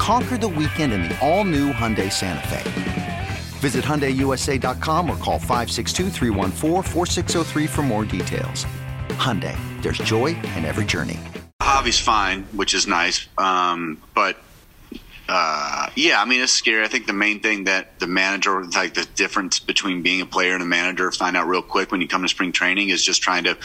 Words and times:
Conquer 0.00 0.38
the 0.38 0.48
weekend 0.48 0.94
in 0.94 1.02
the 1.02 1.18
all 1.20 1.44
new 1.44 1.74
Hyundai 1.74 2.10
Santa 2.10 2.48
Fe. 2.48 3.28
Visit 3.58 3.84
HyundaiUSA.com 3.84 5.10
or 5.10 5.16
call 5.18 5.38
562 5.38 6.08
for 7.66 7.82
more 7.82 8.06
details. 8.06 8.64
Hyundai, 9.18 9.58
there's 9.82 9.98
joy 9.98 10.28
in 10.56 10.64
every 10.64 10.86
journey. 10.86 11.18
Javi's 11.60 12.00
fine, 12.00 12.44
which 12.52 12.72
is 12.72 12.86
nice. 12.86 13.28
Um, 13.36 14.00
but 14.14 14.38
uh, 15.32 15.88
yeah, 15.94 16.20
I 16.20 16.24
mean 16.24 16.40
it's 16.40 16.50
scary. 16.50 16.84
I 16.84 16.88
think 16.88 17.06
the 17.06 17.12
main 17.12 17.38
thing 17.38 17.64
that 17.64 18.00
the 18.00 18.08
manager, 18.08 18.64
like 18.64 18.94
the 18.94 19.06
difference 19.14 19.60
between 19.60 20.02
being 20.02 20.20
a 20.20 20.26
player 20.26 20.54
and 20.54 20.62
a 20.62 20.66
manager, 20.66 21.08
find 21.12 21.36
out 21.36 21.46
real 21.46 21.62
quick 21.62 21.92
when 21.92 22.00
you 22.00 22.08
come 22.08 22.22
to 22.22 22.28
spring 22.28 22.50
training 22.50 22.88
is 22.88 23.04
just 23.04 23.22
trying 23.22 23.44
to 23.44 23.56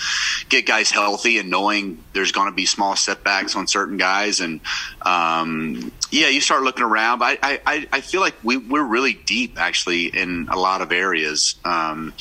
get 0.48 0.68
guys 0.68 0.92
healthy 0.92 1.40
and 1.40 1.50
knowing 1.50 2.04
there's 2.14 2.32
going 2.32 2.52
to 2.52 2.56
be 2.56 2.68
small 2.68 2.96
setbacks 2.96 3.56
on 3.56 3.66
certain 3.66 3.98
guys. 3.98 4.42
And 4.42 4.62
um, 5.02 5.92
yeah, 6.12 6.28
you 6.28 6.40
start 6.40 6.62
looking 6.62 6.84
around. 6.84 7.18
But 7.18 7.40
I, 7.42 7.60
I, 7.66 7.88
I 7.92 8.02
feel 8.02 8.22
like 8.22 8.36
we, 8.44 8.58
we're 8.58 8.86
really 8.86 9.14
deep 9.14 9.60
actually 9.60 10.06
in 10.06 10.48
a 10.52 10.60
lot 10.60 10.84
of 10.84 10.92
areas, 10.92 11.56
um, 11.66 12.14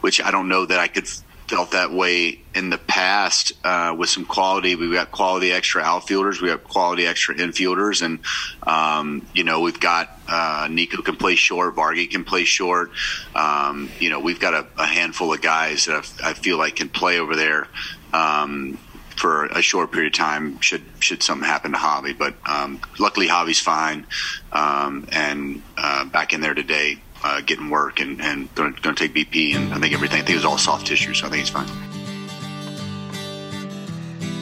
which 0.00 0.20
I 0.20 0.32
don't 0.32 0.48
know 0.48 0.66
that 0.66 0.80
I 0.80 0.88
could 0.88 1.06
felt 1.48 1.70
that 1.70 1.90
way 1.90 2.40
in 2.54 2.70
the 2.70 2.78
past 2.78 3.52
uh, 3.64 3.94
with 3.98 4.10
some 4.10 4.24
quality. 4.24 4.76
We've 4.76 4.92
got 4.92 5.10
quality 5.10 5.50
extra 5.50 5.82
outfielders. 5.82 6.40
We 6.40 6.50
have 6.50 6.62
quality 6.64 7.06
extra 7.06 7.34
infielders, 7.34 8.02
and 8.02 8.20
um, 8.62 9.26
you 9.32 9.44
know 9.44 9.60
we've 9.60 9.80
got 9.80 10.18
uh, 10.28 10.68
Nico 10.70 11.02
can 11.02 11.16
play 11.16 11.34
short, 11.34 11.74
Vargy 11.74 12.10
can 12.10 12.24
play 12.24 12.44
short. 12.44 12.90
Um, 13.34 13.90
you 13.98 14.10
know 14.10 14.20
we've 14.20 14.40
got 14.40 14.54
a, 14.54 14.66
a 14.76 14.86
handful 14.86 15.32
of 15.32 15.40
guys 15.40 15.86
that 15.86 16.10
I 16.22 16.34
feel 16.34 16.58
like 16.58 16.76
can 16.76 16.88
play 16.88 17.18
over 17.18 17.34
there. 17.34 17.68
Um, 18.12 18.78
for 19.16 19.46
a 19.46 19.60
short 19.60 19.90
period 19.90 20.14
of 20.14 20.16
time, 20.16 20.60
should 20.60 20.82
should 21.00 21.24
something 21.24 21.46
happen 21.46 21.72
to 21.72 21.78
Javi, 21.78 22.16
but 22.16 22.34
um, 22.46 22.80
luckily 23.00 23.26
Javi's 23.26 23.58
fine 23.58 24.06
um, 24.52 25.08
and 25.10 25.60
uh, 25.76 26.04
back 26.04 26.32
in 26.32 26.40
there 26.40 26.54
today 26.54 27.00
uh, 27.22 27.40
getting 27.40 27.70
work 27.70 28.00
and, 28.00 28.20
and 28.20 28.54
going 28.54 28.74
to 28.74 28.94
take 28.94 29.14
BP. 29.14 29.54
And 29.54 29.72
I 29.72 29.78
think 29.78 29.94
everything, 29.94 30.20
I 30.20 30.24
think 30.24 30.30
it 30.30 30.36
was 30.36 30.44
all 30.44 30.58
soft 30.58 30.86
tissue, 30.86 31.14
so 31.14 31.26
I 31.26 31.30
think 31.30 31.40
he's 31.40 31.50
fine. 31.50 31.68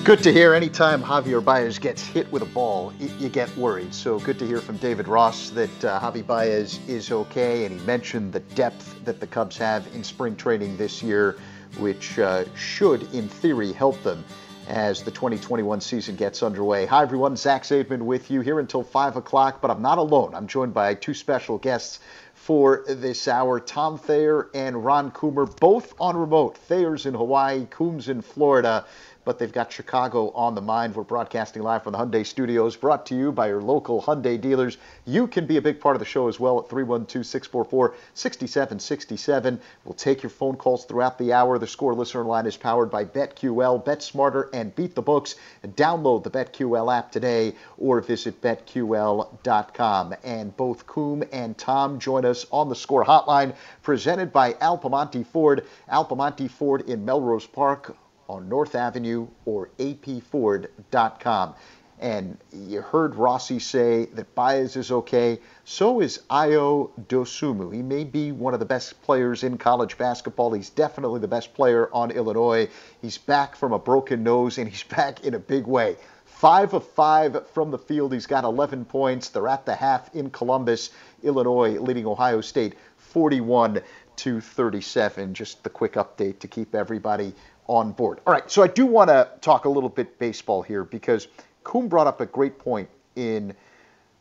Good 0.04 0.22
to 0.22 0.32
hear. 0.32 0.54
Anytime 0.54 1.02
Javier 1.02 1.44
Baez 1.44 1.80
gets 1.80 2.06
hit 2.06 2.30
with 2.30 2.42
a 2.42 2.46
ball, 2.46 2.92
you 3.18 3.28
get 3.28 3.54
worried. 3.56 3.92
So 3.92 4.20
good 4.20 4.38
to 4.38 4.46
hear 4.46 4.60
from 4.60 4.76
David 4.76 5.08
Ross 5.08 5.50
that 5.50 5.84
uh, 5.84 5.98
Javi 5.98 6.24
Baez 6.24 6.78
is 6.86 7.10
okay. 7.10 7.64
And 7.64 7.80
he 7.80 7.84
mentioned 7.84 8.32
the 8.32 8.38
depth 8.38 9.04
that 9.04 9.18
the 9.18 9.26
Cubs 9.26 9.56
have 9.56 9.84
in 9.96 10.04
spring 10.04 10.36
training 10.36 10.76
this 10.76 11.02
year, 11.02 11.38
which 11.78 12.20
uh, 12.20 12.44
should, 12.54 13.12
in 13.12 13.28
theory, 13.28 13.72
help 13.72 14.00
them 14.04 14.24
as 14.68 15.02
the 15.02 15.10
2021 15.10 15.80
season 15.80 16.14
gets 16.16 16.42
underway. 16.42 16.86
Hi, 16.86 17.02
everyone. 17.02 17.36
Zach 17.36 17.64
Zaidman 17.64 18.02
with 18.02 18.30
you 18.30 18.40
here 18.40 18.60
until 18.60 18.82
5 18.82 19.16
o'clock, 19.16 19.60
but 19.60 19.70
I'm 19.70 19.82
not 19.82 19.98
alone. 19.98 20.34
I'm 20.34 20.46
joined 20.46 20.74
by 20.74 20.94
two 20.94 21.14
special 21.14 21.58
guests 21.58 22.00
for 22.46 22.84
this 22.86 23.26
hour. 23.26 23.58
Tom 23.58 23.98
Thayer 23.98 24.48
and 24.54 24.84
Ron 24.84 25.10
Coomer, 25.10 25.46
both 25.58 25.94
on 25.98 26.16
remote. 26.16 26.56
Thayer's 26.56 27.04
in 27.04 27.12
Hawaii, 27.12 27.66
Coom's 27.68 28.08
in 28.08 28.22
Florida 28.22 28.86
but 29.26 29.40
they've 29.40 29.52
got 29.52 29.72
Chicago 29.72 30.30
on 30.30 30.54
the 30.54 30.60
mind. 30.60 30.94
We're 30.94 31.02
broadcasting 31.02 31.60
live 31.60 31.82
from 31.82 31.92
the 31.92 31.98
Hyundai 31.98 32.24
Studios, 32.24 32.76
brought 32.76 33.04
to 33.06 33.16
you 33.16 33.32
by 33.32 33.48
your 33.48 33.60
local 33.60 34.00
Hyundai 34.00 34.40
dealers. 34.40 34.78
You 35.04 35.26
can 35.26 35.46
be 35.46 35.56
a 35.56 35.60
big 35.60 35.80
part 35.80 35.96
of 35.96 36.00
the 36.00 36.06
show 36.06 36.28
as 36.28 36.38
well 36.38 36.60
at 36.60 36.70
312 36.70 37.26
644 37.26 37.96
6767. 38.14 39.60
We'll 39.84 39.94
take 39.94 40.22
your 40.22 40.30
phone 40.30 40.54
calls 40.54 40.84
throughout 40.84 41.18
the 41.18 41.32
hour. 41.32 41.58
The 41.58 41.66
score 41.66 41.92
listener 41.92 42.22
line 42.22 42.46
is 42.46 42.56
powered 42.56 42.88
by 42.88 43.04
BetQL. 43.04 43.84
Bet 43.84 44.00
smarter 44.00 44.48
and 44.52 44.74
beat 44.76 44.94
the 44.94 45.02
books. 45.02 45.34
Download 45.66 46.22
the 46.22 46.30
BetQL 46.30 46.96
app 46.96 47.10
today 47.10 47.56
or 47.78 48.00
visit 48.00 48.40
betql.com. 48.40 50.14
And 50.22 50.56
both 50.56 50.86
Coom 50.86 51.24
and 51.32 51.58
Tom 51.58 51.98
join 51.98 52.24
us 52.24 52.46
on 52.52 52.68
the 52.68 52.76
score 52.76 53.04
hotline 53.04 53.56
presented 53.82 54.32
by 54.32 54.54
Al 54.60 54.78
Piemonte 54.78 55.26
Ford. 55.26 55.66
Al 55.88 56.04
Piemonte 56.04 56.48
Ford 56.48 56.82
in 56.82 57.04
Melrose 57.04 57.48
Park 57.48 57.96
on 58.28 58.48
North 58.48 58.74
Avenue 58.74 59.28
or 59.44 59.70
apford.com. 59.78 61.54
And 61.98 62.36
you 62.52 62.82
heard 62.82 63.14
Rossi 63.14 63.58
say 63.58 64.04
that 64.06 64.34
Baez 64.34 64.76
is 64.76 64.92
okay. 64.92 65.40
So 65.64 66.00
is 66.00 66.20
Ayo 66.30 66.90
Dosunmu. 67.08 67.72
He 67.72 67.80
may 67.80 68.04
be 68.04 68.32
one 68.32 68.52
of 68.52 68.60
the 68.60 68.66
best 68.66 69.00
players 69.02 69.42
in 69.42 69.56
college 69.56 69.96
basketball. 69.96 70.52
He's 70.52 70.68
definitely 70.68 71.20
the 71.20 71.28
best 71.28 71.54
player 71.54 71.88
on 71.94 72.10
Illinois. 72.10 72.68
He's 73.00 73.16
back 73.16 73.56
from 73.56 73.72
a 73.72 73.78
broken 73.78 74.22
nose, 74.22 74.58
and 74.58 74.68
he's 74.68 74.82
back 74.96 75.24
in 75.24 75.32
a 75.32 75.38
big 75.38 75.66
way. 75.66 75.96
Five 76.26 76.74
of 76.74 76.86
five 76.86 77.48
from 77.48 77.70
the 77.70 77.78
field. 77.78 78.12
He's 78.12 78.26
got 78.26 78.44
11 78.44 78.84
points. 78.84 79.30
They're 79.30 79.48
at 79.48 79.64
the 79.64 79.74
half 79.74 80.14
in 80.14 80.28
Columbus, 80.28 80.90
Illinois, 81.22 81.80
leading 81.80 82.06
Ohio 82.06 82.42
State 82.42 82.74
41 82.98 83.80
to 84.16 84.40
37. 84.42 85.32
Just 85.32 85.62
the 85.62 85.70
quick 85.70 85.94
update 85.94 86.40
to 86.40 86.48
keep 86.48 86.74
everybody 86.74 87.32
on 87.68 87.92
board. 87.92 88.20
All 88.26 88.32
right, 88.32 88.50
so 88.50 88.62
I 88.62 88.68
do 88.68 88.86
want 88.86 89.10
to 89.10 89.28
talk 89.40 89.64
a 89.64 89.68
little 89.68 89.88
bit 89.88 90.18
baseball 90.18 90.62
here 90.62 90.84
because 90.84 91.28
Coom 91.64 91.88
brought 91.88 92.06
up 92.06 92.20
a 92.20 92.26
great 92.26 92.58
point 92.58 92.88
in 93.16 93.54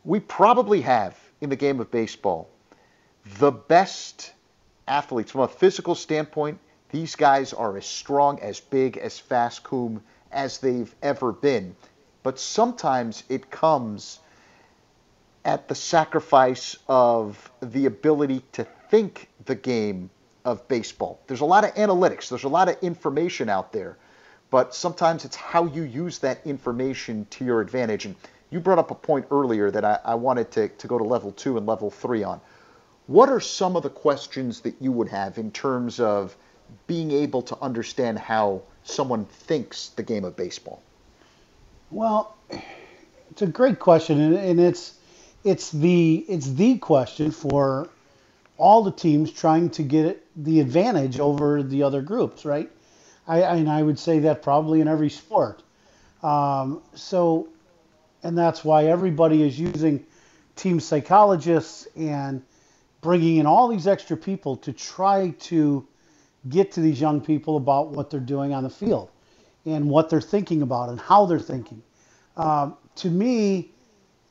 we 0.03 0.19
probably 0.19 0.81
have 0.81 1.17
in 1.41 1.50
the 1.50 1.56
game 1.56 1.79
of 1.79 1.89
baseball 1.91 2.50
the 3.39 3.51
best 3.51 4.33
athletes 4.88 5.31
from 5.31 5.41
a 5.41 5.47
physical 5.47 5.95
standpoint. 5.95 6.59
These 6.91 7.16
guys 7.16 7.53
are 7.53 7.75
as 7.75 7.85
strong, 7.85 8.39
as 8.39 8.59
big, 8.59 8.97
as 8.97 9.19
fast, 9.19 9.63
Coom, 9.63 10.01
as 10.31 10.59
they've 10.59 10.94
ever 11.01 11.31
been. 11.31 11.75
But 12.23 12.39
sometimes 12.39 13.23
it 13.29 13.50
comes 13.50 14.19
at 15.44 15.67
the 15.67 15.75
sacrifice 15.75 16.77
of 16.88 17.51
the 17.62 17.85
ability 17.85 18.44
to 18.53 18.63
think 18.89 19.29
the 19.45 19.56
game 19.56 20.09
of 20.45 20.67
baseball. 20.67 21.19
There's 21.28 21.41
a 21.41 21.45
lot 21.45 21.63
of 21.63 21.73
analytics, 21.75 22.29
there's 22.29 22.44
a 22.44 22.50
lot 22.50 22.69
of 22.69 22.78
information 22.81 23.50
out 23.50 23.73
there, 23.73 23.97
but 24.51 24.73
sometimes 24.73 25.25
it's 25.25 25.35
how 25.35 25.66
you 25.66 25.83
use 25.83 26.19
that 26.19 26.45
information 26.45 27.28
to 27.31 27.44
your 27.44 27.61
advantage. 27.61 28.06
And 28.06 28.16
you 28.51 28.59
brought 28.59 28.79
up 28.79 28.91
a 28.91 28.95
point 28.95 29.25
earlier 29.31 29.72
that 29.72 29.83
I, 29.83 30.00
I 30.06 30.16
wanted 30.16 30.51
to, 30.51 30.69
to 30.69 30.88
go 30.88 30.97
to 30.97 31.03
level 31.03 31.31
two 31.31 31.57
and 31.57 31.66
level 31.66 31.89
three 31.89 32.23
on. 32.23 32.39
What 33.07 33.29
are 33.29 33.39
some 33.39 33.75
of 33.75 33.83
the 33.83 33.89
questions 33.89 34.61
that 34.61 34.75
you 34.79 34.91
would 34.91 35.09
have 35.09 35.38
in 35.38 35.51
terms 35.51 36.00
of 36.00 36.35
being 36.88 37.12
able 37.12 37.41
to 37.44 37.57
understand 37.62 38.17
how 38.17 38.62
someone 38.83 39.25
thinks 39.25 39.89
the 39.89 40.03
game 40.03 40.24
of 40.24 40.36
baseball? 40.36 40.81
Well, 41.91 42.36
it's 43.31 43.41
a 43.41 43.48
great 43.48 43.80
question, 43.80 44.19
and, 44.19 44.36
and 44.36 44.59
it's 44.59 44.95
it's 45.44 45.69
the 45.69 46.25
it's 46.27 46.51
the 46.51 46.77
question 46.80 47.31
for 47.31 47.89
all 48.57 48.83
the 48.83 48.91
teams 48.91 49.31
trying 49.31 49.69
to 49.71 49.83
get 49.83 50.25
the 50.36 50.60
advantage 50.60 51.20
over 51.20 51.64
the 51.64 51.84
other 51.84 52.02
groups, 52.02 52.46
right? 52.46 52.72
I, 53.28 53.40
and 53.42 53.70
I 53.70 53.82
would 53.82 53.98
say 53.98 54.20
that 54.20 54.42
probably 54.42 54.82
in 54.82 54.88
every 54.88 55.10
sport. 55.10 55.64
Um, 56.22 56.82
so, 56.94 57.50
and 58.24 58.38
that's 58.38 58.64
why 58.64 58.86
everybody 58.86 59.44
is 59.44 59.60
using 59.60 60.06
team 60.56 60.80
psychologists 60.80 61.88
and 61.96 62.44
bringing 63.02 63.38
in 63.38 63.46
all 63.46 63.68
these 63.68 63.88
extra 63.88 64.18
people 64.18 64.58
to 64.58 64.74
try 64.74 65.30
to 65.40 65.88
get 66.50 66.72
to 66.74 66.82
these 66.82 67.00
young 67.00 67.22
people 67.22 67.58
about 67.58 67.90
what 67.90 68.10
they're 68.10 68.20
doing 68.20 68.54
on 68.54 68.64
the 68.64 68.70
field 68.70 69.10
and 69.66 69.90
what 69.90 70.10
they're 70.10 70.22
thinking 70.22 70.62
about 70.62 70.90
and 70.90 71.00
how 71.00 71.26
they're 71.26 71.40
thinking. 71.40 71.82
Um, 72.38 72.78
to 72.96 73.10
me, 73.10 73.72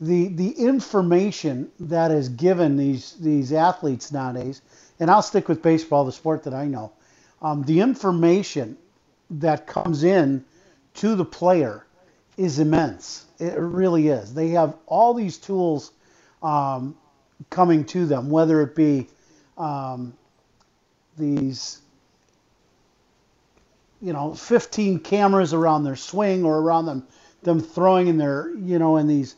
the 0.00 0.28
the 0.28 0.50
information 0.50 1.70
that 1.80 2.10
is 2.10 2.28
given 2.28 2.76
these 2.76 3.12
these 3.20 3.52
athletes 3.52 4.12
nowadays, 4.12 4.62
and 5.00 5.10
I'll 5.10 5.22
stick 5.22 5.48
with 5.48 5.62
baseball, 5.62 6.04
the 6.04 6.12
sport 6.12 6.44
that 6.44 6.54
I 6.54 6.66
know. 6.66 6.92
Um, 7.42 7.62
the 7.64 7.80
information 7.80 8.76
that 9.30 9.66
comes 9.66 10.04
in 10.04 10.44
to 10.94 11.14
the 11.14 11.24
player 11.24 11.84
is 12.36 12.58
immense. 12.58 13.26
It 13.38 13.58
really 13.58 14.08
is. 14.08 14.34
They 14.34 14.48
have 14.50 14.76
all 14.86 15.14
these 15.14 15.38
tools 15.38 15.92
um, 16.42 16.96
coming 17.50 17.84
to 17.86 18.06
them, 18.06 18.30
whether 18.30 18.60
it 18.62 18.74
be 18.74 19.08
um, 19.58 20.14
these, 21.16 21.80
you 24.00 24.12
know, 24.12 24.34
15 24.34 25.00
cameras 25.00 25.52
around 25.52 25.84
their 25.84 25.96
swing 25.96 26.44
or 26.44 26.58
around 26.58 26.86
them, 26.86 27.06
them 27.42 27.60
throwing 27.60 28.08
in 28.08 28.18
their, 28.18 28.54
you 28.56 28.78
know, 28.78 28.96
in 28.96 29.06
these 29.06 29.36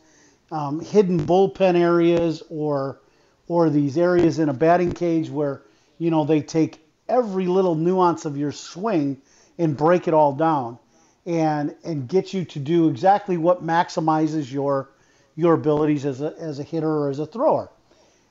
um, 0.50 0.80
hidden 0.80 1.26
bullpen 1.26 1.78
areas 1.78 2.42
or 2.48 3.00
or 3.48 3.70
these 3.70 3.96
areas 3.96 4.38
in 4.38 4.48
a 4.48 4.54
batting 4.54 4.92
cage 4.92 5.30
where 5.30 5.62
you 5.98 6.10
know 6.10 6.24
they 6.24 6.40
take 6.40 6.80
every 7.08 7.46
little 7.46 7.74
nuance 7.74 8.24
of 8.24 8.36
your 8.36 8.52
swing 8.52 9.20
and 9.58 9.76
break 9.76 10.08
it 10.08 10.14
all 10.14 10.32
down 10.32 10.78
and 11.24 11.74
and 11.84 12.08
get 12.08 12.32
you 12.32 12.44
to 12.44 12.58
do 12.58 12.88
exactly 12.88 13.36
what 13.36 13.64
maximizes 13.64 14.50
your 14.50 14.90
your 15.36 15.54
abilities 15.54 16.04
as 16.04 16.22
a, 16.22 16.34
as 16.38 16.58
a 16.58 16.62
hitter 16.62 16.90
or 16.90 17.10
as 17.10 17.18
a 17.18 17.26
thrower. 17.26 17.70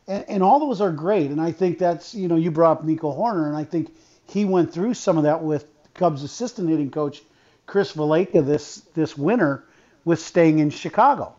And, 0.07 0.25
and 0.27 0.43
all 0.43 0.59
those 0.59 0.81
are 0.81 0.91
great. 0.91 1.31
And 1.31 1.39
I 1.39 1.51
think 1.51 1.77
that's, 1.77 2.13
you 2.13 2.27
know, 2.27 2.35
you 2.35 2.51
brought 2.51 2.79
up 2.79 2.83
Nico 2.83 3.11
Hoerner 3.13 3.47
and 3.47 3.55
I 3.55 3.63
think 3.63 3.95
he 4.27 4.43
went 4.43 4.73
through 4.73 4.95
some 4.95 5.17
of 5.17 5.23
that 5.23 5.41
with 5.41 5.67
Cubs 5.93 6.23
assistant 6.23 6.67
hitting 6.67 6.91
coach 6.91 7.21
Chris 7.67 7.93
Valaika 7.93 8.45
this, 8.45 8.77
this 8.95 9.17
winter 9.17 9.63
with 10.03 10.19
staying 10.19 10.59
in 10.59 10.69
Chicago. 10.69 11.35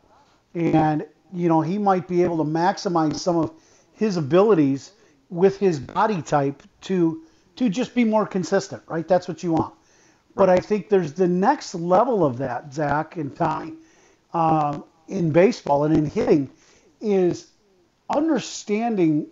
And, 0.54 1.04
you 1.32 1.48
know, 1.48 1.60
he 1.60 1.78
might 1.78 2.08
be 2.08 2.22
able 2.22 2.38
to 2.38 2.44
maximize 2.44 3.16
some 3.16 3.36
of 3.36 3.52
his 3.96 4.16
abilities 4.16 4.92
with 5.28 5.58
his 5.58 5.80
body 5.80 6.22
type 6.22 6.62
to 6.82 7.22
to 7.56 7.68
just 7.70 7.94
be 7.94 8.04
more 8.04 8.26
consistent, 8.26 8.82
right? 8.86 9.08
That's 9.08 9.26
what 9.26 9.42
you 9.42 9.52
want. 9.52 9.74
But 10.34 10.50
I 10.50 10.58
think 10.58 10.90
there's 10.90 11.14
the 11.14 11.26
next 11.26 11.74
level 11.74 12.24
of 12.24 12.38
that, 12.38 12.72
Zach 12.72 13.16
and 13.16 13.34
Tommy, 13.34 13.72
um, 14.34 14.84
in 15.08 15.30
baseball 15.30 15.84
and 15.84 15.96
in 15.96 16.04
hitting, 16.04 16.50
is 17.00 17.48
understanding 18.14 19.26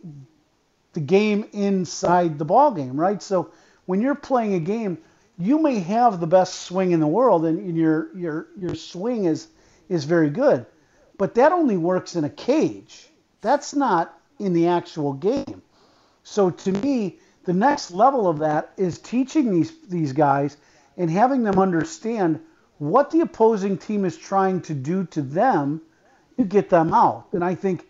the 0.94 1.00
game 1.00 1.46
inside 1.52 2.38
the 2.38 2.44
ball 2.46 2.70
game, 2.72 2.98
right? 2.98 3.22
So 3.22 3.52
when 3.84 4.00
you're 4.00 4.14
playing 4.14 4.54
a 4.54 4.60
game, 4.60 4.96
you 5.38 5.60
may 5.60 5.80
have 5.80 6.20
the 6.20 6.26
best 6.26 6.62
swing 6.62 6.92
in 6.92 7.00
the 7.00 7.06
world, 7.06 7.44
and 7.44 7.76
your 7.76 8.16
your 8.16 8.48
your 8.56 8.74
swing 8.74 9.24
is 9.26 9.48
is 9.88 10.04
very 10.04 10.30
good, 10.30 10.64
but 11.18 11.34
that 11.34 11.52
only 11.52 11.76
works 11.76 12.16
in 12.16 12.24
a 12.24 12.30
cage. 12.30 13.08
That's 13.42 13.74
not 13.74 14.18
in 14.38 14.52
the 14.52 14.66
actual 14.68 15.12
game. 15.12 15.62
So 16.22 16.50
to 16.50 16.72
me, 16.72 17.18
the 17.44 17.52
next 17.52 17.90
level 17.90 18.26
of 18.26 18.38
that 18.38 18.72
is 18.76 18.98
teaching 18.98 19.52
these 19.52 19.72
these 19.88 20.12
guys 20.12 20.56
and 20.96 21.10
having 21.10 21.42
them 21.42 21.58
understand 21.58 22.40
what 22.78 23.10
the 23.10 23.20
opposing 23.20 23.78
team 23.78 24.04
is 24.04 24.16
trying 24.16 24.60
to 24.62 24.74
do 24.74 25.04
to 25.06 25.22
them 25.22 25.80
to 26.36 26.44
get 26.44 26.70
them 26.70 26.92
out. 26.92 27.26
And 27.32 27.44
I 27.44 27.54
think 27.54 27.86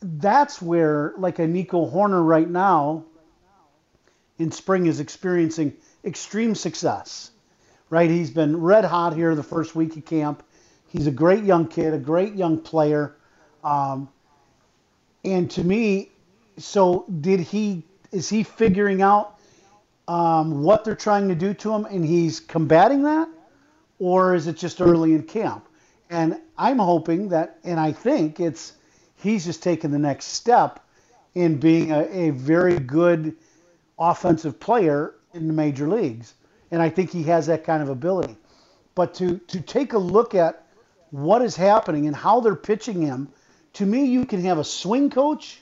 that's 0.00 0.60
where, 0.60 1.14
like 1.18 1.38
a 1.38 1.46
Nico 1.46 1.88
Hoerner 1.90 2.24
right 2.24 2.48
now 2.48 3.04
in 4.38 4.52
spring, 4.52 4.86
is 4.86 5.00
experiencing 5.00 5.74
extreme 6.04 6.54
success. 6.54 7.30
Right? 7.90 8.10
He's 8.10 8.30
been 8.30 8.60
red 8.60 8.84
hot 8.84 9.14
here 9.14 9.34
the 9.34 9.42
first 9.42 9.74
week 9.74 9.96
of 9.96 10.04
camp. 10.04 10.42
He's 10.88 11.06
a 11.06 11.10
great 11.10 11.44
young 11.44 11.68
kid, 11.68 11.94
a 11.94 11.98
great 11.98 12.34
young 12.34 12.58
player. 12.58 13.16
Um, 13.64 14.08
and 15.24 15.50
to 15.52 15.64
me, 15.64 16.10
so 16.58 17.04
did 17.20 17.40
he? 17.40 17.82
Is 18.12 18.28
he 18.28 18.42
figuring 18.42 19.02
out 19.02 19.38
um, 20.06 20.62
what 20.62 20.84
they're 20.84 20.96
trying 20.96 21.28
to 21.28 21.34
do 21.34 21.52
to 21.54 21.72
him, 21.72 21.84
and 21.84 22.04
he's 22.04 22.40
combating 22.40 23.02
that, 23.02 23.28
or 23.98 24.34
is 24.34 24.46
it 24.46 24.56
just 24.56 24.80
early 24.80 25.14
in 25.14 25.22
camp? 25.22 25.66
And 26.10 26.40
I'm 26.56 26.78
hoping 26.78 27.28
that, 27.28 27.58
and 27.64 27.78
I 27.78 27.92
think 27.92 28.40
it's 28.40 28.74
he's 29.16 29.44
just 29.44 29.62
taking 29.62 29.90
the 29.90 29.98
next 29.98 30.26
step 30.26 30.84
in 31.34 31.58
being 31.58 31.92
a, 31.92 32.04
a 32.04 32.30
very 32.30 32.78
good 32.78 33.36
offensive 33.98 34.58
player 34.58 35.14
in 35.34 35.46
the 35.46 35.52
major 35.52 35.86
leagues, 35.88 36.34
and 36.70 36.80
I 36.80 36.88
think 36.88 37.10
he 37.10 37.22
has 37.24 37.46
that 37.46 37.64
kind 37.64 37.82
of 37.82 37.88
ability. 37.88 38.36
But 38.94 39.14
to 39.14 39.38
to 39.38 39.60
take 39.60 39.92
a 39.92 39.98
look 39.98 40.34
at 40.34 40.64
what 41.10 41.42
is 41.42 41.56
happening 41.56 42.06
and 42.06 42.16
how 42.16 42.40
they're 42.40 42.56
pitching 42.56 43.02
him, 43.02 43.28
to 43.78 43.86
me, 43.86 44.06
you 44.06 44.26
can 44.26 44.42
have 44.42 44.58
a 44.58 44.64
swing 44.64 45.08
coach, 45.08 45.60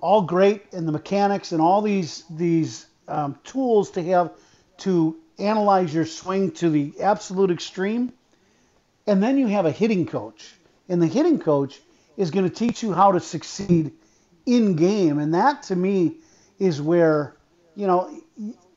all 0.00 0.22
great, 0.22 0.72
and 0.72 0.86
the 0.86 0.92
mechanics 0.92 1.50
and 1.50 1.60
all 1.60 1.82
these 1.82 2.22
these 2.30 2.86
um, 3.08 3.36
tools 3.42 3.90
to 3.92 4.02
have 4.04 4.30
to 4.78 5.16
analyze 5.36 5.92
your 5.92 6.06
swing 6.06 6.52
to 6.52 6.70
the 6.70 6.94
absolute 7.00 7.50
extreme. 7.50 8.12
And 9.08 9.20
then 9.20 9.36
you 9.36 9.48
have 9.48 9.66
a 9.66 9.72
hitting 9.72 10.06
coach. 10.06 10.54
And 10.88 11.02
the 11.02 11.08
hitting 11.08 11.40
coach 11.40 11.80
is 12.16 12.30
going 12.30 12.48
to 12.48 12.54
teach 12.54 12.84
you 12.84 12.92
how 12.92 13.10
to 13.10 13.18
succeed 13.18 13.90
in 14.46 14.76
game. 14.76 15.18
And 15.18 15.34
that 15.34 15.64
to 15.64 15.76
me 15.76 16.18
is 16.60 16.80
where, 16.80 17.34
you 17.74 17.88
know, 17.88 18.16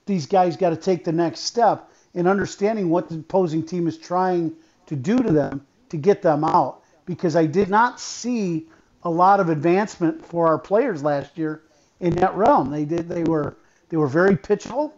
these 0.08 0.26
guys 0.26 0.58
got 0.58 0.72
to 0.72 0.78
take 0.78 1.04
the 1.04 1.12
next 1.12 1.42
step 1.42 1.92
in 2.16 2.26
understanding 2.26 2.90
what 2.90 3.08
the 3.08 3.20
opposing 3.20 3.64
team 3.64 3.88
is 3.88 4.00
trying 4.00 4.56
to 4.88 4.96
do 4.96 5.22
to 5.22 5.32
them 5.32 5.64
to 5.90 5.98
get 5.98 6.24
them 6.24 6.44
out. 6.44 6.82
Because 7.06 7.36
I 7.36 7.46
did 7.46 7.70
not 7.70 8.00
see 8.00 8.68
a 9.04 9.10
lot 9.10 9.40
of 9.40 9.50
advancement 9.50 10.26
for 10.26 10.48
our 10.48 10.58
players 10.58 11.04
last 11.04 11.38
year 11.38 11.62
in 12.00 12.16
that 12.16 12.36
realm. 12.36 12.72
They 12.72 12.86
did 12.86 13.08
they 13.08 13.24
were 13.24 13.56
they 13.90 13.98
were 13.98 14.08
very 14.08 14.36
pitchful, 14.36 14.92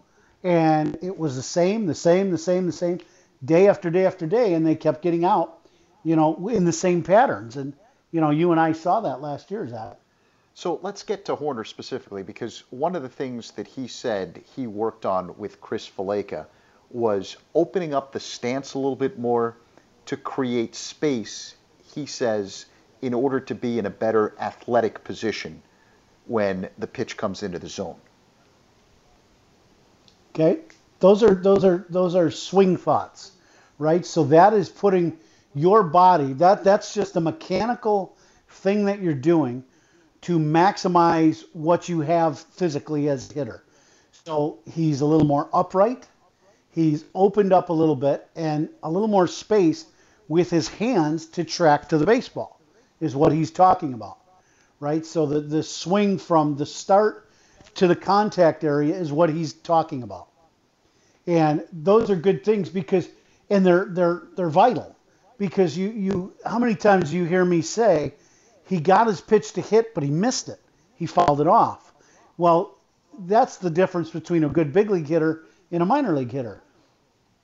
and 0.43 0.97
it 1.01 1.17
was 1.17 1.35
the 1.35 1.43
same, 1.43 1.85
the 1.85 1.95
same, 1.95 2.31
the 2.31 2.37
same, 2.37 2.65
the 2.65 2.71
same, 2.71 2.99
day 3.43 3.67
after 3.67 3.89
day 3.89 4.05
after 4.05 4.25
day, 4.25 4.53
and 4.53 4.65
they 4.65 4.75
kept 4.75 5.01
getting 5.01 5.25
out, 5.25 5.59
you 6.03 6.15
know, 6.15 6.47
in 6.47 6.63
the 6.63 6.71
same 6.71 7.03
patterns. 7.03 7.57
And 7.57 7.73
you 8.11 8.21
know, 8.21 8.29
you 8.29 8.51
and 8.51 8.59
I 8.59 8.71
saw 8.71 9.01
that 9.01 9.21
last 9.21 9.51
year, 9.51 9.67
Zach. 9.67 9.97
So 10.53 10.79
let's 10.81 11.03
get 11.03 11.25
to 11.25 11.35
Hoerner 11.35 11.67
specifically, 11.67 12.23
because 12.23 12.63
one 12.69 12.95
of 12.95 13.03
the 13.03 13.09
things 13.09 13.51
that 13.51 13.67
he 13.67 13.87
said 13.87 14.41
he 14.55 14.65
worked 14.65 15.05
on 15.05 15.37
with 15.37 15.61
Chris 15.61 15.87
Valaika 15.87 16.47
was 16.89 17.35
opening 17.53 17.93
up 17.93 18.11
the 18.13 18.19
stance 18.19 18.73
a 18.73 18.79
little 18.79 18.95
bit 18.95 19.19
more 19.19 19.57
to 20.05 20.15
create 20.15 20.73
space, 20.73 21.56
he 21.97 22.05
says, 22.05 22.67
in 23.01 23.11
order 23.15 23.39
to 23.39 23.55
be 23.55 23.79
in 23.79 23.87
a 23.87 23.89
better 23.89 24.35
athletic 24.39 25.03
position 25.03 25.63
when 26.27 26.69
the 26.77 26.85
pitch 26.85 27.17
comes 27.17 27.41
into 27.41 27.57
the 27.57 27.67
zone. 27.67 27.95
Okay, 30.29 30.59
those 30.99 31.23
are 31.23 31.33
those 31.33 31.65
are 31.65 31.87
those 31.89 32.13
are 32.13 32.29
swing 32.29 32.77
thoughts, 32.77 33.31
right? 33.79 34.05
So 34.05 34.23
that 34.25 34.53
is 34.53 34.69
putting 34.69 35.17
your 35.55 35.81
body 35.81 36.33
that 36.33 36.63
that's 36.63 36.93
just 36.93 37.15
a 37.15 37.19
mechanical 37.19 38.15
thing 38.47 38.85
that 38.85 39.01
you're 39.01 39.15
doing 39.15 39.63
to 40.21 40.37
maximize 40.37 41.45
what 41.53 41.89
you 41.89 42.01
have 42.01 42.37
physically 42.37 43.09
as 43.09 43.31
a 43.31 43.33
hitter. 43.33 43.63
So 44.11 44.59
he's 44.71 45.01
a 45.01 45.05
little 45.05 45.25
more 45.25 45.49
upright. 45.51 46.07
He's 46.69 47.05
opened 47.15 47.53
up 47.53 47.69
a 47.69 47.73
little 47.73 47.95
bit 47.95 48.29
and 48.35 48.69
a 48.83 48.91
little 48.91 49.07
more 49.07 49.25
space 49.25 49.87
with 50.27 50.49
his 50.49 50.67
hands 50.67 51.25
to 51.27 51.43
track 51.43 51.89
to 51.89 51.97
the 51.97 52.05
baseball 52.05 52.59
is 52.99 53.15
what 53.15 53.31
he's 53.31 53.51
talking 53.51 53.93
about. 53.93 54.17
Right? 54.79 55.05
So 55.05 55.25
the, 55.25 55.41
the 55.41 55.63
swing 55.63 56.17
from 56.17 56.55
the 56.55 56.65
start 56.65 57.29
to 57.75 57.87
the 57.87 57.95
contact 57.95 58.63
area 58.63 58.95
is 58.95 59.11
what 59.11 59.29
he's 59.29 59.53
talking 59.53 60.03
about. 60.03 60.27
And 61.25 61.63
those 61.71 62.09
are 62.09 62.15
good 62.15 62.43
things 62.43 62.69
because 62.69 63.07
and 63.49 63.65
they're 63.65 63.85
they're 63.85 64.23
they're 64.35 64.49
vital 64.49 64.95
because 65.37 65.77
you 65.77 65.89
you 65.89 66.33
how 66.45 66.59
many 66.59 66.75
times 66.75 67.13
you 67.13 67.25
hear 67.25 67.45
me 67.45 67.61
say 67.61 68.13
he 68.65 68.79
got 68.79 69.07
his 69.07 69.21
pitch 69.21 69.53
to 69.53 69.61
hit 69.61 69.93
but 69.93 70.03
he 70.03 70.09
missed 70.09 70.49
it. 70.49 70.59
He 70.95 71.05
fouled 71.05 71.41
it 71.41 71.47
off. 71.47 71.93
Well, 72.37 72.77
that's 73.19 73.57
the 73.57 73.69
difference 73.69 74.09
between 74.09 74.43
a 74.43 74.49
good 74.49 74.73
big 74.73 74.89
league 74.89 75.07
hitter 75.07 75.43
and 75.71 75.83
a 75.83 75.85
minor 75.85 76.13
league 76.13 76.31
hitter. 76.31 76.61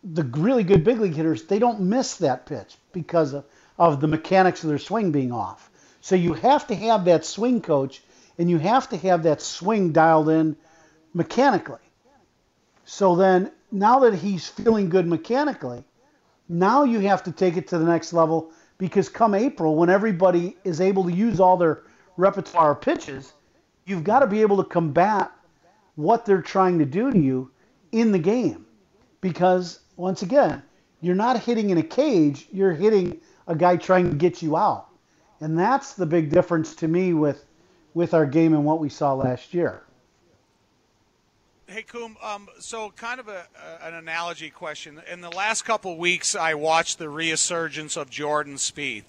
The 0.03 0.23
really 0.23 0.63
good 0.63 0.83
big 0.83 0.99
league 0.99 1.15
hitters, 1.15 1.43
they 1.43 1.59
don't 1.59 1.81
miss 1.81 2.17
that 2.17 2.45
pitch 2.45 2.75
because 2.91 3.33
of, 3.33 3.45
of 3.77 4.01
the 4.01 4.07
mechanics 4.07 4.63
of 4.63 4.69
their 4.69 4.77
swing 4.77 5.11
being 5.11 5.31
off. 5.31 5.69
So 6.01 6.15
you 6.15 6.33
have 6.33 6.67
to 6.67 6.75
have 6.75 7.05
that 7.05 7.25
swing 7.25 7.61
coach 7.61 8.03
and 8.37 8.49
you 8.49 8.57
have 8.57 8.89
to 8.89 8.97
have 8.97 9.23
that 9.23 9.41
swing 9.41 9.91
dialed 9.91 10.29
in 10.29 10.57
mechanically. 11.13 11.77
So 12.85 13.15
then, 13.15 13.51
now 13.71 13.99
that 13.99 14.13
he's 14.13 14.47
feeling 14.47 14.89
good 14.89 15.07
mechanically, 15.07 15.83
now 16.49 16.83
you 16.83 16.99
have 16.99 17.23
to 17.23 17.31
take 17.31 17.55
it 17.55 17.67
to 17.69 17.77
the 17.77 17.85
next 17.85 18.13
level 18.13 18.51
because 18.77 19.07
come 19.07 19.33
April, 19.33 19.75
when 19.75 19.89
everybody 19.89 20.57
is 20.63 20.81
able 20.81 21.05
to 21.05 21.11
use 21.11 21.39
all 21.39 21.55
their 21.55 21.83
repertoire 22.17 22.75
pitches, 22.75 23.33
you've 23.85 24.03
got 24.03 24.19
to 24.19 24.27
be 24.27 24.41
able 24.41 24.57
to 24.57 24.69
combat 24.69 25.31
what 25.95 26.25
they're 26.25 26.41
trying 26.41 26.79
to 26.79 26.85
do 26.85 27.11
to 27.11 27.17
you 27.17 27.51
in 27.91 28.11
the 28.11 28.19
game. 28.19 28.65
Because, 29.21 29.79
once 29.95 30.21
again, 30.21 30.61
you're 31.01 31.15
not 31.15 31.39
hitting 31.39 31.69
in 31.69 31.77
a 31.77 31.83
cage, 31.83 32.47
you're 32.51 32.73
hitting 32.73 33.19
a 33.47 33.55
guy 33.55 33.75
trying 33.77 34.09
to 34.09 34.15
get 34.15 34.41
you 34.41 34.55
out. 34.57 34.87
And 35.41 35.57
that's 35.57 35.93
the 35.93 36.05
big 36.05 36.29
difference 36.29 36.75
to 36.75 36.87
me 36.87 37.13
with 37.13 37.45
with 37.93 38.13
our 38.13 38.25
game 38.25 38.53
and 38.53 38.65
what 38.65 38.79
we 38.79 38.89
saw 38.89 39.13
last 39.13 39.53
year. 39.53 39.83
Hey, 41.67 41.83
Coom. 41.83 42.17
Um, 42.21 42.49
so, 42.59 42.91
kind 42.91 43.19
of 43.19 43.27
a, 43.27 43.45
a, 43.81 43.87
an 43.87 43.93
analogy 43.93 44.49
question. 44.49 45.01
In 45.11 45.21
the 45.21 45.29
last 45.29 45.63
couple 45.63 45.97
weeks, 45.97 46.35
I 46.35 46.53
watched 46.53 46.99
the 46.99 47.09
resurgence 47.09 47.95
of 47.95 48.09
Jordan 48.09 48.55
Spieth, 48.55 49.05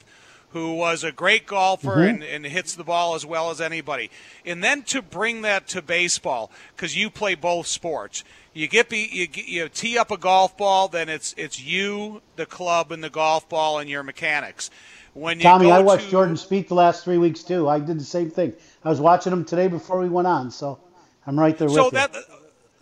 who 0.51 0.75
was 0.75 1.03
a 1.03 1.13
great 1.13 1.47
golfer 1.47 1.97
mm-hmm. 1.97 2.23
and, 2.23 2.25
and, 2.25 2.47
hits 2.47 2.75
the 2.75 2.85
ball 2.85 3.17
as 3.17 3.27
well 3.27 3.51
as 3.51 3.61
anybody. 3.61 4.11
And 4.47 4.63
then 4.63 4.83
to 4.85 5.03
bring 5.03 5.43
that 5.43 5.67
to 5.69 5.83
baseball, 5.83 6.51
because 6.75 6.97
you 6.97 7.11
play 7.11 7.35
both 7.35 7.67
sports, 7.67 8.23
you 8.55 8.69
get 8.69 8.91
you, 8.93 9.29
you 9.35 9.69
tee 9.69 9.99
up 9.99 10.11
a 10.11 10.17
golf 10.17 10.57
ball, 10.57 10.89
then 10.89 11.09
it's 11.09 11.35
it's 11.37 11.61
you, 11.61 12.23
the 12.37 12.47
club, 12.47 12.93
and 12.93 13.03
the 13.05 13.11
golf 13.11 13.49
ball, 13.49 13.81
and 13.81 13.91
your 13.91 14.03
mechanics. 14.03 14.71
When 15.13 15.39
Tommy, 15.39 15.71
I 15.71 15.81
watched 15.81 16.07
to, 16.07 16.11
Jordan 16.11 16.37
Spieth 16.37 16.69
the 16.69 16.75
last 16.75 17.05
three 17.05 17.19
weeks 17.19 17.43
too. 17.43 17.69
I 17.69 17.79
did 17.79 18.01
the 18.01 18.05
same 18.05 18.31
thing. 18.31 18.53
I 18.85 18.89
was 18.89 19.01
watching 19.01 19.33
him 19.33 19.45
today 19.45 19.69
before 19.69 19.99
we 19.99 20.09
went 20.09 20.27
on, 20.27 20.51
so 20.51 20.79
I'm 21.27 21.39
right 21.39 21.57
there 21.57 21.69
so 21.69 21.85
with 21.85 21.95
that, 21.95 22.15
you 22.15 22.21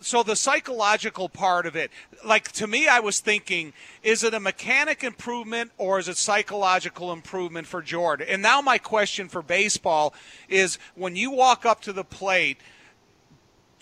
so 0.03 0.21
the 0.21 0.35
psychological 0.35 1.29
part 1.29 1.65
of 1.65 1.75
it 1.75 1.89
like 2.25 2.51
to 2.51 2.67
me 2.67 2.87
i 2.87 2.99
was 2.99 3.19
thinking 3.19 3.73
is 4.03 4.23
it 4.23 4.33
a 4.33 4.39
mechanic 4.39 5.03
improvement 5.03 5.71
or 5.77 5.97
is 5.97 6.07
it 6.07 6.17
psychological 6.17 7.11
improvement 7.11 7.65
for 7.65 7.81
jordan 7.81 8.27
and 8.29 8.41
now 8.41 8.61
my 8.61 8.77
question 8.77 9.29
for 9.29 9.41
baseball 9.41 10.13
is 10.49 10.77
when 10.95 11.15
you 11.15 11.31
walk 11.31 11.65
up 11.65 11.81
to 11.81 11.93
the 11.93 12.03
plate 12.03 12.57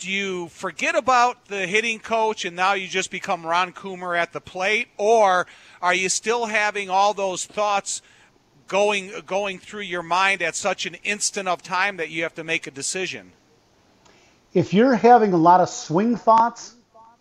do 0.01 0.12
you 0.12 0.48
forget 0.48 0.96
about 0.96 1.46
the 1.46 1.67
hitting 1.67 2.00
coach 2.00 2.43
and 2.43 2.55
now 2.55 2.74
you 2.74 2.88
just 2.88 3.12
become 3.12 3.46
ron 3.46 3.72
coomer 3.72 4.17
at 4.17 4.34
the 4.34 4.41
plate? 4.41 4.88
Or 4.98 5.46
are 5.79 5.93
you 5.93 6.10
still 6.10 6.48
having 6.48 6.89
all 6.89 7.13
those 7.13 7.46
thoughts 7.46 8.01
going 8.67 9.12
going 9.27 9.60
through 9.60 9.81
your 9.81 10.01
mind 10.01 10.41
at 10.41 10.55
such 10.55 10.88
an 10.88 10.96
instant 11.03 11.48
of 11.48 11.62
time 11.62 11.98
that 11.98 12.10
you 12.10 12.24
have 12.24 12.34
to 12.34 12.43
make 12.43 12.65
a 12.65 12.72
decision? 12.72 13.31
If 14.55 14.74
you're 14.74 14.96
having 14.96 15.34
a 15.34 15.38
lot 15.38 15.62
of 15.62 15.70
swing 15.70 16.15
thoughts 16.15 16.74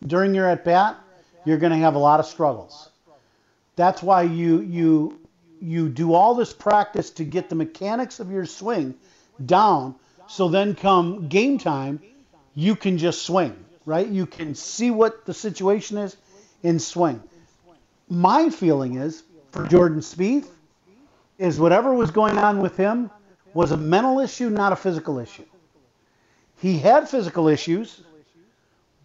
during 0.07 0.35
your 0.35 0.49
at 0.49 0.65
bat, 0.65 0.97
you're 1.45 1.59
going 1.59 1.73
to 1.73 1.79
have 1.79 1.97
a 1.97 1.99
lot 1.99 2.19
of 2.19 2.25
struggles. 2.25 2.89
That's 3.77 4.03
why 4.03 4.23
you 4.23 4.61
you 4.63 5.21
you 5.61 5.91
do 5.91 6.15
all 6.15 6.35
this 6.35 6.55
practice 6.55 7.11
to 7.11 7.25
get 7.25 7.51
the 7.51 7.57
mechanics 7.57 8.21
of 8.21 8.31
your 8.31 8.47
swing 8.47 8.95
down. 9.45 9.97
So 10.29 10.49
then 10.49 10.75
come 10.75 11.29
game 11.29 11.59
time 11.59 12.01
you 12.55 12.77
can 12.77 12.99
just 12.99 13.23
swing, 13.23 13.65
right? 13.87 14.07
You 14.07 14.27
can 14.27 14.55
see 14.55 14.91
what 14.91 15.25
the 15.25 15.35
situation 15.35 15.99
is 15.99 16.17
and 16.63 16.81
swing. 16.81 17.23
My 18.09 18.51
feeling 18.51 18.97
is 18.97 19.23
for 19.53 19.67
Jordan 19.67 20.01
Spieth 20.01 20.49
is 21.39 21.59
whatever 21.59 21.95
was 21.95 22.11
going 22.11 22.39
on 22.39 22.61
with 22.61 22.77
him 22.77 23.11
was 23.55 23.73
a 23.73 23.77
mental 23.77 24.21
issue, 24.21 24.51
not 24.51 24.73
a 24.73 24.77
physical 24.77 25.19
issue. 25.19 25.45
He 26.61 26.79
had 26.79 27.09
physical 27.09 27.49
issues, 27.49 28.03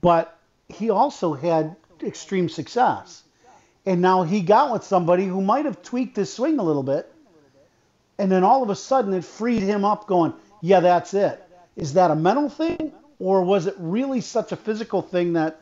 but 0.01 0.37
he 0.67 0.89
also 0.89 1.33
had 1.33 1.75
extreme 2.03 2.49
success. 2.49 3.23
And 3.85 4.01
now 4.01 4.23
he 4.23 4.41
got 4.41 4.73
with 4.73 4.83
somebody 4.83 5.25
who 5.25 5.41
might 5.41 5.65
have 5.65 5.81
tweaked 5.81 6.17
his 6.17 6.33
swing 6.33 6.59
a 6.59 6.63
little 6.63 6.83
bit. 6.83 7.11
And 8.17 8.31
then 8.31 8.43
all 8.43 8.63
of 8.63 8.69
a 8.69 8.75
sudden 8.75 9.13
it 9.13 9.23
freed 9.23 9.61
him 9.61 9.85
up 9.85 10.07
going, 10.07 10.33
yeah, 10.61 10.79
that's 10.79 11.13
it. 11.13 11.41
Is 11.75 11.93
that 11.93 12.11
a 12.11 12.15
mental 12.15 12.49
thing? 12.49 12.91
Or 13.19 13.43
was 13.43 13.67
it 13.67 13.75
really 13.77 14.21
such 14.21 14.51
a 14.51 14.55
physical 14.55 15.01
thing 15.01 15.33
that 15.33 15.61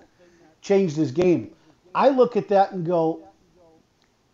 changed 0.61 0.95
his 0.95 1.11
game? 1.11 1.51
I 1.93 2.09
look 2.09 2.35
at 2.35 2.49
that 2.49 2.71
and 2.71 2.85
go, 2.85 3.27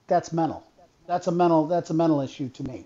that's 0.07 0.31
mental. 0.31 0.63
That's 1.07 1.27
a 1.27 1.31
mental 1.31 1.67
that's 1.67 1.89
a 1.89 1.93
mental 1.93 2.21
issue 2.21 2.49
to 2.49 2.63
me 2.63 2.85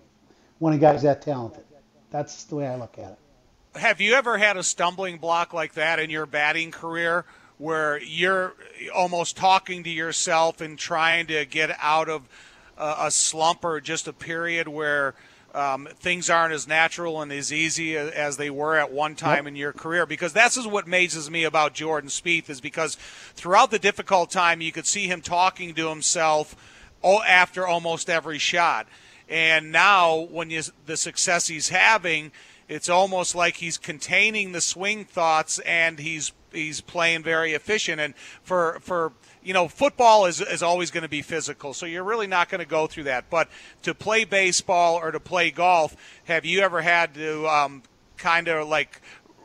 when 0.58 0.72
a 0.72 0.78
guy's 0.78 1.02
that 1.02 1.22
talented. 1.22 1.64
That's 2.10 2.44
the 2.44 2.56
way 2.56 2.66
I 2.66 2.76
look 2.76 2.98
at 2.98 3.12
it 3.12 3.18
have 3.76 4.00
you 4.00 4.14
ever 4.14 4.38
had 4.38 4.56
a 4.56 4.62
stumbling 4.62 5.18
block 5.18 5.52
like 5.52 5.74
that 5.74 5.98
in 5.98 6.10
your 6.10 6.26
batting 6.26 6.70
career 6.70 7.24
where 7.58 8.00
you're 8.02 8.54
almost 8.94 9.36
talking 9.36 9.84
to 9.84 9.90
yourself 9.90 10.60
and 10.60 10.78
trying 10.78 11.26
to 11.26 11.44
get 11.44 11.76
out 11.80 12.08
of 12.08 12.28
a, 12.76 13.10
slump 13.10 13.64
or 13.64 13.80
just 13.80 14.08
a 14.08 14.12
period 14.12 14.66
where 14.66 15.14
um, 15.54 15.88
things 15.94 16.28
aren't 16.28 16.52
as 16.52 16.66
natural 16.66 17.22
and 17.22 17.32
as 17.32 17.52
easy 17.52 17.96
as 17.96 18.36
they 18.36 18.50
were 18.50 18.76
at 18.76 18.92
one 18.92 19.14
time 19.14 19.44
yep. 19.44 19.46
in 19.46 19.56
your 19.56 19.72
career 19.72 20.04
because 20.04 20.32
that's 20.32 20.66
what 20.66 20.86
amazes 20.86 21.30
me 21.30 21.44
about 21.44 21.74
Jordan 21.74 22.10
Spieth 22.10 22.50
is 22.50 22.60
because 22.60 22.96
throughout 23.34 23.70
the 23.70 23.78
difficult 23.78 24.30
time 24.30 24.60
you 24.60 24.72
could 24.72 24.86
see 24.86 25.06
him 25.06 25.20
talking 25.20 25.74
to 25.74 25.88
himself 25.88 26.56
after 27.04 27.66
almost 27.66 28.10
every 28.10 28.38
shot 28.38 28.86
and 29.28 29.70
now 29.70 30.18
when 30.18 30.50
you, 30.50 30.62
the 30.86 30.96
success 30.96 31.46
he's 31.46 31.68
having– 31.68 32.32
it's 32.68 32.88
almost 32.88 33.34
like 33.34 33.56
he's 33.56 33.78
containing 33.78 34.52
the 34.52 34.60
swing 34.60 35.04
thoughts 35.04 35.58
and 35.60 35.98
he's 35.98 36.32
he's 36.54 36.80
playing 36.80 37.22
very 37.22 37.52
efficient. 37.52 38.00
And 38.00 38.14
for 38.42 38.78
for 38.80 39.12
you 39.42 39.52
know, 39.52 39.68
football 39.68 40.26
is 40.26 40.40
is 40.40 40.62
always 40.62 40.90
going 40.90 41.02
to 41.02 41.08
be 41.08 41.22
physical, 41.22 41.74
so 41.74 41.86
you're 41.86 42.04
really 42.04 42.26
not 42.26 42.48
going 42.48 42.60
to 42.60 42.66
go 42.66 42.86
through 42.86 43.04
that. 43.04 43.28
But 43.30 43.48
to 43.82 43.94
play 43.94 44.24
baseball 44.24 44.96
or 44.96 45.10
to 45.10 45.20
play 45.20 45.50
golf, 45.50 45.96
have 46.24 46.44
you 46.44 46.60
ever 46.60 46.80
had 46.80 47.14
to 47.14 47.46
um, 47.46 47.82
kind 48.16 48.48
of 48.48 48.68
like 48.68 49.00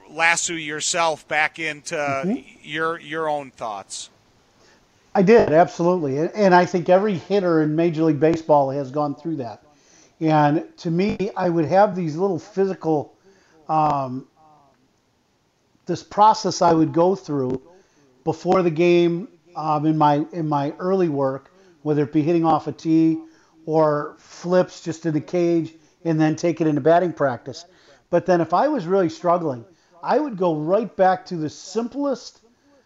lasso 0.10 0.54
yourself 0.54 1.28
back 1.28 1.60
into 1.60 1.96
mm-hmm. 1.96 2.58
your 2.64 3.00
your 3.00 3.28
own 3.28 3.52
thoughts? 3.52 4.10
I 5.14 5.22
did 5.24 5.52
absolutely, 5.52 6.18
and 6.18 6.54
I 6.54 6.66
think 6.66 6.88
every 6.88 7.16
hitter 7.16 7.64
in 7.64 7.76
Major 7.76 8.04
League 8.04 8.20
Baseball 8.20 8.70
has 8.70 8.92
gone 8.92 9.16
through 9.16 9.38
that. 9.38 9.64
And 10.22 10.66
to 10.78 10.92
me, 10.92 11.32
I 11.36 11.50
would 11.50 11.66
have 11.66 11.96
these 11.96 12.16
little 12.16 12.40
physical, 12.40 13.14
um, 13.68 14.28
this 15.90 16.04
process 16.04 16.62
I 16.62 16.72
would 16.72 16.94
go 16.94 17.16
through 17.16 17.62
before 18.24 18.64
the 18.64 18.72
game 18.72 19.28
um, 19.56 19.86
in 19.86 19.98
my 19.98 20.26
in 20.32 20.48
my 20.48 20.74
early 20.80 21.10
work, 21.10 21.52
whether 21.82 22.04
it 22.04 22.14
be 22.14 22.22
hitting 22.22 22.46
off 22.46 22.68
a 22.68 22.72
tee 22.72 23.20
or 23.66 24.16
flips 24.20 24.82
just 24.82 25.06
in 25.06 25.14
the 25.14 25.22
cage 25.22 25.74
and 26.06 26.22
then 26.22 26.38
take 26.38 26.62
it 26.62 26.68
into 26.68 26.80
batting 26.80 27.12
practice. 27.12 27.66
But 28.10 28.26
then 28.26 28.40
if 28.40 28.54
I 28.54 28.70
was 28.70 28.86
really 28.86 29.10
struggling, 29.10 29.66
I 30.02 30.18
would 30.18 30.38
go 30.38 30.56
right 30.56 30.96
back 30.96 31.26
to 31.28 31.36
the 31.36 31.50
simplest 31.50 32.40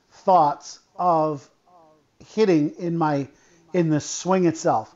thoughts 0.10 0.80
of 0.96 1.48
hitting 2.34 2.72
in 2.80 2.98
my 2.98 3.28
in 3.74 3.90
the 3.90 4.00
swing 4.00 4.46
itself. 4.46 4.96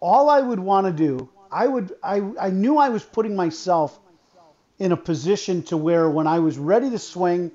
All 0.00 0.28
I 0.28 0.40
would 0.40 0.60
want 0.60 0.86
to 0.86 0.92
do 0.92 1.30
I 1.50 1.66
would 1.66 1.94
I, 2.02 2.16
I 2.40 2.50
knew 2.50 2.76
I 2.78 2.90
was 2.90 3.02
putting 3.02 3.34
myself 3.34 3.98
in 4.78 4.92
a 4.92 4.96
position 4.96 5.62
to 5.64 5.76
where 5.76 6.08
when 6.10 6.26
I 6.26 6.38
was 6.38 6.58
ready 6.58 6.90
to 6.90 6.98
swing, 6.98 7.50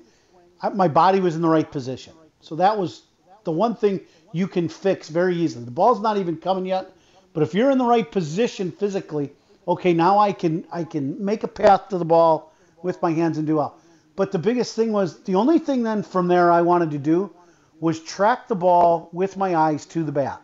I, 0.60 0.70
my 0.70 0.88
body 0.88 1.20
was 1.20 1.36
in 1.36 1.42
the 1.42 1.48
right 1.48 1.70
position. 1.70 2.14
So 2.40 2.56
that 2.56 2.76
was 2.76 3.02
the 3.44 3.52
one 3.52 3.74
thing 3.74 4.00
you 4.32 4.48
can 4.48 4.68
fix 4.68 5.08
very 5.08 5.36
easily. 5.36 5.64
The 5.64 5.70
ball's 5.70 6.00
not 6.00 6.16
even 6.16 6.36
coming 6.36 6.66
yet, 6.66 6.90
but 7.32 7.42
if 7.42 7.54
you're 7.54 7.70
in 7.70 7.78
the 7.78 7.84
right 7.84 8.10
position 8.10 8.72
physically, 8.72 9.32
okay, 9.66 9.92
now 9.92 10.18
I 10.18 10.32
can 10.32 10.66
I 10.72 10.84
can 10.84 11.24
make 11.24 11.44
a 11.44 11.48
path 11.48 11.88
to 11.88 11.98
the 11.98 12.04
ball 12.04 12.52
with 12.82 13.00
my 13.02 13.12
hands 13.12 13.38
and 13.38 13.46
do 13.46 13.56
well. 13.56 13.78
But 14.16 14.32
the 14.32 14.38
biggest 14.38 14.74
thing 14.74 14.92
was 14.92 15.20
the 15.22 15.36
only 15.36 15.58
thing 15.58 15.82
then 15.82 16.02
from 16.02 16.28
there 16.28 16.50
I 16.50 16.62
wanted 16.62 16.90
to 16.90 16.98
do 16.98 17.32
was 17.80 18.00
track 18.00 18.48
the 18.48 18.54
ball 18.54 19.08
with 19.12 19.36
my 19.36 19.56
eyes 19.56 19.86
to 19.86 20.04
the 20.04 20.12
bat. 20.12 20.40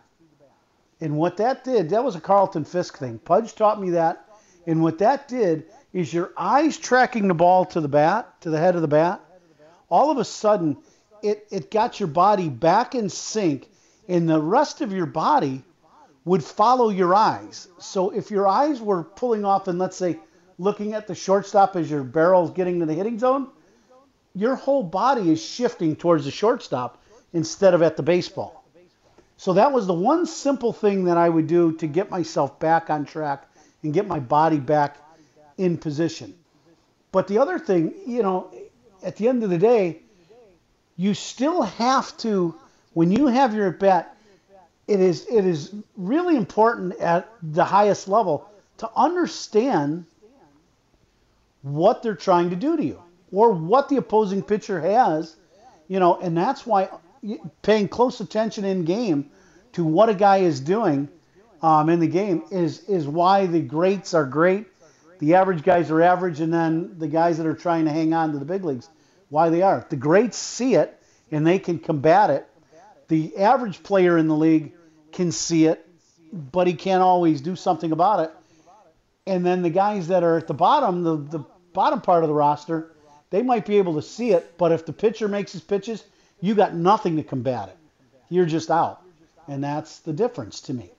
And 1.01 1.17
what 1.17 1.37
that 1.37 1.63
did, 1.63 1.89
that 1.91 2.03
was 2.03 2.15
a 2.15 2.21
Carlton 2.21 2.65
Fisk 2.65 2.97
thing. 2.97 3.19
Pudge 3.19 3.55
taught 3.55 3.79
me 3.79 3.91
that. 3.91 4.25
And 4.67 4.83
what 4.83 4.97
that 4.99 5.27
did 5.27 5.65
is 5.93 6.13
your 6.13 6.31
eyes 6.37 6.77
tracking 6.77 7.27
the 7.27 7.33
ball 7.33 7.65
to 7.65 7.81
the 7.81 7.87
bat, 7.87 8.41
to 8.41 8.49
the 8.49 8.59
head 8.59 8.75
of 8.75 8.81
the 8.81 8.87
bat. 8.87 9.21
All 9.89 10.11
of 10.11 10.17
a 10.17 10.25
sudden, 10.25 10.77
it, 11.23 11.47
it 11.51 11.71
got 11.71 11.99
your 11.99 12.07
body 12.07 12.49
back 12.49 12.95
in 12.95 13.09
sync, 13.09 13.69
and 14.07 14.29
the 14.29 14.41
rest 14.41 14.81
of 14.81 14.91
your 14.91 15.05
body 15.05 15.63
would 16.25 16.43
follow 16.43 16.89
your 16.89 17.15
eyes. 17.15 17.67
So 17.79 18.11
if 18.11 18.29
your 18.29 18.47
eyes 18.47 18.79
were 18.81 19.03
pulling 19.03 19.45
off 19.45 19.67
and 19.67 19.79
let's 19.79 19.97
say 19.97 20.19
looking 20.57 20.93
at 20.93 21.07
the 21.07 21.15
shortstop 21.15 21.75
as 21.75 21.89
your 21.89 22.03
barrel's 22.03 22.51
getting 22.51 22.79
to 22.81 22.85
the 22.85 22.93
hitting 22.93 23.17
zone, 23.17 23.47
your 24.35 24.55
whole 24.55 24.83
body 24.83 25.31
is 25.31 25.43
shifting 25.43 25.95
towards 25.95 26.25
the 26.25 26.31
shortstop 26.31 27.01
instead 27.33 27.73
of 27.73 27.81
at 27.81 27.97
the 27.97 28.03
baseball. 28.03 28.63
So 29.37 29.53
that 29.53 29.71
was 29.71 29.87
the 29.87 29.93
one 29.93 30.25
simple 30.25 30.73
thing 30.73 31.05
that 31.05 31.17
I 31.17 31.29
would 31.29 31.47
do 31.47 31.71
to 31.77 31.87
get 31.87 32.11
myself 32.11 32.59
back 32.59 32.89
on 32.89 33.05
track 33.05 33.47
and 33.83 33.93
get 33.93 34.05
my 34.05 34.19
body 34.19 34.59
back 34.59 34.97
in 35.59 35.77
position. 35.77 36.33
But 37.11 37.27
the 37.27 37.37
other 37.37 37.59
thing, 37.59 37.93
you 38.07 38.23
know, 38.23 38.51
at 39.03 39.17
the 39.17 39.27
end 39.27 39.43
of 39.43 39.49
the 39.49 39.57
day, 39.57 40.01
you 40.95 41.13
still 41.13 41.61
have 41.61 42.15
to, 42.17 42.55
when 42.93 43.11
you 43.11 43.27
have 43.27 43.53
your 43.53 43.71
bat, 43.71 44.15
it 44.87 44.99
is 44.99 45.27
it 45.29 45.45
is 45.45 45.73
really 45.95 46.35
important 46.35 46.97
at 46.99 47.29
the 47.43 47.63
highest 47.63 48.07
level 48.07 48.49
to 48.77 48.89
understand 48.95 50.05
what 51.61 52.01
they're 52.01 52.15
trying 52.15 52.49
to 52.49 52.55
do 52.55 52.75
to 52.75 52.83
you 52.83 53.01
or 53.31 53.51
what 53.51 53.89
the 53.89 53.97
opposing 53.97 54.41
pitcher 54.41 54.79
has, 54.79 55.35
you 55.87 55.99
know, 55.99 56.17
and 56.17 56.35
that's 56.35 56.65
why 56.65 56.89
paying 57.61 57.87
close 57.87 58.19
attention 58.19 58.65
in 58.65 58.83
game 58.83 59.29
to 59.73 59.83
what 59.83 60.09
a 60.09 60.15
guy 60.15 60.37
is 60.37 60.59
doing 60.59 61.07
um, 61.61 61.89
in 61.89 61.99
the 61.99 62.07
game 62.07 62.43
is 62.51 62.83
is 62.85 63.07
why 63.07 63.45
the 63.45 63.61
greats 63.61 64.13
are 64.13 64.25
great, 64.25 64.65
the 65.19 65.35
average 65.35 65.63
guys 65.63 65.91
are 65.91 66.01
average, 66.01 66.39
and 66.39 66.53
then 66.53 66.97
the 66.97 67.07
guys 67.07 67.37
that 67.37 67.45
are 67.45 67.53
trying 67.53 67.85
to 67.85 67.91
hang 67.91 68.13
on 68.13 68.31
to 68.31 68.39
the 68.39 68.45
big 68.45 68.63
leagues, 68.63 68.89
why 69.29 69.49
they 69.49 69.61
are. 69.61 69.85
The 69.89 69.95
greats 69.95 70.37
see 70.37 70.75
it, 70.75 70.97
and 71.31 71.45
they 71.45 71.59
can 71.59 71.79
combat 71.79 72.29
it. 72.29 72.47
The 73.09 73.37
average 73.37 73.83
player 73.83 74.17
in 74.17 74.27
the 74.27 74.35
league 74.35 74.73
can 75.11 75.31
see 75.31 75.65
it, 75.65 75.85
but 76.31 76.67
he 76.67 76.73
can't 76.73 77.01
always 77.01 77.41
do 77.41 77.55
something 77.55 77.91
about 77.91 78.21
it. 78.21 78.31
And 79.27 79.45
then 79.45 79.61
the 79.61 79.69
guys 79.69 80.07
that 80.07 80.23
are 80.23 80.37
at 80.37 80.47
the 80.47 80.53
bottom, 80.53 81.03
the, 81.03 81.17
the 81.17 81.45
bottom 81.73 82.01
part 82.01 82.23
of 82.23 82.29
the 82.29 82.33
roster, 82.33 82.91
they 83.29 83.41
might 83.41 83.65
be 83.65 83.77
able 83.77 83.95
to 83.95 84.01
see 84.01 84.31
it, 84.31 84.57
but 84.57 84.71
if 84.71 84.85
the 84.85 84.93
pitcher 84.93 85.27
makes 85.27 85.51
his 85.51 85.61
pitches, 85.61 86.03
you 86.39 86.55
got 86.55 86.73
nothing 86.73 87.17
to 87.17 87.23
combat 87.23 87.69
it. 87.69 87.77
You're 88.29 88.45
just 88.45 88.71
out. 88.71 89.01
And 89.47 89.63
that's 89.63 89.99
the 89.99 90.13
difference 90.13 90.61
to 90.61 90.73
me. 90.73 90.91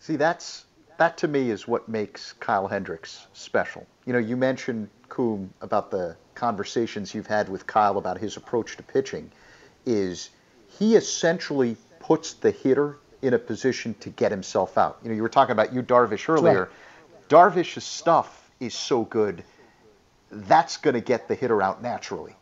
See, 0.00 0.16
that's 0.16 0.64
that 1.02 1.16
to 1.18 1.26
me 1.26 1.50
is 1.50 1.66
what 1.66 1.88
makes 1.88 2.32
Kyle 2.34 2.68
Hendricks 2.68 3.26
special. 3.32 3.84
You 4.06 4.12
know, 4.12 4.20
you 4.20 4.36
mentioned 4.36 4.88
Coom 5.08 5.52
about 5.60 5.90
the 5.90 6.16
conversations 6.36 7.12
you've 7.12 7.26
had 7.26 7.48
with 7.48 7.66
Kyle 7.66 7.98
about 7.98 8.18
his 8.18 8.36
approach 8.36 8.76
to 8.76 8.84
pitching. 8.84 9.32
Is 9.84 10.30
he 10.78 10.94
essentially 10.94 11.76
puts 11.98 12.34
the 12.34 12.52
hitter 12.52 12.98
in 13.20 13.34
a 13.34 13.38
position 13.38 13.94
to 13.94 14.10
get 14.10 14.30
himself 14.30 14.78
out? 14.78 15.00
You 15.02 15.08
know, 15.08 15.16
you 15.16 15.22
were 15.22 15.28
talking 15.28 15.50
about 15.50 15.72
you 15.72 15.82
Darvish 15.82 16.28
earlier. 16.28 16.70
Right. 16.70 17.28
Darvish's 17.28 17.82
stuff 17.82 18.48
is 18.60 18.72
so 18.72 19.02
good, 19.02 19.42
that's 20.30 20.76
going 20.76 20.94
to 20.94 21.00
get 21.00 21.26
the 21.26 21.34
hitter 21.34 21.60
out 21.62 21.82
naturally. 21.82 22.36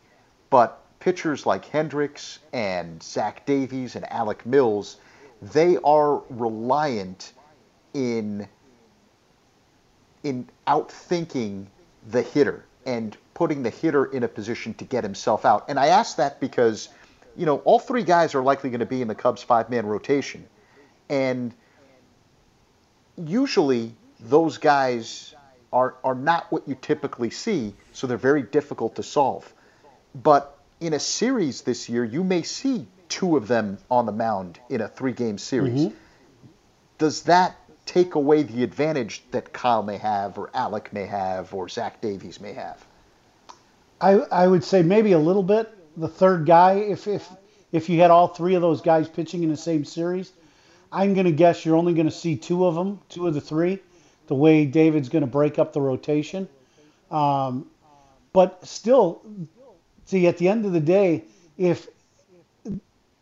But 0.51 0.79
pitchers 0.99 1.47
like 1.47 1.65
Hendricks 1.65 2.37
and 2.53 3.01
Zach 3.01 3.43
Davies 3.47 3.95
and 3.95 4.05
Alec 4.11 4.45
Mills, 4.45 4.97
they 5.41 5.77
are 5.83 6.21
reliant 6.29 7.33
in 7.93 8.47
in 10.23 10.47
outthinking 10.67 11.65
the 12.09 12.21
hitter 12.21 12.63
and 12.85 13.17
putting 13.33 13.63
the 13.63 13.69
hitter 13.69 14.05
in 14.05 14.23
a 14.23 14.27
position 14.27 14.73
to 14.75 14.85
get 14.85 15.03
himself 15.03 15.45
out. 15.45 15.65
And 15.67 15.79
I 15.79 15.87
ask 15.87 16.17
that 16.17 16.39
because, 16.39 16.89
you 17.35 17.45
know, 17.45 17.57
all 17.59 17.79
three 17.79 18.03
guys 18.03 18.35
are 18.35 18.41
likely 18.43 18.69
going 18.69 18.81
to 18.81 18.85
be 18.85 19.01
in 19.01 19.07
the 19.07 19.15
Cubs 19.15 19.41
five 19.41 19.69
man 19.69 19.85
rotation. 19.85 20.45
And 21.09 21.53
usually 23.17 23.95
those 24.19 24.59
guys 24.59 25.33
are, 25.73 25.95
are 26.03 26.15
not 26.15 26.51
what 26.51 26.67
you 26.67 26.75
typically 26.75 27.29
see, 27.29 27.73
so 27.93 28.07
they're 28.07 28.17
very 28.17 28.43
difficult 28.43 28.95
to 28.95 29.03
solve. 29.03 29.51
But 30.13 30.57
in 30.79 30.93
a 30.93 30.99
series 30.99 31.61
this 31.61 31.89
year, 31.89 32.03
you 32.03 32.23
may 32.23 32.43
see 32.43 32.87
two 33.09 33.37
of 33.37 33.47
them 33.47 33.77
on 33.89 34.05
the 34.05 34.11
mound 34.11 34.59
in 34.69 34.81
a 34.81 34.87
three 34.87 35.13
game 35.13 35.37
series. 35.37 35.87
Mm-hmm. 35.87 35.95
Does 36.97 37.23
that 37.23 37.55
take 37.91 38.15
away 38.15 38.41
the 38.43 38.63
advantage 38.63 39.21
that 39.31 39.51
Kyle 39.51 39.83
may 39.83 39.97
have, 39.97 40.37
or 40.37 40.49
Alec 40.53 40.93
may 40.93 41.05
have, 41.05 41.53
or 41.53 41.67
Zach 41.67 41.99
Davies 41.99 42.39
may 42.39 42.53
have? 42.53 42.85
I, 43.99 44.13
I 44.31 44.47
would 44.47 44.63
say 44.63 44.81
maybe 44.81 45.11
a 45.11 45.19
little 45.19 45.43
bit. 45.43 45.69
The 45.97 46.07
third 46.07 46.45
guy, 46.45 46.75
if, 46.75 47.05
if, 47.05 47.27
if 47.73 47.89
you 47.89 47.99
had 47.99 48.09
all 48.09 48.29
three 48.29 48.55
of 48.55 48.61
those 48.61 48.79
guys 48.79 49.09
pitching 49.09 49.43
in 49.43 49.49
the 49.49 49.57
same 49.57 49.83
series, 49.83 50.31
I'm 50.89 51.13
going 51.13 51.25
to 51.25 51.33
guess 51.33 51.65
you're 51.65 51.75
only 51.75 51.93
going 51.93 52.05
to 52.05 52.15
see 52.15 52.37
two 52.37 52.65
of 52.65 52.75
them, 52.75 53.01
two 53.09 53.27
of 53.27 53.33
the 53.33 53.41
three, 53.41 53.79
the 54.27 54.35
way 54.35 54.65
David's 54.65 55.09
going 55.09 55.23
to 55.23 55.27
break 55.27 55.59
up 55.59 55.73
the 55.73 55.81
rotation. 55.81 56.47
Um, 57.09 57.67
but 58.31 58.65
still, 58.65 59.21
see, 60.05 60.27
at 60.27 60.37
the 60.37 60.47
end 60.47 60.65
of 60.65 60.71
the 60.71 60.79
day, 60.79 61.25
if 61.57 61.89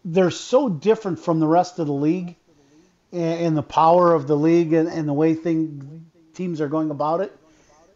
they're 0.06 0.30
so 0.30 0.70
different 0.70 1.20
from 1.20 1.40
the 1.40 1.48
rest 1.48 1.80
of 1.80 1.88
the 1.88 1.94
league 1.94 2.36
and, 3.12 3.58
the 3.58 3.64
power 3.64 4.14
of 4.14 4.28
the 4.28 4.36
league 4.36 4.74
and, 4.74 4.88
and 4.88 5.08
the 5.08 5.14
way 5.14 5.34
thing, 5.34 6.06
teams 6.34 6.62
are 6.62 6.68
going 6.68 6.92
about 6.92 7.22
it, 7.22 7.36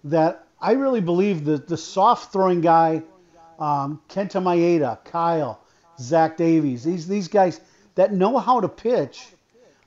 that 0.05 0.48
I 0.60 0.74
really 0.74 1.01
believe 1.01 1.46
that 1.46 1.67
the 1.67 1.77
soft 1.77 2.32
throwing 2.32 2.62
guy, 2.62 3.03
um, 3.60 4.01
Kenta 4.10 4.41
Maeda, 4.41 5.03
Kyle, 5.05 5.62
Zach 6.00 6.38
Davies, 6.38 6.84
these 6.84 7.08
these 7.08 7.27
guys 7.27 7.62
that 7.96 8.13
know 8.13 8.38
how 8.39 8.60
to 8.60 8.67
pitch 8.67 9.27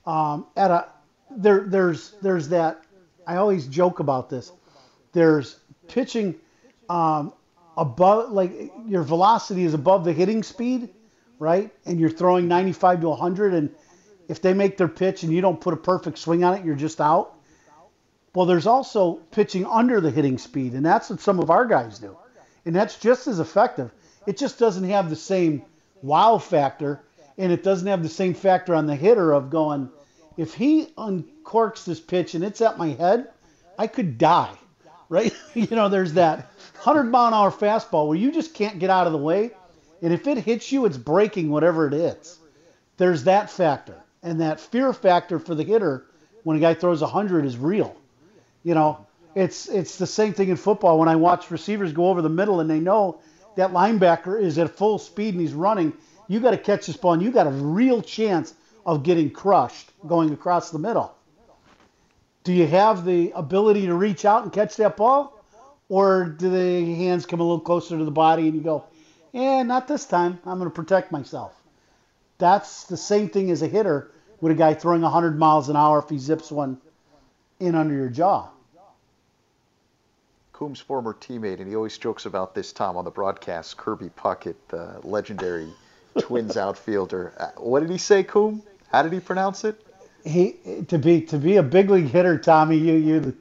um, 0.05 0.47
at 0.55 0.71
a 0.71 0.87
there 1.35 1.65
there's 1.67 2.11
there's 2.21 2.49
that 2.49 2.81
I 3.25 3.35
always 3.35 3.67
joke 3.67 3.99
about 3.99 4.29
this. 4.29 4.51
There's 5.11 5.59
pitching 5.87 6.35
um, 6.89 7.33
above 7.75 8.31
like 8.31 8.71
your 8.85 9.03
velocity 9.03 9.65
is 9.65 9.73
above 9.73 10.05
the 10.05 10.13
hitting 10.13 10.43
speed, 10.43 10.89
right? 11.39 11.71
And 11.85 11.99
you're 11.99 12.09
throwing 12.09 12.47
95 12.47 13.01
to 13.01 13.09
100 13.09 13.53
and 13.53 13.75
if 14.27 14.41
they 14.41 14.53
make 14.53 14.77
their 14.77 14.87
pitch 14.87 15.23
and 15.23 15.31
you 15.31 15.41
don't 15.41 15.61
put 15.61 15.73
a 15.73 15.77
perfect 15.77 16.17
swing 16.17 16.43
on 16.43 16.55
it, 16.55 16.65
you're 16.65 16.75
just 16.75 16.99
out. 16.99 17.33
Well, 18.35 18.45
there's 18.45 18.67
also 18.67 19.15
pitching 19.31 19.65
under 19.65 20.01
the 20.01 20.11
hitting 20.11 20.37
speed, 20.37 20.73
and 20.73 20.85
that's 20.85 21.09
what 21.09 21.21
some 21.21 21.39
of 21.39 21.49
our 21.49 21.65
guys 21.65 21.97
do. 21.97 22.15
And 22.65 22.75
that's 22.75 22.99
just 22.99 23.27
as 23.27 23.39
effective. 23.39 23.91
It 24.25 24.37
just 24.37 24.59
doesn't 24.59 24.83
have 24.83 25.09
the 25.09 25.15
same 25.15 25.63
wow 26.01 26.37
factor, 26.37 27.01
and 27.37 27.51
it 27.51 27.63
doesn't 27.63 27.87
have 27.87 28.03
the 28.03 28.09
same 28.09 28.33
factor 28.33 28.75
on 28.75 28.85
the 28.85 28.95
hitter 28.95 29.31
of 29.31 29.49
going, 29.49 29.89
if 30.35 30.53
he 30.53 30.85
uncorks 30.97 31.83
this 31.85 31.99
pitch 31.99 32.35
and 32.35 32.43
it's 32.43 32.61
at 32.61 32.77
my 32.77 32.89
head, 32.89 33.29
I 33.79 33.87
could 33.87 34.17
die, 34.17 34.55
right? 35.09 35.33
you 35.55 35.67
know, 35.75 35.89
there's 35.89 36.13
that 36.13 36.51
100 36.83 37.05
mile 37.05 37.27
an 37.27 37.33
hour 37.33 37.51
fastball 37.51 38.07
where 38.07 38.17
you 38.17 38.31
just 38.31 38.53
can't 38.53 38.79
get 38.79 38.89
out 38.89 39.07
of 39.07 39.13
the 39.13 39.19
way. 39.19 39.51
And 40.01 40.13
if 40.13 40.27
it 40.27 40.37
hits 40.37 40.71
you, 40.71 40.85
it's 40.85 40.97
breaking 40.97 41.49
whatever 41.49 41.87
it 41.87 41.93
is. 41.93 42.37
There's 42.97 43.23
that 43.23 43.49
factor 43.49 43.95
and 44.27 44.41
that 44.41 44.59
fear 44.59 44.91
factor 44.93 45.39
for 45.39 45.55
the 45.55 45.63
hitter 45.63 46.05
when 46.43 46.57
a 46.57 46.59
guy 46.59 46.73
throws 46.73 47.01
100 47.01 47.45
is 47.45 47.57
real. 47.57 47.95
You 48.63 48.73
know, 48.73 49.05
it's 49.35 49.67
it's 49.69 49.97
the 49.97 50.07
same 50.07 50.33
thing 50.33 50.49
in 50.49 50.57
football 50.57 50.99
when 50.99 51.07
I 51.07 51.15
watch 51.15 51.49
receivers 51.49 51.93
go 51.93 52.09
over 52.09 52.21
the 52.21 52.29
middle 52.29 52.59
and 52.59 52.69
they 52.69 52.79
know 52.79 53.19
that 53.55 53.71
linebacker 53.71 54.39
is 54.39 54.57
at 54.57 54.75
full 54.75 54.99
speed 54.99 55.33
and 55.33 55.41
he's 55.41 55.53
running. 55.53 55.93
You 56.27 56.39
got 56.41 56.51
to 56.51 56.57
catch 56.57 56.87
this 56.87 56.97
ball 56.97 57.13
and 57.13 57.23
you 57.23 57.31
got 57.31 57.47
a 57.47 57.51
real 57.51 58.01
chance 58.01 58.53
of 58.85 59.03
getting 59.03 59.31
crushed 59.31 59.89
going 60.05 60.33
across 60.33 60.71
the 60.71 60.79
middle. 60.79 61.13
Do 62.43 62.53
you 62.53 62.67
have 62.67 63.05
the 63.05 63.31
ability 63.35 63.85
to 63.87 63.93
reach 63.93 64.25
out 64.25 64.43
and 64.43 64.51
catch 64.51 64.75
that 64.77 64.97
ball? 64.97 65.33
Or 65.89 66.25
do 66.25 66.49
the 66.49 66.95
hands 66.95 67.25
come 67.25 67.39
a 67.39 67.43
little 67.43 67.61
closer 67.61 67.97
to 67.97 68.03
the 68.03 68.11
body 68.11 68.47
and 68.47 68.55
you 68.55 68.61
go, 68.61 68.85
yeah, 69.31 69.63
not 69.63 69.87
this 69.87 70.05
time. 70.05 70.39
I'm 70.45 70.59
going 70.59 70.69
to 70.69 70.75
protect 70.75 71.11
myself. 71.13 71.53
That's 72.37 72.83
the 72.85 72.97
same 72.97 73.29
thing 73.29 73.51
as 73.51 73.61
a 73.61 73.67
hitter 73.67 74.11
with 74.41 74.51
a 74.51 74.55
guy 74.55 74.73
throwing 74.73 75.01
100 75.01 75.37
miles 75.37 75.69
an 75.69 75.75
hour 75.75 75.99
if 75.99 76.09
he 76.09 76.17
zips 76.17 76.51
one 76.51 76.77
in 77.59 77.75
under 77.75 77.93
your 77.93 78.09
jaw. 78.09 78.49
Coom's 80.53 80.79
former 80.79 81.13
teammate, 81.13 81.59
and 81.59 81.67
he 81.67 81.75
always 81.75 81.97
jokes 81.97 82.25
about 82.25 82.55
this, 82.55 82.73
Tom, 82.73 82.97
on 82.97 83.05
the 83.05 83.11
broadcast, 83.11 83.77
Kirby 83.77 84.09
Puckett, 84.17 84.55
the 84.69 84.99
legendary 85.03 85.71
Twins 86.19 86.57
outfielder. 86.57 87.33
Uh, 87.37 87.61
what 87.61 87.81
did 87.81 87.91
he 87.91 87.99
say, 87.99 88.23
Coom? 88.23 88.63
How 88.91 89.03
did 89.03 89.13
he 89.13 89.19
pronounce 89.19 89.63
it? 89.63 89.83
He 90.23 90.55
to 90.87 90.97
be 90.97 91.21
to 91.21 91.37
be 91.37 91.57
a 91.57 91.63
big 91.63 91.89
league 91.89 92.07
hitter, 92.09 92.37
Tommy. 92.39 92.77
You 92.77 92.95
you 92.95 93.37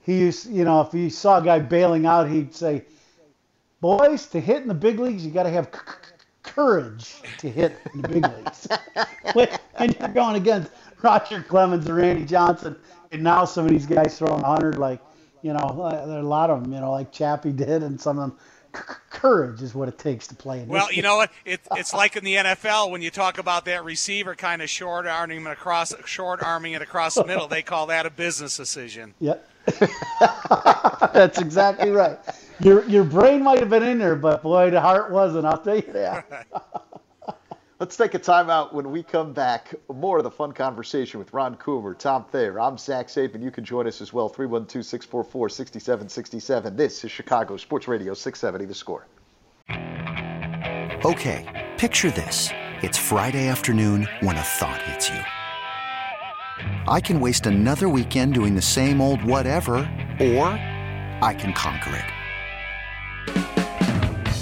he 0.00 0.20
used 0.20 0.50
you 0.50 0.64
know 0.64 0.80
if 0.80 0.94
you 0.94 1.10
saw 1.10 1.38
a 1.38 1.44
guy 1.44 1.58
bailing 1.58 2.06
out, 2.06 2.28
he'd 2.28 2.54
say, 2.54 2.84
"Boys, 3.80 4.26
to 4.28 4.40
hit 4.40 4.62
in 4.62 4.68
the 4.68 4.74
big 4.74 4.98
leagues, 4.98 5.24
you 5.24 5.30
got 5.30 5.42
to 5.42 5.50
have 5.50 5.70
courage 6.42 7.16
to 7.38 7.50
hit 7.50 7.76
the 7.94 8.08
big 8.08 8.26
leagues." 8.36 8.68
and 9.78 9.96
you're 9.98 10.08
going 10.08 10.36
against 10.36 10.70
Roger 11.02 11.42
Clemens 11.42 11.86
and 11.86 11.96
Randy 11.96 12.24
Johnson, 12.24 12.76
and 13.12 13.22
now 13.22 13.44
some 13.44 13.64
of 13.64 13.70
these 13.70 13.86
guys 13.86 14.18
throwing 14.18 14.42
100 14.42 14.78
like, 14.78 15.00
you 15.42 15.52
know, 15.52 15.58
uh, 15.58 16.06
there 16.06 16.16
are 16.16 16.20
a 16.20 16.22
lot 16.22 16.50
of 16.50 16.62
them, 16.62 16.72
you 16.72 16.80
know, 16.80 16.90
like 16.90 17.12
Chappie 17.12 17.52
did, 17.52 17.82
and 17.82 18.00
some 18.00 18.18
of 18.18 18.30
them. 18.30 18.38
courage 19.10 19.62
is 19.62 19.74
what 19.74 19.88
it 19.88 19.98
takes 19.98 20.26
to 20.26 20.34
play. 20.34 20.60
In 20.60 20.68
well, 20.68 20.92
you 20.92 21.02
know 21.02 21.16
what? 21.16 21.32
It, 21.44 21.60
it's 21.72 21.94
like 21.94 22.16
in 22.16 22.24
the 22.24 22.34
NFL 22.34 22.90
when 22.90 23.02
you 23.02 23.10
talk 23.10 23.38
about 23.38 23.64
that 23.64 23.84
receiver 23.84 24.34
kind 24.34 24.62
of 24.62 24.68
short 24.68 25.06
arming 25.06 25.44
it 25.46 25.50
across, 25.50 25.94
short 26.04 26.42
arming 26.42 26.72
it 26.74 26.82
across 26.82 27.14
the 27.14 27.24
middle. 27.24 27.48
They 27.48 27.62
call 27.62 27.86
that 27.86 28.06
a 28.06 28.10
business 28.10 28.56
decision. 28.56 29.14
Yep. 29.20 29.48
That's 31.12 31.38
exactly 31.38 31.90
right. 31.90 32.18
Your 32.60 32.84
your 32.86 33.04
brain 33.04 33.42
might 33.42 33.60
have 33.60 33.70
been 33.70 33.84
in 33.84 33.98
there, 33.98 34.16
but 34.16 34.42
boy, 34.42 34.70
the 34.70 34.80
heart 34.80 35.12
wasn't. 35.12 35.46
I'll 35.46 35.58
tell 35.58 35.76
you 35.76 35.92
that. 35.92 36.46
Let's 37.78 37.96
take 37.96 38.14
a 38.14 38.18
timeout 38.18 38.72
when 38.72 38.90
we 38.90 39.04
come 39.04 39.32
back. 39.32 39.72
More 39.88 40.18
of 40.18 40.24
the 40.24 40.30
fun 40.32 40.50
conversation 40.50 41.20
with 41.20 41.32
Ron 41.32 41.54
Coomer, 41.56 41.96
Tom 41.96 42.24
Thayer. 42.24 42.58
I'm 42.58 42.76
Zach 42.76 43.06
Zaidman. 43.06 43.40
You 43.40 43.52
can 43.52 43.64
join 43.64 43.86
us 43.86 44.00
as 44.00 44.12
well, 44.12 44.28
312 44.28 44.84
644 44.84 45.48
6767. 45.48 46.76
This 46.76 47.04
is 47.04 47.12
Chicago 47.12 47.56
Sports 47.56 47.86
Radio 47.86 48.14
670 48.14 48.64
The 48.64 48.74
Score. 48.74 49.06
Okay, 51.04 51.70
picture 51.78 52.10
this. 52.10 52.50
It's 52.82 52.98
Friday 52.98 53.46
afternoon 53.46 54.08
when 54.20 54.36
a 54.36 54.42
thought 54.42 54.82
hits 54.82 55.08
you. 55.08 55.20
I 56.88 57.00
can 57.00 57.20
waste 57.20 57.46
another 57.46 57.88
weekend 57.88 58.34
doing 58.34 58.56
the 58.56 58.62
same 58.62 59.00
old 59.00 59.22
whatever, 59.22 59.76
or 60.18 60.46
I 61.22 61.36
can 61.38 61.52
conquer 61.52 61.94
it. 61.94 62.17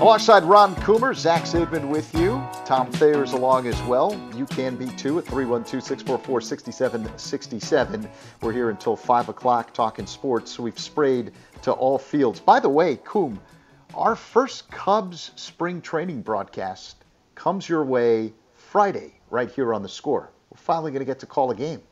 Alongside 0.00 0.44
Ron 0.44 0.76
Coomer, 0.76 1.12
Zach 1.12 1.42
Zaidman 1.42 1.88
with 1.88 2.14
you. 2.14 2.40
Tom 2.64 2.88
Thayer's 2.92 3.32
along 3.32 3.66
as 3.66 3.82
well. 3.82 4.16
You 4.36 4.46
can 4.46 4.76
be 4.76 4.86
too 4.86 5.18
at 5.18 5.24
312-644-6767. 5.24 8.08
We're 8.40 8.52
here 8.52 8.70
until 8.70 8.94
5 8.94 9.28
o'clock 9.28 9.74
talking 9.74 10.06
sports. 10.06 10.56
We've 10.56 10.78
sprayed 10.78 11.32
to 11.62 11.72
all 11.72 11.98
fields. 11.98 12.38
By 12.38 12.60
the 12.60 12.68
way, 12.68 13.00
Coom, 13.02 13.40
our 13.92 14.14
first 14.14 14.70
Cubs 14.70 15.32
spring 15.34 15.80
training 15.80 16.22
broadcast 16.22 17.04
comes 17.34 17.68
your 17.68 17.84
way 17.84 18.32
Friday 18.54 19.14
right 19.30 19.50
here 19.50 19.74
on 19.74 19.82
the 19.82 19.88
score. 19.88 20.30
We're 20.50 20.58
finally 20.58 20.92
going 20.92 21.00
to 21.00 21.06
get 21.06 21.18
to 21.20 21.26
call 21.26 21.50
a 21.50 21.56
game. 21.56 21.82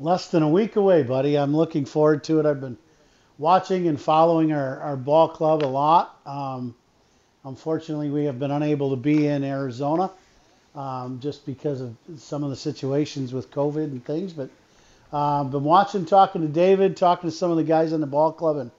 Less 0.00 0.32
than 0.32 0.42
a 0.42 0.48
week 0.48 0.74
away, 0.74 1.04
buddy. 1.04 1.38
I'm 1.38 1.54
looking 1.54 1.84
forward 1.84 2.24
to 2.24 2.40
it. 2.40 2.46
I've 2.46 2.60
been 2.60 2.76
watching 3.38 3.88
and 3.88 4.00
following 4.00 4.52
our, 4.52 4.80
our 4.80 4.96
ball 4.96 5.28
club 5.28 5.64
a 5.64 5.66
lot. 5.66 6.18
Um, 6.26 6.74
unfortunately, 7.44 8.10
we 8.10 8.24
have 8.24 8.38
been 8.38 8.50
unable 8.50 8.90
to 8.90 8.96
be 8.96 9.26
in 9.26 9.44
Arizona 9.44 10.10
um, 10.74 11.20
just 11.20 11.44
because 11.46 11.80
of 11.80 11.96
some 12.16 12.44
of 12.44 12.50
the 12.50 12.56
situations 12.56 13.32
with 13.32 13.50
COVID 13.50 13.84
and 13.84 14.04
things. 14.04 14.32
But 14.32 14.50
uh, 15.12 15.44
been 15.44 15.64
watching, 15.64 16.06
talking 16.06 16.42
to 16.42 16.48
David, 16.48 16.96
talking 16.96 17.30
to 17.30 17.36
some 17.36 17.50
of 17.50 17.56
the 17.56 17.64
guys 17.64 17.92
in 17.92 18.00
the 18.00 18.06
ball 18.06 18.32
club, 18.32 18.56
and 18.56 18.70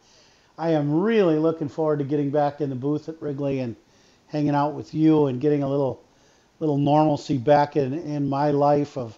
I 0.57 0.71
am 0.71 1.01
really 1.01 1.37
looking 1.37 1.69
forward 1.69 1.99
to 1.99 2.05
getting 2.05 2.29
back 2.29 2.61
in 2.61 2.69
the 2.69 2.75
booth 2.75 3.09
at 3.09 3.21
Wrigley 3.21 3.59
and 3.59 3.75
hanging 4.27 4.55
out 4.55 4.73
with 4.73 4.93
you 4.93 5.27
and 5.27 5.39
getting 5.39 5.63
a 5.63 5.69
little 5.69 6.03
little 6.59 6.77
normalcy 6.77 7.37
back 7.37 7.75
in, 7.75 7.93
in 7.93 8.29
my 8.29 8.51
life 8.51 8.97
of 8.97 9.17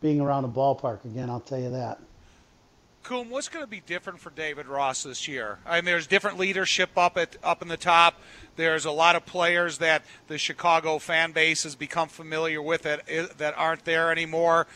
being 0.00 0.20
around 0.20 0.44
a 0.44 0.48
ballpark 0.48 1.04
again. 1.04 1.28
I'll 1.28 1.40
tell 1.40 1.60
you 1.60 1.70
that. 1.70 2.00
Coom, 3.06 3.30
what's 3.30 3.48
going 3.48 3.64
to 3.64 3.70
be 3.70 3.78
different 3.86 4.18
for 4.18 4.30
David 4.30 4.66
Ross 4.66 5.04
this 5.04 5.28
year? 5.28 5.60
I 5.64 5.76
mean, 5.76 5.84
there's 5.84 6.08
different 6.08 6.38
leadership 6.38 6.90
up 6.96 7.16
at 7.16 7.36
up 7.40 7.62
in 7.62 7.68
the 7.68 7.76
top. 7.76 8.20
There's 8.56 8.84
a 8.84 8.90
lot 8.90 9.14
of 9.14 9.24
players 9.24 9.78
that 9.78 10.02
the 10.26 10.38
Chicago 10.38 10.98
fan 10.98 11.30
base 11.30 11.62
has 11.62 11.76
become 11.76 12.08
familiar 12.08 12.60
with 12.60 12.82
that 12.82 13.06
that 13.38 13.54
aren't 13.56 13.84
there 13.84 14.10
anymore. 14.10 14.66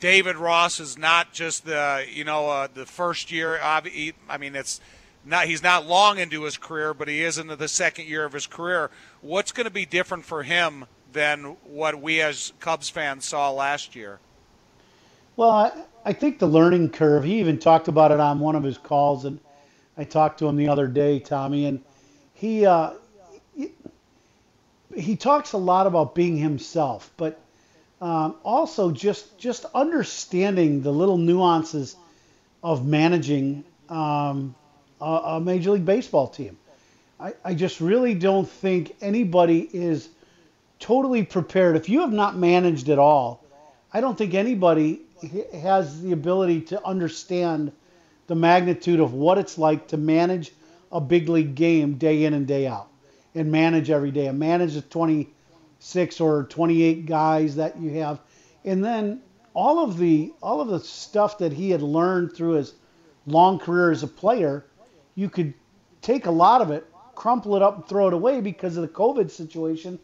David 0.00 0.36
Ross 0.36 0.80
is 0.80 0.96
not 0.96 1.34
just 1.34 1.66
the 1.66 2.06
you 2.10 2.24
know 2.24 2.48
uh, 2.48 2.68
the 2.72 2.86
first 2.86 3.30
year. 3.30 3.60
I 3.62 3.82
mean, 4.40 4.56
it's 4.56 4.80
not 5.22 5.44
he's 5.44 5.62
not 5.62 5.86
long 5.86 6.16
into 6.16 6.44
his 6.44 6.56
career, 6.56 6.94
but 6.94 7.06
he 7.06 7.22
is 7.22 7.36
into 7.36 7.54
the 7.54 7.68
second 7.68 8.06
year 8.06 8.24
of 8.24 8.32
his 8.32 8.46
career. 8.46 8.90
What's 9.20 9.52
going 9.52 9.66
to 9.66 9.70
be 9.70 9.84
different 9.84 10.24
for 10.24 10.42
him 10.42 10.86
than 11.12 11.58
what 11.64 12.00
we 12.00 12.22
as 12.22 12.54
Cubs 12.60 12.88
fans 12.88 13.26
saw 13.26 13.50
last 13.50 13.94
year? 13.94 14.20
Well, 15.36 15.86
I, 16.04 16.12
think 16.12 16.38
the 16.38 16.46
learning 16.46 16.90
curve. 16.90 17.24
He 17.24 17.40
even 17.40 17.58
talked 17.58 17.88
about 17.88 18.12
it 18.12 18.20
on 18.20 18.40
one 18.40 18.56
of 18.56 18.62
his 18.62 18.78
calls, 18.78 19.24
and 19.24 19.38
I 19.96 20.04
talked 20.04 20.38
to 20.40 20.46
him 20.46 20.56
the 20.56 20.68
other 20.68 20.86
day, 20.86 21.20
Tommy, 21.20 21.66
and 21.66 21.82
he 22.34 22.66
uh, 22.66 22.92
he, 23.56 23.70
he 24.94 25.16
talks 25.16 25.52
a 25.52 25.58
lot 25.58 25.86
about 25.86 26.14
being 26.14 26.36
himself, 26.36 27.10
but 27.16 27.40
um, 28.00 28.34
also 28.42 28.90
just 28.90 29.38
just 29.38 29.64
understanding 29.74 30.82
the 30.82 30.92
little 30.92 31.16
nuances 31.16 31.96
of 32.62 32.86
managing 32.86 33.64
um, 33.88 34.54
a, 35.00 35.04
a, 35.04 35.40
major 35.40 35.70
league 35.70 35.84
baseball 35.84 36.26
team. 36.26 36.56
I, 37.20 37.34
I 37.44 37.54
just 37.54 37.80
really 37.80 38.14
don't 38.14 38.48
think 38.48 38.96
anybody 39.00 39.68
is 39.72 40.08
totally 40.80 41.22
prepared. 41.22 41.76
If 41.76 41.88
you 41.88 42.00
have 42.00 42.12
not 42.12 42.36
managed 42.36 42.88
at 42.88 42.98
all, 42.98 43.44
I 43.92 44.00
don't 44.00 44.16
think 44.18 44.34
anybody 44.34 45.00
has 45.52 46.02
the 46.02 46.12
ability 46.12 46.60
to 46.62 46.86
understand 46.86 47.72
the 48.26 48.34
magnitude 48.34 49.00
of 49.00 49.12
what 49.12 49.38
it's 49.38 49.58
like 49.58 49.88
to 49.88 49.96
manage 49.96 50.52
a 50.92 51.00
big 51.00 51.28
league 51.28 51.54
game 51.54 51.94
day 51.94 52.24
in 52.24 52.34
and 52.34 52.46
day 52.46 52.66
out 52.66 52.88
and 53.34 53.50
manage 53.50 53.90
every 53.90 54.10
day 54.10 54.26
and 54.26 54.38
manage 54.38 54.74
the 54.74 54.82
26 54.82 56.20
or 56.20 56.44
28 56.44 57.06
guys 57.06 57.56
that 57.56 57.78
you 57.78 57.90
have. 57.90 58.20
And 58.64 58.84
then 58.84 59.20
all 59.54 59.82
of 59.82 59.98
the 59.98 60.32
all 60.42 60.60
of 60.60 60.68
the 60.68 60.80
stuff 60.80 61.38
that 61.38 61.52
he 61.52 61.70
had 61.70 61.82
learned 61.82 62.32
through 62.32 62.52
his 62.52 62.74
long 63.26 63.58
career 63.58 63.90
as 63.90 64.02
a 64.02 64.08
player 64.08 64.64
you 65.14 65.30
could 65.30 65.54
take 66.02 66.26
a 66.26 66.30
lot 66.30 66.60
of 66.60 66.70
it 66.70 66.86
crumple 67.14 67.56
it 67.56 67.62
up 67.62 67.76
and 67.76 67.86
throw 67.86 68.08
it 68.08 68.14
away 68.14 68.40
because 68.40 68.76
of 68.76 68.82
the 68.82 68.88
covid 68.88 69.30
situation. 69.30 69.98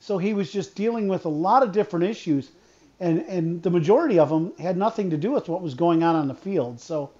So 0.00 0.18
he 0.18 0.34
was 0.34 0.50
just 0.50 0.74
dealing 0.74 1.08
with 1.08 1.24
a 1.24 1.30
lot 1.30 1.62
of 1.62 1.72
different 1.72 2.06
issues 2.06 2.50
and 3.00 3.20
and 3.22 3.62
the 3.62 3.70
majority 3.70 4.18
of 4.18 4.28
them 4.28 4.52
had 4.58 4.76
nothing 4.76 5.10
to 5.10 5.16
do 5.16 5.32
with 5.32 5.48
what 5.48 5.62
was 5.62 5.74
going 5.74 6.02
on 6.02 6.16
on 6.16 6.28
the 6.28 6.34
field. 6.34 6.80
So 6.80 7.10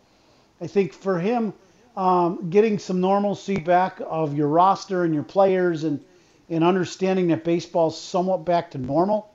I 0.61 0.67
think 0.67 0.93
for 0.93 1.19
him, 1.19 1.53
um, 1.97 2.51
getting 2.51 2.79
some 2.79 3.01
normalcy 3.01 3.59
back 3.59 4.01
of 4.05 4.37
your 4.37 4.49
roster 4.49 5.05
and 5.05 5.15
your 5.15 5.25
players, 5.25 5.85
and 5.85 6.05
and 6.49 6.63
understanding 6.63 7.29
that 7.29 7.45
baseball's 7.45 8.01
somewhat 8.01 8.45
back 8.45 8.71
to 8.73 8.79
normal, 8.79 9.31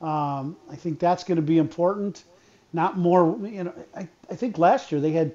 um, 0.00 0.56
I 0.70 0.76
think 0.76 0.98
that's 0.98 1.24
going 1.24 1.36
to 1.36 1.42
be 1.42 1.58
important. 1.58 2.24
Not 2.72 2.98
more, 2.98 3.38
you 3.46 3.64
know. 3.64 3.74
I, 3.94 4.08
I 4.30 4.34
think 4.34 4.58
last 4.58 4.92
year 4.92 5.00
they 5.00 5.12
had 5.12 5.32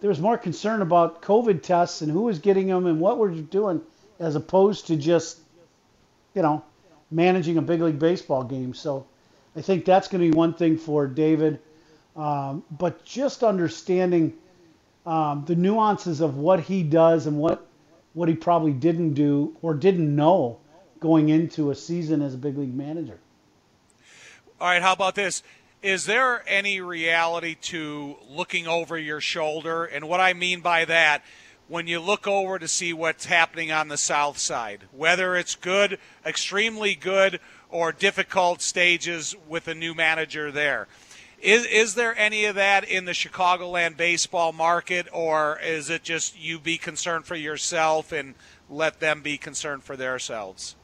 there 0.00 0.10
was 0.10 0.20
more 0.20 0.36
concern 0.36 0.82
about 0.82 1.22
COVID 1.22 1.62
tests 1.62 2.02
and 2.02 2.12
who 2.12 2.22
was 2.22 2.38
getting 2.38 2.66
them 2.66 2.86
and 2.86 3.00
what 3.00 3.18
we're 3.18 3.30
doing, 3.30 3.80
as 4.18 4.36
opposed 4.36 4.88
to 4.88 4.96
just, 4.96 5.38
you 6.34 6.42
know, 6.42 6.62
managing 7.10 7.56
a 7.56 7.62
big 7.62 7.80
league 7.80 7.98
baseball 7.98 8.44
game. 8.44 8.74
So 8.74 9.06
I 9.56 9.62
think 9.62 9.84
that's 9.84 10.08
going 10.08 10.22
to 10.22 10.30
be 10.30 10.36
one 10.36 10.54
thing 10.54 10.78
for 10.78 11.06
David. 11.06 11.60
Um, 12.16 12.64
but 12.70 13.04
just 13.04 13.42
understanding 13.42 14.34
um, 15.06 15.44
the 15.46 15.54
nuances 15.56 16.20
of 16.20 16.36
what 16.36 16.60
he 16.60 16.82
does 16.82 17.26
and 17.26 17.38
what 17.38 17.66
what 18.12 18.28
he 18.28 18.34
probably 18.34 18.72
didn't 18.72 19.14
do 19.14 19.56
or 19.60 19.74
didn't 19.74 20.14
know 20.14 20.58
going 21.00 21.28
into 21.28 21.70
a 21.70 21.74
season 21.74 22.22
as 22.22 22.34
a 22.34 22.38
big 22.38 22.56
league 22.56 22.74
manager. 22.74 23.18
All 24.60 24.68
right, 24.68 24.80
how 24.80 24.92
about 24.92 25.16
this? 25.16 25.42
Is 25.82 26.06
there 26.06 26.42
any 26.48 26.80
reality 26.80 27.56
to 27.62 28.16
looking 28.30 28.66
over 28.66 28.96
your 28.96 29.20
shoulder? 29.20 29.84
And 29.84 30.08
what 30.08 30.20
I 30.20 30.32
mean 30.32 30.60
by 30.60 30.84
that, 30.86 31.22
when 31.68 31.88
you 31.88 32.00
look 32.00 32.26
over 32.26 32.58
to 32.58 32.68
see 32.68 32.92
what's 32.92 33.26
happening 33.26 33.72
on 33.72 33.88
the 33.88 33.98
south 33.98 34.38
side, 34.38 34.84
whether 34.92 35.36
it's 35.36 35.56
good, 35.56 35.98
extremely 36.24 36.94
good, 36.94 37.40
or 37.74 37.90
difficult 37.90 38.62
stages 38.62 39.34
with 39.48 39.66
a 39.66 39.74
new 39.74 39.96
manager 39.96 40.52
there. 40.52 40.86
Is, 41.42 41.66
is 41.66 41.96
there 41.96 42.16
any 42.16 42.44
of 42.44 42.54
that 42.54 42.84
in 42.84 43.04
the 43.04 43.10
Chicagoland 43.10 43.96
baseball 43.96 44.52
market, 44.52 45.08
or 45.12 45.58
is 45.58 45.90
it 45.90 46.04
just 46.04 46.38
you 46.40 46.60
be 46.60 46.78
concerned 46.78 47.24
for 47.24 47.34
yourself 47.34 48.12
and 48.12 48.36
let 48.70 49.00
them 49.00 49.22
be 49.22 49.36
concerned 49.36 49.82
for 49.82 49.96
themselves? 49.96 50.76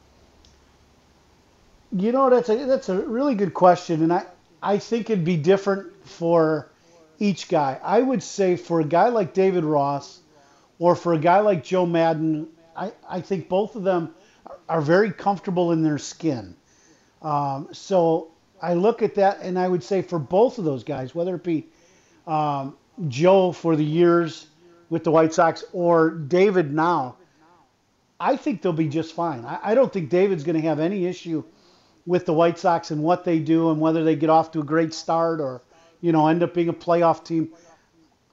You 1.93 2.11
know, 2.11 2.29
that's 2.29 2.49
a 2.49 2.65
that's 2.65 2.89
a 2.89 2.99
really 2.99 3.35
good 3.35 3.53
question, 3.53 4.03
and 4.03 4.11
I 4.11 4.25
I 4.61 4.77
think 4.77 5.09
it'd 5.09 5.23
be 5.23 5.37
different 5.37 6.05
for 6.05 6.69
each 7.19 7.47
guy. 7.47 7.79
I 7.81 8.01
would 8.01 8.21
say 8.21 8.57
for 8.57 8.81
a 8.81 8.85
guy 8.85 9.07
like 9.07 9.33
David 9.33 9.63
Ross, 9.63 10.19
or 10.77 10.95
for 10.95 11.13
a 11.13 11.19
guy 11.19 11.39
like 11.39 11.63
Joe 11.63 11.85
Maddon, 11.85 12.49
I 12.75 12.91
I 13.07 13.21
think 13.21 13.47
both 13.47 13.77
of 13.77 13.83
them 13.83 14.13
are 14.67 14.81
very 14.81 15.13
comfortable 15.13 15.71
in 15.71 15.83
their 15.83 15.97
skin. 15.97 16.57
Um, 17.21 17.69
so 17.71 18.31
I 18.61 18.73
look 18.73 19.01
at 19.01 19.15
that, 19.15 19.41
and 19.41 19.57
I 19.57 19.67
would 19.67 19.83
say 19.83 20.01
for 20.01 20.19
both 20.19 20.57
of 20.57 20.65
those 20.65 20.83
guys, 20.83 21.15
whether 21.15 21.35
it 21.35 21.43
be 21.43 21.67
um, 22.27 22.75
Joe 23.07 23.51
for 23.51 23.75
the 23.75 23.83
years 23.83 24.47
with 24.89 25.03
the 25.03 25.11
White 25.11 25.33
Sox 25.33 25.63
or 25.73 26.11
David 26.11 26.73
now, 26.73 27.15
I 28.19 28.35
think 28.35 28.61
they'll 28.61 28.73
be 28.73 28.87
just 28.87 29.13
fine. 29.13 29.45
I, 29.45 29.59
I 29.63 29.75
don't 29.75 29.91
think 29.91 30.09
David's 30.09 30.43
going 30.43 30.61
to 30.61 30.67
have 30.67 30.79
any 30.79 31.05
issue 31.05 31.43
with 32.05 32.25
the 32.25 32.33
White 32.33 32.59
Sox 32.59 32.91
and 32.91 33.01
what 33.01 33.23
they 33.23 33.39
do 33.39 33.71
and 33.71 33.79
whether 33.79 34.03
they 34.03 34.15
get 34.15 34.29
off 34.29 34.51
to 34.51 34.59
a 34.59 34.63
great 34.63 34.93
start 34.93 35.39
or, 35.39 35.61
you 36.01 36.11
know, 36.11 36.27
end 36.27 36.43
up 36.43 36.53
being 36.53 36.69
a 36.69 36.73
playoff 36.73 37.23
team. 37.23 37.49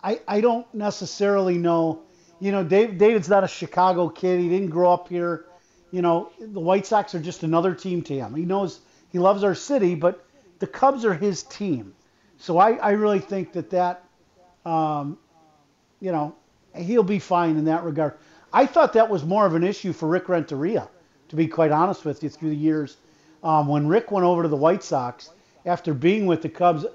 I, 0.02 0.20
I 0.28 0.40
don't 0.40 0.66
necessarily 0.74 1.58
know. 1.58 2.02
You 2.40 2.52
know, 2.52 2.62
Dave, 2.62 2.98
David's 2.98 3.28
not 3.28 3.44
a 3.44 3.48
Chicago 3.48 4.08
kid. 4.08 4.40
He 4.40 4.48
didn't 4.48 4.70
grow 4.70 4.92
up 4.92 5.08
here. 5.08 5.46
You 5.90 6.02
know, 6.02 6.30
the 6.38 6.60
White 6.60 6.86
Sox 6.86 7.14
are 7.14 7.20
just 7.20 7.42
another 7.42 7.74
team 7.74 8.02
to 8.02 8.14
him. 8.14 8.34
He 8.34 8.44
knows 8.44 8.80
he 9.10 9.18
loves 9.18 9.42
our 9.42 9.54
city, 9.54 9.94
but 9.94 10.24
the 10.58 10.66
Cubs 10.66 11.04
are 11.04 11.14
his 11.14 11.42
team. 11.44 11.94
So 12.38 12.58
I, 12.58 12.72
I 12.74 12.90
really 12.90 13.20
think 13.20 13.52
that 13.52 13.70
that, 13.70 14.04
um, 14.64 15.18
you 16.00 16.12
know, 16.12 16.34
he'll 16.76 17.02
be 17.02 17.18
fine 17.18 17.56
in 17.56 17.64
that 17.64 17.84
regard. 17.84 18.14
I 18.52 18.66
thought 18.66 18.92
that 18.94 19.08
was 19.08 19.24
more 19.24 19.46
of 19.46 19.54
an 19.54 19.64
issue 19.64 19.92
for 19.92 20.08
Rick 20.08 20.28
Renteria, 20.28 20.88
to 21.28 21.36
be 21.36 21.46
quite 21.48 21.70
honest 21.70 22.04
with 22.04 22.22
you, 22.22 22.28
through 22.28 22.50
the 22.50 22.56
years. 22.56 22.96
Um, 23.42 23.68
when 23.68 23.88
Rick 23.88 24.10
went 24.10 24.24
over 24.24 24.42
to 24.42 24.48
the 24.48 24.56
White 24.56 24.82
Sox 24.82 25.30
after 25.64 25.94
being 25.94 26.26
with 26.26 26.42
the 26.42 26.48
Cubs, 26.48 26.86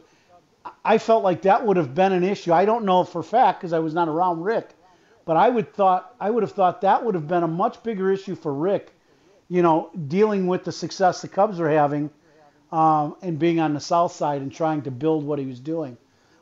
I 0.83 0.97
felt 0.97 1.23
like 1.23 1.41
that 1.43 1.65
would 1.65 1.77
have 1.77 1.93
been 1.93 2.11
an 2.11 2.23
issue. 2.23 2.53
I 2.53 2.65
don't 2.65 2.85
know 2.85 3.03
for 3.03 3.23
fact 3.23 3.59
because 3.59 3.73
I 3.73 3.79
was 3.79 3.93
not 3.93 4.07
around 4.07 4.43
Rick, 4.43 4.69
but 5.25 5.37
I 5.37 5.49
would 5.49 5.73
thought 5.73 6.15
I 6.19 6.29
would 6.29 6.43
have 6.43 6.51
thought 6.51 6.81
that 6.81 7.03
would 7.03 7.15
have 7.15 7.27
been 7.27 7.43
a 7.43 7.47
much 7.47 7.81
bigger 7.83 8.11
issue 8.11 8.35
for 8.35 8.53
Rick, 8.53 8.93
you 9.49 9.61
know, 9.61 9.89
dealing 10.07 10.47
with 10.47 10.63
the 10.63 10.71
success 10.71 11.21
the 11.21 11.27
Cubs 11.27 11.59
are 11.59 11.69
having, 11.69 12.09
um, 12.71 13.15
and 13.21 13.39
being 13.39 13.59
on 13.59 13.73
the 13.73 13.79
South 13.79 14.11
Side 14.11 14.41
and 14.41 14.51
trying 14.51 14.81
to 14.83 14.91
build 14.91 15.23
what 15.23 15.39
he 15.39 15.45
was 15.45 15.59
doing. 15.59 15.97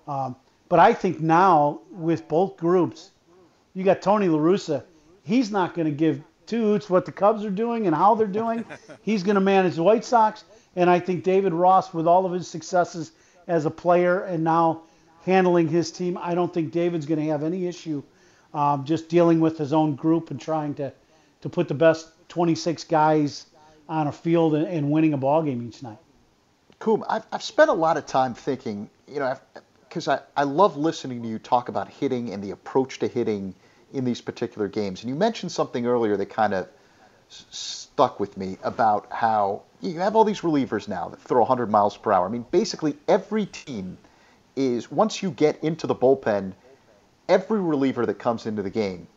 Um, 0.08 0.36
but 0.70 0.80
I 0.80 0.94
think 0.94 1.20
now 1.20 1.82
with 1.92 2.28
both 2.28 2.58
groups, 2.58 3.12
you 3.74 3.84
got 3.84 4.02
Tony 4.02 4.28
La 4.28 4.40
Russa 4.40 4.84
he's 5.24 5.52
not 5.52 5.74
going 5.74 5.86
to 5.86 5.92
give 5.92 6.22
two 6.46 6.62
hoots 6.62 6.90
what 6.90 7.06
the 7.06 7.12
Cubs 7.12 7.46
are 7.46 7.52
doing 7.52 7.88
and 7.88 7.96
how 7.96 8.16
they're 8.16 8.28
doing. 8.28 8.66
he's 9.02 9.24
going 9.24 9.36
to 9.36 9.42
manage 9.42 9.76
the 9.76 9.84
White 9.84 10.06
Sox. 10.06 10.44
And 10.76 10.90
I 10.90 11.00
think 11.00 11.24
David 11.24 11.54
Ross, 11.54 11.94
with 11.94 12.08
all 12.08 12.26
of 12.26 12.32
his 12.32 12.48
successes 12.48 13.12
as 13.48 13.66
a 13.66 13.72
player 13.72 14.24
and 14.24 14.44
now 14.44 14.84
handling 15.24 15.68
his 15.68 15.92
team, 15.92 16.18
I 16.22 16.34
don't 16.36 16.54
think 16.54 16.72
David's 16.72 17.06
going 17.06 17.20
to 17.20 17.28
have 17.28 17.44
any 17.44 17.68
issue 17.68 18.04
um, 18.54 18.86
just 18.86 19.10
dealing 19.10 19.40
with 19.40 19.58
his 19.58 19.74
own 19.74 19.96
group 19.96 20.32
and 20.32 20.40
trying 20.40 20.74
to, 20.76 20.92
to 21.42 21.50
put 21.50 21.68
the 21.68 21.74
best 21.74 22.10
26 22.30 22.84
guys 22.86 23.46
on 23.90 24.08
a 24.08 24.12
field 24.12 24.56
and, 24.56 24.68
and 24.68 24.92
winning 24.92 25.14
a 25.14 25.18
ball 25.18 25.44
game 25.44 25.66
each 25.68 25.84
night. 25.84 25.98
Coom, 26.80 27.04
I've, 27.08 27.26
I've 27.32 27.44
spent 27.44 27.70
a 27.70 27.74
lot 27.74 27.98
of 27.98 28.06
time 28.06 28.34
thinking, 28.34 28.90
you 29.08 29.20
know, 29.20 29.38
because 29.88 30.08
I, 30.08 30.20
I 30.36 30.44
love 30.44 30.78
listening 30.78 31.22
to 31.22 31.28
you 31.28 31.38
talk 31.40 31.70
about 31.70 31.88
hitting 31.90 32.34
and 32.34 32.44
the 32.44 32.52
approach 32.52 33.00
to 33.00 33.08
hitting– 33.08 33.54
in 33.94 34.06
these 34.06 34.22
particular 34.22 34.68
games. 34.68 35.02
And 35.02 35.10
you 35.10 35.16
mentioned 35.16 35.52
something 35.52 35.86
earlier 35.86 36.18
that 36.18 36.28
kind 36.30 36.54
of 36.54 36.68
stuck 37.28 38.20
with 38.20 38.38
me 38.38 38.58
about 38.64 39.08
how 39.12 39.64
you 39.82 40.00
have 40.00 40.16
all 40.16 40.24
these 40.24 40.42
relievers 40.42 40.88
now 40.88 41.10
that 41.10 41.20
throw 41.20 41.40
100 41.40 41.70
miles 41.70 41.98
per 41.98 42.12
hour. 42.12 42.26
I 42.26 42.30
mean, 42.30 42.46
basically 42.52 42.98
every 43.08 43.46
team 43.46 43.98
is 44.56 44.92
once 44.92 45.24
you 45.24 45.32
get 45.32 45.64
into 45.64 45.88
the 45.88 45.96
bullpen, 45.96 46.54
every 47.32 47.60
reliever 47.60 48.06
that 48.06 48.20
comes 48.20 48.46
into 48.46 48.62
the 48.62 48.70
game 48.70 49.08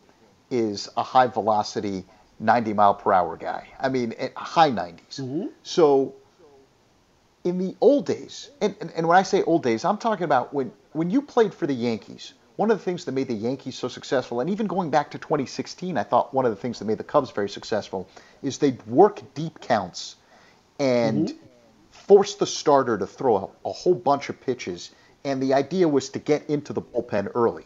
is 0.50 0.88
a 0.96 1.02
high 1.02 1.26
velocity 1.26 2.04
90 2.40 2.72
mile 2.72 2.94
per 2.94 3.12
hour 3.12 3.36
guy. 3.36 3.68
I 3.78 3.88
mean, 3.88 4.14
high 4.36 4.70
90s. 4.70 5.20
Mm-hmm. 5.20 5.46
So 5.62 6.14
in 7.44 7.58
the 7.58 7.76
old 7.80 8.06
days, 8.06 8.50
and, 8.60 8.74
and, 8.80 8.90
and 8.96 9.06
when 9.08 9.16
I 9.16 9.22
say 9.22 9.42
old 9.42 9.62
days, 9.62 9.84
I'm 9.84 9.98
talking 9.98 10.24
about 10.24 10.54
when 10.54 10.72
when 10.92 11.10
you 11.10 11.22
played 11.22 11.52
for 11.52 11.66
the 11.66 11.74
Yankees 11.74 12.34
one 12.56 12.70
of 12.70 12.78
the 12.78 12.84
things 12.84 13.04
that 13.04 13.12
made 13.12 13.26
the 13.26 13.34
Yankees 13.34 13.76
so 13.76 13.88
successful, 13.88 14.40
and 14.40 14.48
even 14.48 14.66
going 14.66 14.90
back 14.90 15.10
to 15.10 15.18
2016, 15.18 15.98
I 15.98 16.04
thought 16.04 16.32
one 16.32 16.44
of 16.44 16.52
the 16.52 16.56
things 16.56 16.78
that 16.78 16.84
made 16.84 16.98
the 16.98 17.04
Cubs 17.04 17.30
very 17.30 17.48
successful 17.48 18.08
is 18.42 18.58
they'd 18.58 18.80
work 18.86 19.22
deep 19.34 19.60
counts 19.60 20.16
and 20.78 21.28
mm-hmm. 21.28 21.38
force 21.90 22.36
the 22.36 22.46
starter 22.46 22.96
to 22.96 23.06
throw 23.06 23.36
a, 23.36 23.68
a 23.68 23.72
whole 23.72 23.94
bunch 23.94 24.28
of 24.28 24.40
pitches. 24.40 24.92
And 25.24 25.42
the 25.42 25.54
idea 25.54 25.88
was 25.88 26.10
to 26.10 26.18
get 26.18 26.48
into 26.48 26.72
the 26.72 26.82
bullpen 26.82 27.32
early. 27.34 27.64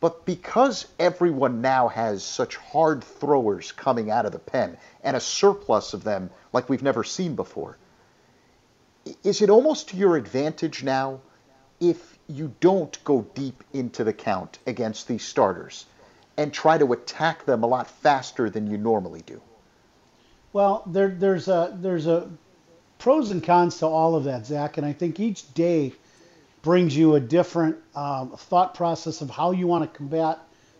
But 0.00 0.24
because 0.24 0.86
everyone 0.98 1.60
now 1.60 1.88
has 1.88 2.22
such 2.22 2.56
hard 2.56 3.04
throwers 3.04 3.72
coming 3.72 4.10
out 4.10 4.24
of 4.26 4.32
the 4.32 4.38
pen 4.38 4.78
and 5.04 5.16
a 5.16 5.20
surplus 5.20 5.92
of 5.92 6.04
them 6.04 6.30
like 6.52 6.68
we've 6.68 6.82
never 6.82 7.04
seen 7.04 7.36
before, 7.36 7.76
is 9.22 9.42
it 9.42 9.50
almost 9.50 9.90
to 9.90 9.96
your 9.96 10.16
advantage 10.16 10.82
now 10.82 11.20
if 11.80 12.18
you 12.26 12.54
don't 12.60 13.02
go 13.04 13.22
deep 13.34 13.62
into 13.72 14.04
the 14.04 14.12
count 14.12 14.58
against 14.66 15.08
these 15.08 15.24
starters 15.24 15.86
and 16.36 16.52
try 16.52 16.78
to 16.78 16.92
attack 16.92 17.44
them 17.44 17.62
a 17.62 17.66
lot 17.66 17.90
faster 17.90 18.48
than 18.48 18.70
you 18.70 18.78
normally 18.78 19.22
do. 19.22 19.40
Well, 20.52 20.82
there, 20.86 21.08
there's 21.08 21.48
a 21.48 21.76
there's 21.78 22.06
a 22.06 22.30
pros 22.98 23.30
and 23.30 23.42
cons 23.42 23.78
to 23.78 23.86
all 23.86 24.14
of 24.14 24.24
that, 24.24 24.46
Zach, 24.46 24.76
and 24.76 24.86
I 24.86 24.92
think 24.92 25.20
each 25.20 25.52
day 25.54 25.92
brings 26.62 26.96
you 26.96 27.14
a 27.14 27.20
different 27.20 27.76
um, 27.94 28.30
thought 28.36 28.74
process 28.74 29.20
of 29.20 29.30
how 29.30 29.52
you 29.52 29.66
want 29.66 29.90
to 29.90 29.96
combat 29.96 30.38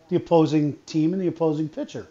the 0.09 0.15
opposing 0.15 0.77
team 0.85 1.13
and 1.13 1.21
the 1.21 1.27
opposing 1.27 1.69
pitcher, 1.69 2.07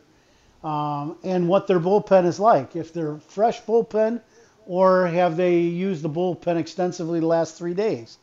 um, 0.65 1.17
and 1.23 1.49
what 1.49 1.67
their 1.67 1.81
bullpen 1.81 2.25
is 2.25 2.41
like. 2.41 2.75
If 2.75 2.93
they're 2.93 3.19
fresh 3.19 3.63
bullpen, 3.63 4.21
or 4.67 5.07
have 5.07 5.37
they 5.37 5.61
used 5.61 6.03
the 6.03 6.11
bullpen 6.11 6.57
extensively 6.57 7.21
the 7.21 7.27
last 7.27 7.57
three 7.57 7.75
days? 7.75 8.19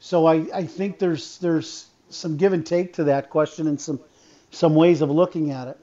So 0.00 0.26
I, 0.26 0.46
I 0.54 0.64
think 0.64 0.98
there's 0.98 1.38
there's 1.38 1.86
some 2.08 2.36
give 2.36 2.52
and 2.52 2.66
take 2.66 2.94
to 2.94 3.04
that 3.04 3.30
question 3.30 3.66
and 3.68 3.80
some 3.80 4.00
some 4.50 4.74
ways 4.74 5.00
of 5.00 5.10
looking 5.10 5.50
at 5.50 5.68
it. 5.68 5.78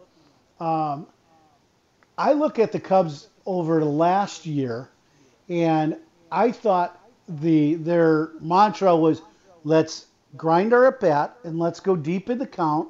Um, 0.59 1.07
I 2.17 2.33
look 2.33 2.59
at 2.59 2.71
the 2.71 2.79
Cubs 2.79 3.27
over 3.45 3.79
the 3.79 3.85
last 3.85 4.45
year, 4.45 4.89
and 5.47 5.97
I 6.31 6.51
thought 6.51 6.99
the 7.27 7.75
their 7.75 8.31
mantra 8.39 8.95
was 8.95 9.21
let's 9.63 10.05
grind 10.35 10.73
our 10.73 10.85
at 10.85 10.99
bat 10.99 11.37
and 11.43 11.59
let's 11.59 11.79
go 11.79 11.95
deep 11.95 12.29
in 12.29 12.37
the 12.37 12.47
count, 12.47 12.89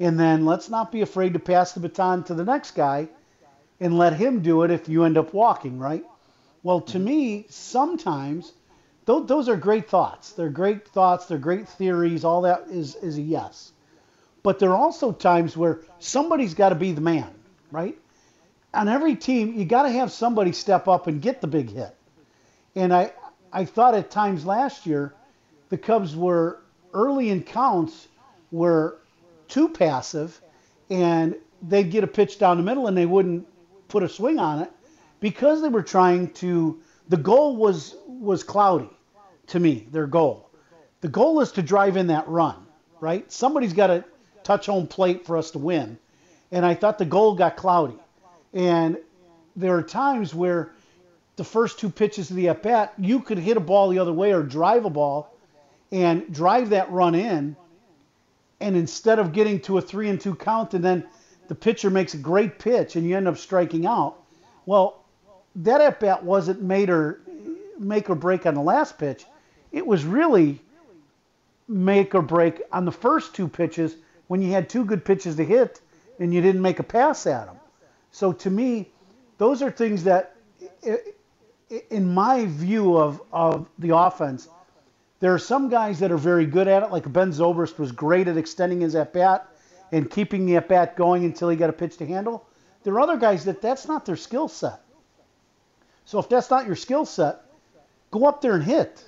and 0.00 0.18
then 0.18 0.44
let's 0.44 0.68
not 0.68 0.92
be 0.92 1.02
afraid 1.02 1.32
to 1.32 1.38
pass 1.38 1.72
the 1.72 1.80
baton 1.80 2.24
to 2.24 2.34
the 2.34 2.44
next 2.44 2.72
guy, 2.72 3.08
and 3.80 3.96
let 3.98 4.14
him 4.14 4.40
do 4.40 4.62
it 4.62 4.70
if 4.70 4.88
you 4.88 5.04
end 5.04 5.16
up 5.16 5.32
walking 5.32 5.78
right. 5.78 6.04
Well, 6.62 6.80
to 6.80 6.98
me, 6.98 7.46
sometimes 7.48 8.52
those, 9.04 9.28
those 9.28 9.48
are 9.48 9.56
great 9.56 9.88
thoughts. 9.88 10.32
They're 10.32 10.48
great 10.48 10.88
thoughts. 10.88 11.26
They're 11.26 11.38
great 11.38 11.68
theories. 11.68 12.24
All 12.24 12.42
that 12.42 12.64
is, 12.68 12.96
is 12.96 13.18
a 13.18 13.22
yes. 13.22 13.72
But 14.42 14.58
there 14.58 14.70
are 14.70 14.76
also 14.76 15.12
times 15.12 15.56
where 15.56 15.80
somebody's 16.00 16.54
got 16.54 16.70
to 16.70 16.74
be 16.74 16.92
the 16.92 17.00
man, 17.00 17.32
right? 17.70 17.96
On 18.74 18.88
every 18.88 19.14
team, 19.14 19.54
you 19.54 19.64
got 19.64 19.84
to 19.84 19.90
have 19.90 20.10
somebody 20.10 20.52
step 20.52 20.88
up 20.88 21.06
and 21.06 21.22
get 21.22 21.40
the 21.40 21.46
big 21.46 21.70
hit. 21.70 21.96
And 22.74 22.92
I, 22.92 23.12
I 23.52 23.64
thought 23.64 23.94
at 23.94 24.10
times 24.10 24.44
last 24.44 24.86
year, 24.86 25.14
the 25.68 25.78
Cubs 25.78 26.14
were 26.14 26.60
early 26.92 27.30
in 27.30 27.42
counts 27.42 28.08
were 28.50 28.98
too 29.48 29.68
passive, 29.68 30.40
and 30.90 31.36
they'd 31.62 31.90
get 31.90 32.04
a 32.04 32.06
pitch 32.06 32.38
down 32.38 32.56
the 32.56 32.62
middle 32.62 32.86
and 32.86 32.96
they 32.96 33.06
wouldn't 33.06 33.46
put 33.88 34.02
a 34.02 34.08
swing 34.08 34.38
on 34.38 34.60
it 34.60 34.70
because 35.20 35.62
they 35.62 35.68
were 35.68 35.82
trying 35.82 36.30
to. 36.34 36.80
The 37.08 37.16
goal 37.16 37.56
was 37.56 37.96
was 38.06 38.42
cloudy 38.42 38.90
to 39.48 39.60
me, 39.60 39.86
their 39.92 40.06
goal. 40.06 40.50
The 41.00 41.08
goal 41.08 41.40
is 41.40 41.52
to 41.52 41.62
drive 41.62 41.96
in 41.96 42.08
that 42.08 42.26
run, 42.28 42.66
right? 43.00 43.30
Somebody's 43.30 43.72
got 43.72 43.88
to 43.88 44.04
touch 44.42 44.66
home 44.66 44.86
plate 44.86 45.26
for 45.26 45.36
us 45.36 45.52
to 45.52 45.58
win. 45.58 45.98
And 46.50 46.64
I 46.64 46.74
thought 46.74 46.98
the 46.98 47.04
goal 47.04 47.34
got 47.34 47.56
cloudy. 47.56 47.98
And 48.52 48.96
there 49.54 49.76
are 49.76 49.82
times 49.82 50.34
where 50.34 50.72
the 51.36 51.44
first 51.44 51.78
two 51.78 51.90
pitches 51.90 52.30
of 52.30 52.36
the 52.36 52.48
at 52.48 52.62
bat, 52.62 52.94
you 52.98 53.20
could 53.20 53.38
hit 53.38 53.56
a 53.56 53.60
ball 53.60 53.90
the 53.90 53.98
other 53.98 54.12
way 54.12 54.32
or 54.32 54.42
drive 54.42 54.84
a 54.84 54.90
ball 54.90 55.34
and 55.92 56.32
drive 56.32 56.70
that 56.70 56.90
run 56.90 57.14
in. 57.14 57.56
and 58.60 58.74
instead 58.74 59.18
of 59.18 59.32
getting 59.32 59.60
to 59.60 59.76
a 59.76 59.82
three 59.82 60.08
and 60.08 60.18
two 60.20 60.34
count, 60.34 60.72
and 60.72 60.82
then 60.82 61.04
the 61.48 61.54
pitcher 61.54 61.90
makes 61.90 62.14
a 62.14 62.18
great 62.18 62.58
pitch 62.58 62.96
and 62.96 63.06
you 63.06 63.16
end 63.16 63.28
up 63.28 63.36
striking 63.36 63.86
out. 63.86 64.16
Well, 64.64 65.04
that 65.56 65.80
at 65.80 66.00
bat 66.00 66.24
wasn't 66.24 66.62
made 66.62 66.90
or 66.90 67.20
make 67.78 68.08
or 68.10 68.14
break 68.14 68.46
on 68.46 68.54
the 68.54 68.62
last 68.62 68.98
pitch. 68.98 69.26
It 69.72 69.86
was 69.86 70.04
really 70.04 70.60
make 71.68 72.14
or 72.14 72.22
break 72.22 72.62
on 72.72 72.84
the 72.84 72.92
first 72.92 73.34
two 73.34 73.48
pitches 73.48 73.96
when 74.28 74.40
you 74.40 74.50
had 74.50 74.68
two 74.68 74.84
good 74.84 75.04
pitches 75.04 75.36
to 75.36 75.44
hit 75.44 75.80
and 76.18 76.32
you 76.32 76.40
didn't 76.40 76.62
make 76.62 76.78
a 76.78 76.82
pass 76.82 77.26
at 77.26 77.46
them. 77.46 77.56
So 78.10 78.32
to 78.32 78.50
me, 78.50 78.90
those 79.38 79.62
are 79.62 79.70
things 79.70 80.04
that, 80.04 80.34
eh, 80.82 80.96
in 81.90 82.12
my 82.12 82.46
view 82.46 82.96
of, 82.96 83.20
of 83.32 83.68
the 83.78 83.96
offense, 83.96 84.48
there 85.20 85.32
are 85.32 85.38
some 85.38 85.68
guys 85.68 85.98
that 86.00 86.12
are 86.12 86.18
very 86.18 86.46
good 86.46 86.68
at 86.68 86.82
it, 86.82 86.90
like 86.90 87.10
Ben 87.10 87.30
Zobrist 87.32 87.78
was 87.78 87.92
great 87.92 88.28
at 88.28 88.36
extending 88.36 88.80
his 88.80 88.94
at 88.94 89.12
bat 89.12 89.48
and 89.92 90.10
keeping 90.10 90.46
the 90.46 90.56
at 90.56 90.68
bat 90.68 90.96
going 90.96 91.24
until 91.24 91.48
he 91.48 91.56
got 91.56 91.70
a 91.70 91.72
pitch 91.72 91.96
to 91.98 92.06
handle. 92.06 92.46
There 92.82 92.94
are 92.94 93.00
other 93.00 93.16
guys 93.16 93.44
that 93.46 93.62
that's 93.62 93.88
not 93.88 94.04
their 94.04 94.16
skill 94.16 94.48
set. 94.48 94.80
So 96.04 96.18
if 96.18 96.28
that's 96.28 96.50
not 96.50 96.66
your 96.66 96.76
skill 96.76 97.04
set, 97.04 97.40
go 98.10 98.26
up 98.26 98.40
there 98.40 98.54
and 98.54 98.62
hit, 98.62 99.04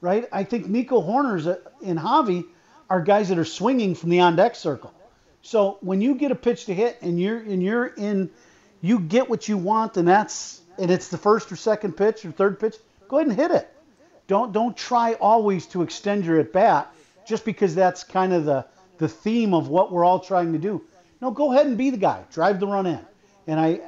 right? 0.00 0.28
I 0.30 0.44
think 0.44 0.68
Nico 0.68 1.00
Hoerner's 1.00 1.46
uh, 1.46 1.58
and 1.84 1.98
Javi 1.98 2.44
are 2.90 3.00
guys 3.00 3.30
that 3.30 3.38
are 3.38 3.46
swinging 3.46 3.94
from 3.94 4.10
the 4.10 4.20
on 4.20 4.36
deck 4.36 4.54
circle. 4.56 4.92
So 5.40 5.78
when 5.80 6.00
you 6.02 6.16
get 6.16 6.32
a 6.32 6.34
pitch 6.34 6.66
to 6.66 6.74
hit 6.74 6.98
and 7.00 7.18
you're 7.18 7.38
and 7.38 7.62
you're 7.62 7.86
in, 7.86 8.30
you 8.82 8.98
get 8.98 9.30
what 9.30 9.48
you 9.48 9.56
want, 9.56 9.96
and 9.96 10.06
that's 10.06 10.60
and 10.78 10.90
it's 10.90 11.08
the 11.08 11.18
first 11.18 11.50
or 11.52 11.56
second 11.56 11.96
pitch 11.96 12.24
or 12.24 12.32
third 12.32 12.58
pitch. 12.58 12.76
Go 13.08 13.18
ahead 13.18 13.28
and 13.28 13.36
hit 13.36 13.50
it. 13.50 13.70
Don't 14.26 14.52
don't 14.52 14.76
try 14.76 15.14
always 15.14 15.66
to 15.66 15.82
extend 15.82 16.24
your 16.24 16.40
at 16.40 16.52
bat 16.52 16.92
just 17.26 17.44
because 17.44 17.74
that's 17.74 18.04
kind 18.04 18.32
of 18.32 18.44
the 18.44 18.64
the 18.98 19.08
theme 19.08 19.54
of 19.54 19.68
what 19.68 19.92
we're 19.92 20.04
all 20.04 20.20
trying 20.20 20.52
to 20.52 20.58
do. 20.58 20.82
No, 21.20 21.30
go 21.30 21.52
ahead 21.52 21.66
and 21.66 21.76
be 21.76 21.90
the 21.90 21.96
guy. 21.96 22.22
Drive 22.32 22.60
the 22.60 22.66
run 22.66 22.86
in. 22.86 23.00
And 23.46 23.60
I 23.60 23.80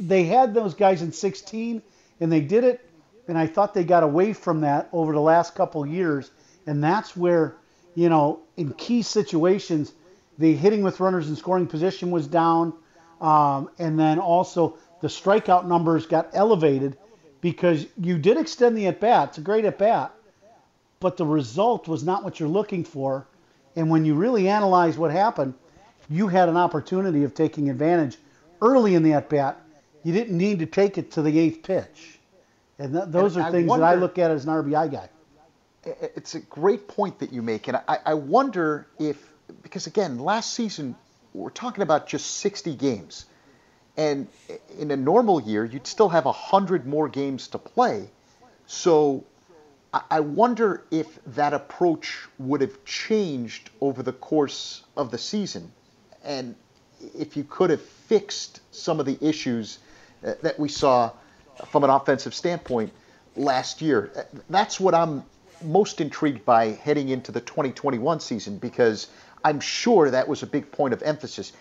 they 0.00 0.24
had 0.24 0.54
those 0.54 0.74
guys 0.74 1.02
in 1.02 1.12
16 1.12 1.82
and 2.20 2.32
they 2.32 2.40
did 2.40 2.64
it 2.64 2.84
and 3.26 3.36
I 3.36 3.46
thought 3.46 3.74
they 3.74 3.84
got 3.84 4.02
away 4.02 4.32
from 4.32 4.60
that 4.62 4.88
over 4.92 5.12
the 5.12 5.20
last 5.20 5.54
couple 5.54 5.84
years 5.84 6.30
and 6.66 6.82
that's 6.82 7.16
where, 7.16 7.56
you 7.94 8.08
know, 8.08 8.40
in 8.56 8.72
key 8.74 9.02
situations 9.02 9.92
the 10.38 10.54
hitting 10.54 10.82
with 10.82 11.00
runners 11.00 11.28
in 11.28 11.36
scoring 11.36 11.66
position 11.66 12.10
was 12.10 12.26
down 12.28 12.72
um, 13.20 13.70
and 13.78 13.98
then 13.98 14.18
also 14.18 14.78
the 15.00 15.08
strikeout 15.08 15.66
numbers 15.66 16.06
got 16.06 16.30
elevated 16.32 16.96
because 17.40 17.86
you 18.00 18.18
did 18.18 18.36
extend 18.36 18.76
the 18.76 18.86
at 18.86 19.00
bat. 19.00 19.30
It's 19.30 19.38
a 19.38 19.42
great 19.42 19.64
at 19.64 19.78
bat, 19.78 20.12
but 21.00 21.16
the 21.16 21.26
result 21.26 21.86
was 21.88 22.02
not 22.02 22.24
what 22.24 22.40
you're 22.40 22.48
looking 22.48 22.84
for. 22.84 23.26
And 23.76 23.90
when 23.90 24.04
you 24.04 24.14
really 24.14 24.48
analyze 24.48 24.98
what 24.98 25.12
happened, 25.12 25.54
you 26.10 26.28
had 26.28 26.48
an 26.48 26.56
opportunity 26.56 27.24
of 27.24 27.34
taking 27.34 27.70
advantage 27.70 28.16
early 28.60 28.94
in 28.94 29.02
the 29.02 29.12
at 29.12 29.28
bat. 29.28 29.60
You 30.02 30.12
didn't 30.12 30.36
need 30.36 30.60
to 30.60 30.66
take 30.66 30.98
it 30.98 31.12
to 31.12 31.22
the 31.22 31.38
eighth 31.38 31.62
pitch. 31.62 32.18
And 32.78 32.92
th- 32.92 33.04
those 33.08 33.36
and 33.36 33.44
are 33.44 33.48
I 33.48 33.52
things 33.52 33.68
wonder, 33.68 33.84
that 33.84 33.92
I 33.92 33.94
look 33.96 34.18
at 34.18 34.30
as 34.30 34.44
an 34.44 34.50
RBI 34.50 34.90
guy. 34.90 35.08
It's 35.84 36.34
a 36.34 36.40
great 36.40 36.88
point 36.88 37.18
that 37.20 37.32
you 37.32 37.42
make. 37.42 37.68
And 37.68 37.76
I, 37.88 37.98
I 38.04 38.14
wonder 38.14 38.86
if, 38.98 39.32
because 39.62 39.86
again, 39.86 40.18
last 40.18 40.54
season, 40.54 40.96
we're 41.34 41.50
talking 41.50 41.82
about 41.82 42.06
just 42.06 42.38
60 42.38 42.74
games. 42.74 43.26
And 43.98 44.28
in 44.78 44.92
a 44.92 44.96
normal 44.96 45.42
year, 45.42 45.64
you'd 45.64 45.86
still 45.86 46.08
have 46.08 46.24
100 46.24 46.86
more 46.86 47.08
games 47.08 47.48
to 47.48 47.58
play. 47.58 48.08
So 48.66 49.24
I 49.92 50.20
wonder 50.20 50.84
if 50.90 51.18
that 51.34 51.52
approach 51.52 52.28
would 52.38 52.60
have 52.60 52.84
changed 52.84 53.70
over 53.80 54.02
the 54.02 54.12
course 54.12 54.84
of 54.96 55.10
the 55.10 55.18
season. 55.18 55.72
And 56.22 56.54
if 57.16 57.36
you 57.36 57.42
could 57.42 57.70
have 57.70 57.82
fixed 57.82 58.60
some 58.70 59.00
of 59.00 59.06
the 59.06 59.18
issues 59.20 59.78
uh, 60.24 60.34
that 60.42 60.58
we 60.58 60.68
saw 60.68 61.10
from 61.66 61.84
an 61.84 61.90
offensive 61.90 62.34
standpoint 62.34 62.92
last 63.36 63.80
year. 63.80 64.12
Uh, 64.16 64.22
that's 64.50 64.78
what 64.78 64.94
I'm 64.94 65.24
most 65.62 66.00
intrigued 66.00 66.44
by 66.44 66.66
heading 66.66 67.08
into 67.08 67.32
the 67.32 67.40
2021 67.40 68.20
season 68.20 68.58
because 68.58 69.08
I'm 69.44 69.60
sure 69.60 70.10
that 70.10 70.28
was 70.28 70.42
a 70.42 70.46
big 70.46 70.70
point 70.70 70.94
of 70.94 71.02
emphasis 71.02 71.52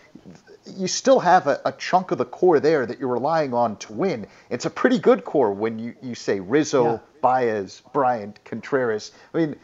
you 0.75 0.87
still 0.87 1.19
have 1.19 1.47
a, 1.47 1.59
a, 1.65 1.71
chunk 1.71 2.11
of 2.11 2.17
the 2.17 2.25
core 2.25 2.59
there 2.59 2.85
that 2.85 2.99
you're 2.99 3.09
relying 3.09 3.53
on 3.53 3.77
to 3.77 3.93
win. 3.93 4.27
It's 4.49 4.65
a 4.65 4.69
pretty 4.69 4.99
good 4.99 5.23
core 5.23 5.53
when 5.53 5.79
you, 5.79 5.95
you 6.01 6.15
say 6.15 6.39
Rizzo, 6.39 6.85
yeah. 6.85 6.99
Baez, 7.21 7.81
Bryant, 7.93 8.43
Contreras. 8.45 9.11
I 9.33 9.37
mean, 9.37 9.55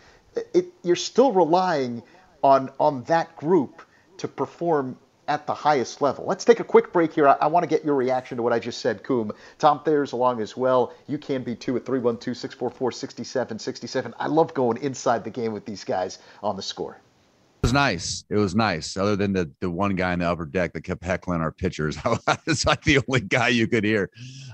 it, 0.53 0.67
you're 0.83 0.95
still 0.95 1.31
relying 1.31 2.03
on 2.43 2.71
on 2.79 3.03
that 3.03 3.35
group 3.35 3.81
to 4.17 4.27
perform 4.27 4.97
at 5.27 5.47
the 5.47 5.53
highest 5.53 6.01
level. 6.01 6.25
Let's 6.25 6.43
take 6.43 6.59
a 6.59 6.63
quick 6.63 6.91
break 6.91 7.13
here. 7.13 7.27
I, 7.27 7.33
I 7.41 7.47
want 7.47 7.63
to 7.63 7.67
get 7.67 7.85
your 7.85 7.95
reaction 7.95 8.37
to 8.37 8.43
what 8.43 8.51
I 8.51 8.59
just 8.59 8.81
said, 8.81 9.03
Coom. 9.03 9.31
Tom 9.57 9.81
Thayer's 9.83 10.11
along 10.11 10.41
as 10.41 10.57
well. 10.57 10.93
You 11.07 11.17
can 11.17 11.43
be 11.43 11.55
too 11.55 11.77
at 11.77 11.85
312 11.85 12.35
644 12.35 12.91
6767. 12.91 14.13
I 14.19 14.27
love 14.27 14.53
going 14.53 14.77
inside 14.77 15.23
the 15.23 15.29
game 15.29 15.53
with 15.53 15.65
these 15.65 15.83
guys 15.83 16.19
on 16.41 16.55
the 16.55 16.61
score 16.61 16.97
was 17.63 17.73
nice. 17.73 18.25
It 18.29 18.35
was 18.35 18.53
nice. 18.53 18.97
Other 18.97 19.15
than 19.15 19.33
the 19.33 19.49
the 19.61 19.71
one 19.71 19.95
guy 19.95 20.13
in 20.13 20.19
the 20.19 20.29
upper 20.29 20.45
deck 20.45 20.73
that 20.73 20.83
kept 20.83 21.03
heckling 21.03 21.41
our 21.41 21.51
pitchers, 21.51 21.97
it's 22.45 22.65
like 22.65 22.83
the 22.83 22.99
only 23.07 23.21
guy 23.21 23.47
you 23.47 23.67
could 23.67 23.83
hear. 23.83 24.09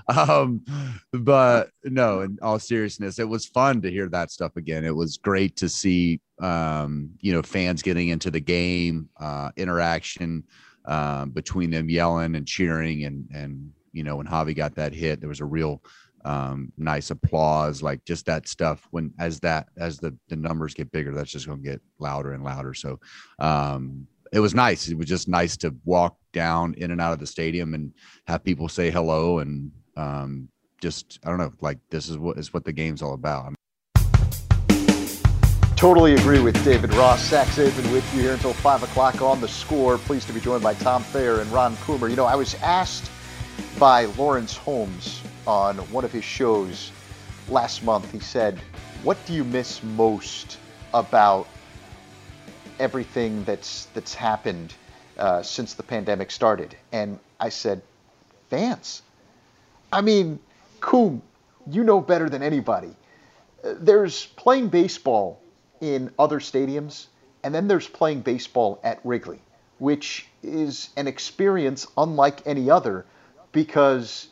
Um, 0.08 0.64
but 1.12 1.70
no, 1.84 2.20
in 2.22 2.38
all 2.40 2.58
seriousness, 2.58 3.18
it 3.18 3.28
was 3.28 3.44
fun 3.44 3.82
to 3.82 3.90
hear 3.90 4.08
that 4.08 4.30
stuff 4.30 4.56
again. 4.56 4.84
It 4.84 4.94
was 4.94 5.18
great 5.18 5.56
to 5.56 5.68
see, 5.68 6.20
um, 6.40 7.10
you 7.20 7.32
know, 7.32 7.42
fans 7.42 7.82
getting 7.82 8.08
into 8.08 8.30
the 8.30 8.40
game, 8.40 9.08
uh, 9.18 9.50
interaction 9.56 10.44
um, 10.84 11.30
between 11.30 11.70
them, 11.70 11.90
yelling 11.90 12.36
and 12.36 12.46
cheering, 12.46 13.04
and 13.04 13.28
and 13.34 13.72
you 13.92 14.04
know, 14.04 14.16
when 14.16 14.26
Javi 14.26 14.54
got 14.54 14.76
that 14.76 14.94
hit, 14.94 15.20
there 15.20 15.28
was 15.28 15.40
a 15.40 15.44
real 15.44 15.82
um, 16.24 16.72
nice 16.76 17.10
applause, 17.10 17.82
like 17.82 18.04
just 18.04 18.26
that 18.26 18.48
stuff. 18.48 18.86
When 18.90 19.12
as 19.18 19.40
that 19.40 19.68
as 19.76 19.98
the 19.98 20.16
the 20.28 20.36
numbers 20.36 20.74
get 20.74 20.92
bigger, 20.92 21.12
that's 21.12 21.30
just 21.30 21.46
going 21.46 21.62
to 21.62 21.70
get 21.70 21.80
louder 21.98 22.32
and 22.32 22.44
louder. 22.44 22.74
So 22.74 23.00
um, 23.38 24.06
it 24.32 24.40
was 24.40 24.54
nice. 24.54 24.88
It 24.88 24.96
was 24.96 25.06
just 25.06 25.28
nice 25.28 25.56
to 25.58 25.74
walk 25.84 26.16
down 26.32 26.74
in 26.74 26.90
and 26.90 27.00
out 27.00 27.12
of 27.12 27.18
the 27.18 27.26
stadium 27.26 27.74
and 27.74 27.92
have 28.26 28.44
people 28.44 28.68
say 28.68 28.90
hello 28.90 29.38
and 29.38 29.72
um, 29.96 30.48
just 30.80 31.18
I 31.24 31.30
don't 31.30 31.38
know, 31.38 31.52
like 31.60 31.78
this 31.90 32.08
is 32.08 32.18
what 32.18 32.38
is 32.38 32.52
what 32.52 32.64
the 32.64 32.72
game's 32.72 33.02
all 33.02 33.14
about. 33.14 33.44
I 33.44 33.48
mean, 33.48 33.56
Totally 35.80 36.12
agree 36.12 36.40
with 36.40 36.62
David 36.62 36.92
Ross. 36.92 37.26
Zach 37.26 37.46
Zaidman 37.46 37.90
with 37.90 38.14
you 38.14 38.20
here 38.20 38.34
until 38.34 38.52
5 38.52 38.82
o'clock 38.82 39.22
on 39.22 39.40
the 39.40 39.48
score. 39.48 39.96
Pleased 39.96 40.26
to 40.26 40.34
be 40.34 40.40
joined 40.40 40.62
by 40.62 40.74
Tom 40.74 41.02
Thayer 41.04 41.40
and 41.40 41.50
Ron 41.50 41.74
Coomer. 41.76 42.10
You 42.10 42.16
know, 42.16 42.26
I 42.26 42.34
was 42.34 42.54
asked 42.56 43.10
by 43.78 44.04
Lawrence 44.04 44.54
Holmes 44.54 45.22
on 45.46 45.78
one 45.92 46.04
of 46.04 46.12
his 46.12 46.24
shows 46.24 46.92
last 47.48 47.82
month. 47.82 48.10
He 48.12 48.20
said, 48.20 48.60
"What 49.02 49.24
do 49.26 49.32
you 49.32 49.44
miss 49.44 49.82
most 49.82 50.58
about 50.94 51.48
everything 52.78 53.44
that's 53.44 53.86
that's 53.94 54.14
happened 54.14 54.74
uh, 55.18 55.42
since 55.42 55.74
the 55.74 55.82
pandemic 55.82 56.30
started?" 56.30 56.76
And 56.92 57.18
I 57.38 57.48
said, 57.48 57.82
"Fans." 58.48 59.02
I 59.92 60.00
mean, 60.02 60.38
Coom, 60.80 61.22
you 61.70 61.84
know 61.84 62.00
better 62.00 62.28
than 62.28 62.42
anybody. 62.42 62.94
There's 63.62 64.26
playing 64.26 64.68
baseball 64.68 65.40
in 65.80 66.10
other 66.18 66.40
stadiums, 66.40 67.06
and 67.42 67.54
then 67.54 67.68
there's 67.68 67.88
playing 67.88 68.20
baseball 68.20 68.80
at 68.84 69.00
Wrigley, 69.04 69.40
which 69.78 70.28
is 70.42 70.90
an 70.96 71.06
experience 71.06 71.86
unlike 71.96 72.46
any 72.46 72.70
other 72.70 73.04
because 73.52 74.28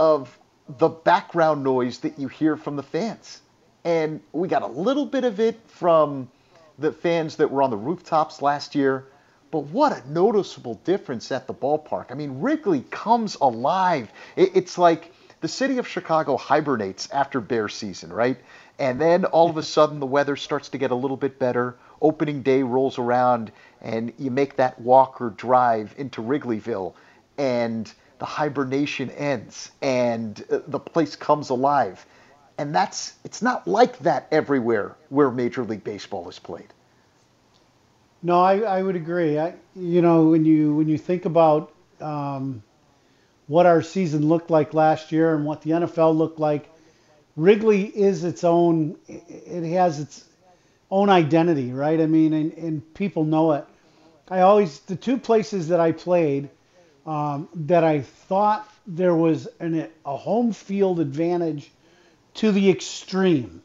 of 0.00 0.38
the 0.78 0.88
background 0.88 1.62
noise 1.62 1.98
that 1.98 2.18
you 2.18 2.26
hear 2.26 2.56
from 2.56 2.74
the 2.74 2.82
fans. 2.82 3.42
And 3.84 4.22
we 4.32 4.48
got 4.48 4.62
a 4.62 4.66
little 4.66 5.04
bit 5.04 5.24
of 5.24 5.40
it 5.40 5.60
from 5.66 6.30
the 6.78 6.90
fans 6.90 7.36
that 7.36 7.50
were 7.50 7.62
on 7.62 7.68
the 7.68 7.76
rooftops 7.76 8.40
last 8.40 8.74
year, 8.74 9.04
but 9.50 9.64
what 9.64 9.92
a 9.92 10.10
noticeable 10.10 10.76
difference 10.84 11.30
at 11.30 11.46
the 11.46 11.52
ballpark. 11.52 12.06
I 12.10 12.14
mean, 12.14 12.40
Wrigley 12.40 12.80
comes 12.90 13.36
alive. 13.42 14.10
It's 14.36 14.78
like 14.78 15.12
the 15.42 15.48
city 15.48 15.76
of 15.76 15.86
Chicago 15.86 16.38
hibernates 16.38 17.10
after 17.10 17.38
bear 17.38 17.68
season, 17.68 18.10
right? 18.10 18.38
And 18.78 18.98
then 18.98 19.26
all 19.26 19.50
of 19.50 19.58
a 19.58 19.62
sudden 19.76 20.00
the 20.00 20.06
weather 20.06 20.36
starts 20.36 20.70
to 20.70 20.78
get 20.78 20.92
a 20.92 20.94
little 20.94 21.18
bit 21.18 21.38
better. 21.38 21.76
Opening 22.00 22.40
day 22.40 22.62
rolls 22.62 22.98
around, 22.98 23.52
and 23.82 24.14
you 24.18 24.30
make 24.30 24.56
that 24.56 24.80
walk 24.80 25.20
or 25.20 25.28
drive 25.28 25.94
into 25.98 26.22
Wrigleyville. 26.22 26.94
And 27.36 27.92
the 28.20 28.26
hibernation 28.26 29.10
ends 29.10 29.72
and 29.82 30.44
uh, 30.50 30.60
the 30.68 30.78
place 30.78 31.16
comes 31.16 31.50
alive. 31.50 32.06
And 32.58 32.74
that's 32.74 33.14
it's 33.24 33.42
not 33.42 33.66
like 33.66 33.98
that 34.00 34.28
everywhere 34.30 34.94
where 35.08 35.30
Major 35.30 35.64
League 35.64 35.82
Baseball 35.82 36.28
is 36.28 36.38
played. 36.38 36.68
No, 38.22 38.40
I, 38.40 38.58
I 38.58 38.82
would 38.82 38.96
agree. 38.96 39.38
I, 39.38 39.54
you 39.74 40.02
know, 40.02 40.28
when 40.28 40.44
you 40.44 40.74
when 40.74 40.86
you 40.86 40.98
think 40.98 41.24
about 41.24 41.72
um, 42.00 42.62
what 43.46 43.64
our 43.64 43.80
season 43.80 44.28
looked 44.28 44.50
like 44.50 44.74
last 44.74 45.10
year 45.10 45.34
and 45.34 45.46
what 45.46 45.62
the 45.62 45.70
NFL 45.70 46.14
looked 46.14 46.38
like, 46.38 46.68
Wrigley 47.34 47.84
is 47.84 48.24
its 48.24 48.44
own. 48.44 48.96
It 49.08 49.66
has 49.72 49.98
its 49.98 50.26
own 50.90 51.08
identity, 51.08 51.72
right? 51.72 51.98
I 51.98 52.06
mean, 52.06 52.34
and, 52.34 52.52
and 52.52 52.94
people 52.94 53.24
know 53.24 53.52
it. 53.52 53.64
I 54.28 54.40
always 54.40 54.80
the 54.80 54.96
two 54.96 55.16
places 55.16 55.68
that 55.68 55.80
I 55.80 55.92
played 55.92 56.50
um, 57.06 57.48
that 57.54 57.84
I 57.84 58.00
thought 58.00 58.68
there 58.86 59.14
was 59.14 59.48
an, 59.58 59.88
a 60.04 60.16
home 60.16 60.52
field 60.52 61.00
advantage 61.00 61.70
to 62.34 62.52
the 62.52 62.70
extreme 62.70 63.62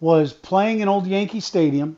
was 0.00 0.32
playing 0.32 0.80
in 0.80 0.88
old 0.88 1.06
Yankee 1.06 1.40
Stadium, 1.40 1.96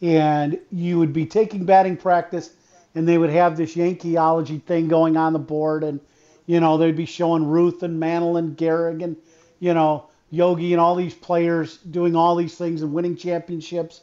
and 0.00 0.58
you 0.70 0.98
would 0.98 1.12
be 1.12 1.26
taking 1.26 1.64
batting 1.64 1.96
practice, 1.96 2.50
and 2.94 3.06
they 3.06 3.16
would 3.16 3.30
have 3.30 3.56
this 3.56 3.76
Yankeeology 3.76 4.62
thing 4.62 4.88
going 4.88 5.16
on 5.16 5.32
the 5.32 5.38
board, 5.38 5.84
and 5.84 6.00
you 6.46 6.60
know 6.60 6.76
they'd 6.76 6.96
be 6.96 7.06
showing 7.06 7.46
Ruth 7.46 7.82
and 7.82 8.00
Mantle 8.00 8.36
and 8.36 8.56
Gehrig 8.56 9.02
and 9.02 9.16
you 9.60 9.72
know 9.72 10.06
Yogi 10.30 10.72
and 10.72 10.80
all 10.80 10.96
these 10.96 11.14
players 11.14 11.76
doing 11.78 12.16
all 12.16 12.34
these 12.34 12.56
things 12.56 12.82
and 12.82 12.92
winning 12.92 13.16
championships 13.16 14.00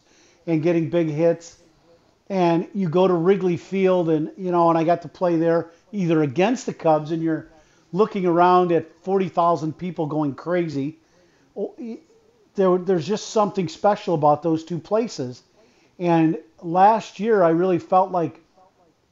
and 0.47 0.63
getting 0.63 0.89
big 0.89 1.09
hits. 1.09 1.58
And 2.29 2.67
you 2.75 2.89
go 2.89 3.07
to 3.07 3.13
Wrigley 3.13 3.57
Field, 3.57 4.09
and 4.09 4.31
you 4.37 4.51
know, 4.51 4.69
and 4.69 4.77
I 4.77 4.83
got 4.83 5.01
to 5.01 5.07
play 5.07 5.37
there 5.37 5.71
either 5.91 6.21
against 6.21 6.67
the 6.67 6.73
Cubs, 6.73 7.11
and 7.11 7.23
you're 7.23 7.47
looking 7.91 8.25
around 8.25 8.71
at 8.71 8.91
40,000 9.03 9.77
people 9.77 10.05
going 10.05 10.35
crazy. 10.35 10.97
There, 12.55 12.77
there's 12.77 13.07
just 13.07 13.29
something 13.29 13.67
special 13.67 14.13
about 14.15 14.43
those 14.43 14.63
two 14.63 14.79
places. 14.79 15.41
And 15.97 16.37
last 16.61 17.19
year, 17.19 17.43
I 17.43 17.49
really 17.49 17.79
felt 17.79 18.11
like, 18.11 18.39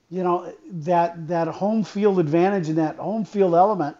you 0.09 0.23
know, 0.23 0.53
that 0.71 1.27
that 1.27 1.47
home 1.47 1.83
field 1.83 2.19
advantage 2.19 2.69
and 2.69 2.77
that 2.77 2.97
home 2.97 3.25
field 3.25 3.55
element 3.55 3.97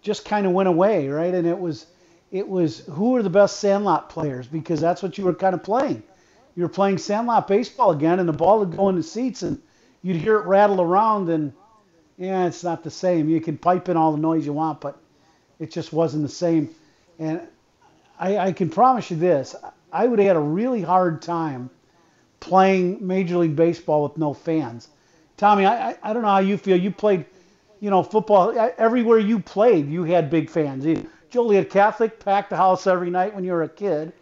just 0.00 0.24
kind 0.24 0.46
of 0.46 0.52
went 0.52 0.68
away, 0.68 1.08
right? 1.08 1.34
And 1.34 1.46
it 1.46 1.58
was, 1.58 1.86
it 2.30 2.48
was 2.48 2.80
who 2.86 3.16
are 3.16 3.22
the 3.22 3.30
best 3.30 3.60
sandlot 3.60 4.08
players 4.08 4.46
because 4.46 4.80
that's 4.80 5.02
what 5.02 5.18
you 5.18 5.24
were 5.24 5.34
kind 5.34 5.54
of 5.54 5.62
playing. 5.62 6.02
You 6.54 6.64
were 6.64 6.68
playing 6.68 6.98
sandlot 6.98 7.48
baseball 7.48 7.92
again, 7.92 8.20
and 8.20 8.28
the 8.28 8.32
ball 8.32 8.58
would 8.60 8.76
go 8.76 8.88
in 8.88 8.96
the 8.96 9.02
seats, 9.02 9.42
and 9.42 9.60
you'd 10.02 10.16
hear 10.16 10.36
it 10.36 10.46
rattle 10.46 10.80
around, 10.80 11.28
and 11.30 11.52
yeah, 12.18 12.46
it's 12.46 12.62
not 12.62 12.82
the 12.82 12.90
same. 12.90 13.28
You 13.28 13.40
can 13.40 13.56
pipe 13.56 13.88
in 13.88 13.96
all 13.96 14.12
the 14.12 14.18
noise 14.18 14.44
you 14.44 14.52
want, 14.52 14.80
but 14.80 14.98
it 15.58 15.70
just 15.70 15.92
wasn't 15.92 16.22
the 16.22 16.28
same. 16.28 16.70
And 17.18 17.40
I, 18.18 18.36
I 18.38 18.52
can 18.52 18.68
promise 18.68 19.10
you 19.10 19.16
this: 19.16 19.56
I 19.92 20.06
would 20.06 20.18
have 20.18 20.28
had 20.28 20.36
a 20.36 20.40
really 20.40 20.82
hard 20.82 21.22
time 21.22 21.70
playing 22.40 23.06
Major 23.06 23.38
League 23.38 23.56
Baseball 23.56 24.02
with 24.02 24.18
no 24.18 24.34
fans. 24.34 24.88
Tommy, 25.36 25.64
I, 25.64 25.90
I, 25.90 25.96
I 26.02 26.12
don't 26.12 26.22
know 26.22 26.28
how 26.28 26.38
you 26.38 26.58
feel. 26.58 26.76
You 26.76 26.90
played, 26.90 27.24
you 27.80 27.88
know, 27.88 28.02
football 28.02 28.52
everywhere 28.76 29.18
you 29.18 29.38
played. 29.40 29.88
You 29.88 30.04
had 30.04 30.28
big 30.28 30.50
fans. 30.50 30.86
Joliet 31.30 31.70
Catholic 31.70 32.20
packed 32.20 32.50
the 32.50 32.56
house 32.56 32.86
every 32.86 33.10
night 33.10 33.34
when 33.34 33.42
you 33.42 33.52
were 33.52 33.62
a 33.62 33.68
kid. 33.68 34.12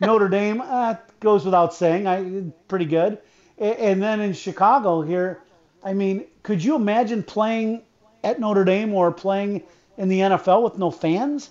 Notre 0.00 0.28
Dame 0.28 0.60
uh, 0.60 0.94
goes 1.20 1.44
without 1.44 1.74
saying, 1.74 2.06
I 2.06 2.52
pretty 2.68 2.86
good. 2.86 3.18
And 3.58 4.02
then 4.02 4.20
in 4.20 4.32
Chicago 4.32 5.02
here, 5.02 5.42
I 5.82 5.92
mean, 5.92 6.24
could 6.42 6.64
you 6.64 6.76
imagine 6.76 7.22
playing 7.22 7.82
at 8.24 8.40
Notre 8.40 8.64
Dame 8.64 8.94
or 8.94 9.12
playing 9.12 9.62
in 9.98 10.08
the 10.08 10.20
NFL 10.20 10.62
with 10.62 10.78
no 10.78 10.90
fans? 10.90 11.50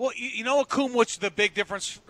Well, 0.00 0.12
you, 0.16 0.44
know, 0.44 0.64
Akum, 0.64 0.94
which 0.94 1.18
the 1.18 1.30
big 1.30 1.52
difference 1.52 2.00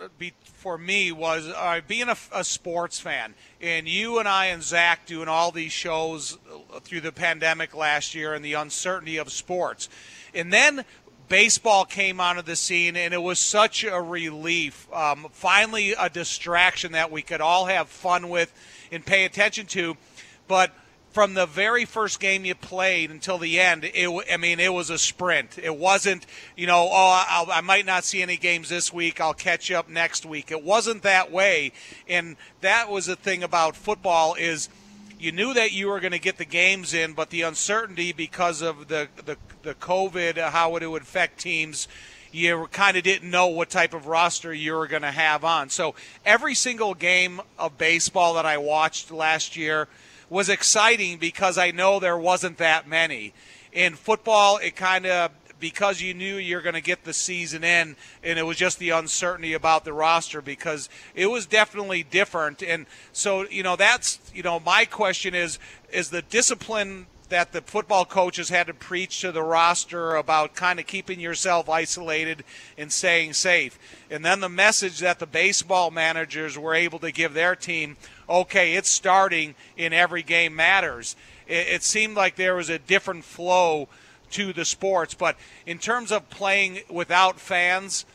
for 0.43 0.77
me 0.77 1.11
was 1.11 1.49
uh, 1.49 1.81
being 1.89 2.07
a, 2.07 2.15
a, 2.33 2.41
sports 2.41 3.01
fan, 3.01 3.33
and 3.59 3.85
you 3.85 4.17
and 4.17 4.29
I 4.29 4.45
and 4.45 4.63
Zach 4.63 5.05
doing 5.05 5.27
all 5.27 5.51
these 5.51 5.73
shows 5.73 6.37
through 6.83 7.01
the 7.01 7.11
pandemic 7.11 7.75
last 7.75 8.15
year 8.15 8.33
and 8.33 8.45
the 8.45 8.53
uncertainty 8.53 9.17
of 9.17 9.29
sports, 9.29 9.89
and 10.33 10.53
then 10.53 10.85
baseball 11.31 11.85
came 11.85 12.19
onto 12.19 12.41
the 12.41 12.57
scene, 12.57 12.97
and 12.97 13.13
it 13.13 13.21
was 13.21 13.39
such 13.39 13.85
a 13.85 14.01
relief. 14.01 14.93
Um, 14.93 15.27
finally, 15.31 15.93
a 15.93 16.09
distraction 16.09 16.91
that 16.91 17.09
we 17.09 17.21
could 17.21 17.39
all 17.39 17.67
have 17.67 17.87
fun 17.87 18.27
with 18.27 18.53
and 18.91 19.05
pay 19.05 19.23
attention 19.23 19.65
to, 19.67 19.95
but 20.49 20.73
from 21.13 21.33
the 21.33 21.45
very 21.45 21.85
first 21.85 22.19
game 22.19 22.43
you 22.43 22.53
played 22.53 23.11
until 23.11 23.37
the 23.37 23.61
end, 23.61 23.85
it, 23.85 24.25
I 24.29 24.35
mean, 24.35 24.59
it 24.59 24.73
was 24.73 24.89
a 24.89 24.97
sprint. 24.97 25.57
It 25.57 25.77
wasn't, 25.77 26.25
you 26.57 26.67
know, 26.67 26.89
oh, 26.91 27.25
I'll, 27.29 27.49
i 27.49 27.61
might 27.61 27.85
not 27.85 28.03
see 28.03 28.21
any 28.21 28.35
games 28.35 28.67
this 28.67 28.91
week. 28.91 29.21
I'll 29.21 29.33
catch 29.33 29.71
up 29.71 29.87
next 29.87 30.25
week. 30.25 30.51
It 30.51 30.61
wasn't 30.61 31.03
that 31.03 31.31
way, 31.31 31.71
and 32.09 32.35
that 32.59 32.89
was 32.89 33.05
the 33.05 33.15
thing 33.15 33.41
about 33.41 33.77
football 33.77 34.35
is 34.35 34.67
you 35.21 35.31
knew 35.31 35.53
that 35.53 35.71
you 35.71 35.87
were 35.87 35.99
going 35.99 36.11
to 36.11 36.19
get 36.19 36.37
the 36.37 36.45
games 36.45 36.93
in, 36.93 37.13
but 37.13 37.29
the 37.29 37.43
uncertainty 37.43 38.11
because 38.11 38.61
of 38.61 38.87
the 38.87 39.07
the, 39.25 39.37
the 39.63 39.75
COVID, 39.75 40.37
how 40.49 40.75
it 40.75 40.85
would 40.85 41.01
affect 41.01 41.39
teams. 41.39 41.87
You 42.33 42.67
kind 42.71 42.95
of 42.95 43.03
didn't 43.03 43.29
know 43.29 43.47
what 43.47 43.69
type 43.69 43.93
of 43.93 44.07
roster 44.07 44.53
you 44.53 44.73
were 44.73 44.87
going 44.87 45.01
to 45.01 45.11
have 45.11 45.43
on. 45.43 45.69
So 45.69 45.95
every 46.25 46.55
single 46.55 46.93
game 46.93 47.41
of 47.59 47.77
baseball 47.77 48.35
that 48.35 48.45
I 48.45 48.57
watched 48.57 49.11
last 49.11 49.55
year– 49.57 49.87
was 50.31 50.47
exciting 50.47 51.17
because 51.17 51.57
I 51.57 51.71
know 51.71 51.99
there 51.99 52.17
wasn't 52.17 52.57
that 52.57 52.87
many. 52.87 53.33
In 53.73 53.95
football, 53.95 54.57
it 54.57 54.77
kind 54.77 55.05
of 55.05 55.31
because 55.61 56.01
you 56.01 56.13
knew 56.13 56.35
you're 56.35 56.61
going 56.61 56.75
to 56.75 56.81
get 56.81 57.05
the 57.05 57.13
season 57.13 57.63
in, 57.63 57.95
and 58.23 58.37
it 58.37 58.43
was 58.43 58.57
just 58.57 58.79
the 58.79 58.89
uncertainty 58.89 59.53
about 59.53 59.85
the 59.85 59.93
roster 59.93 60.41
because 60.41 60.89
it 61.15 61.27
was 61.27 61.45
definitely 61.45 62.03
different. 62.03 62.61
And 62.61 62.85
so, 63.13 63.47
you 63.47 63.63
know, 63.63 63.77
that's 63.77 64.19
you 64.33 64.43
know, 64.43 64.59
my 64.59 64.83
question 64.83 65.33
is: 65.33 65.59
is 65.93 66.09
the 66.09 66.21
discipline 66.23 67.05
that 67.31 67.53
the 67.53 67.61
football 67.61 68.03
coaches 68.03 68.49
had 68.49 68.67
to 68.67 68.73
preach 68.73 69.21
to 69.21 69.31
the 69.31 69.41
roster 69.41 70.15
about 70.15 70.53
kind 70.53 70.81
of 70.81 70.85
keeping 70.85 71.17
yourself 71.17 71.69
isolated 71.69 72.43
and 72.77 72.91
staying 72.91 73.31
safe. 73.31 73.79
And 74.09 74.23
then 74.23 74.41
the 74.41 74.49
message 74.49 74.99
that 74.99 75.19
the 75.19 75.25
baseball 75.25 75.91
managers 75.91 76.57
were 76.57 76.75
able 76.75 76.99
to 76.99 77.11
give 77.11 77.33
their 77.33 77.55
team 77.55 77.95
okay, 78.29 78.75
it's 78.75 78.89
starting 78.89 79.55
in 79.75 79.91
every 79.91 80.23
game 80.23 80.55
matters. 80.55 81.17
It, 81.47 81.67
it 81.67 81.83
seemed 81.83 82.15
like 82.15 82.35
there 82.35 82.55
was 82.55 82.69
a 82.69 82.79
different 82.79 83.25
flow 83.25 83.89
to 84.31 84.53
the 84.53 84.65
sports, 84.65 85.13
but 85.13 85.37
in 85.65 85.77
terms 85.77 86.11
of 86.11 86.29
playing 86.29 86.79
without 86.89 87.39
fans, 87.39 88.05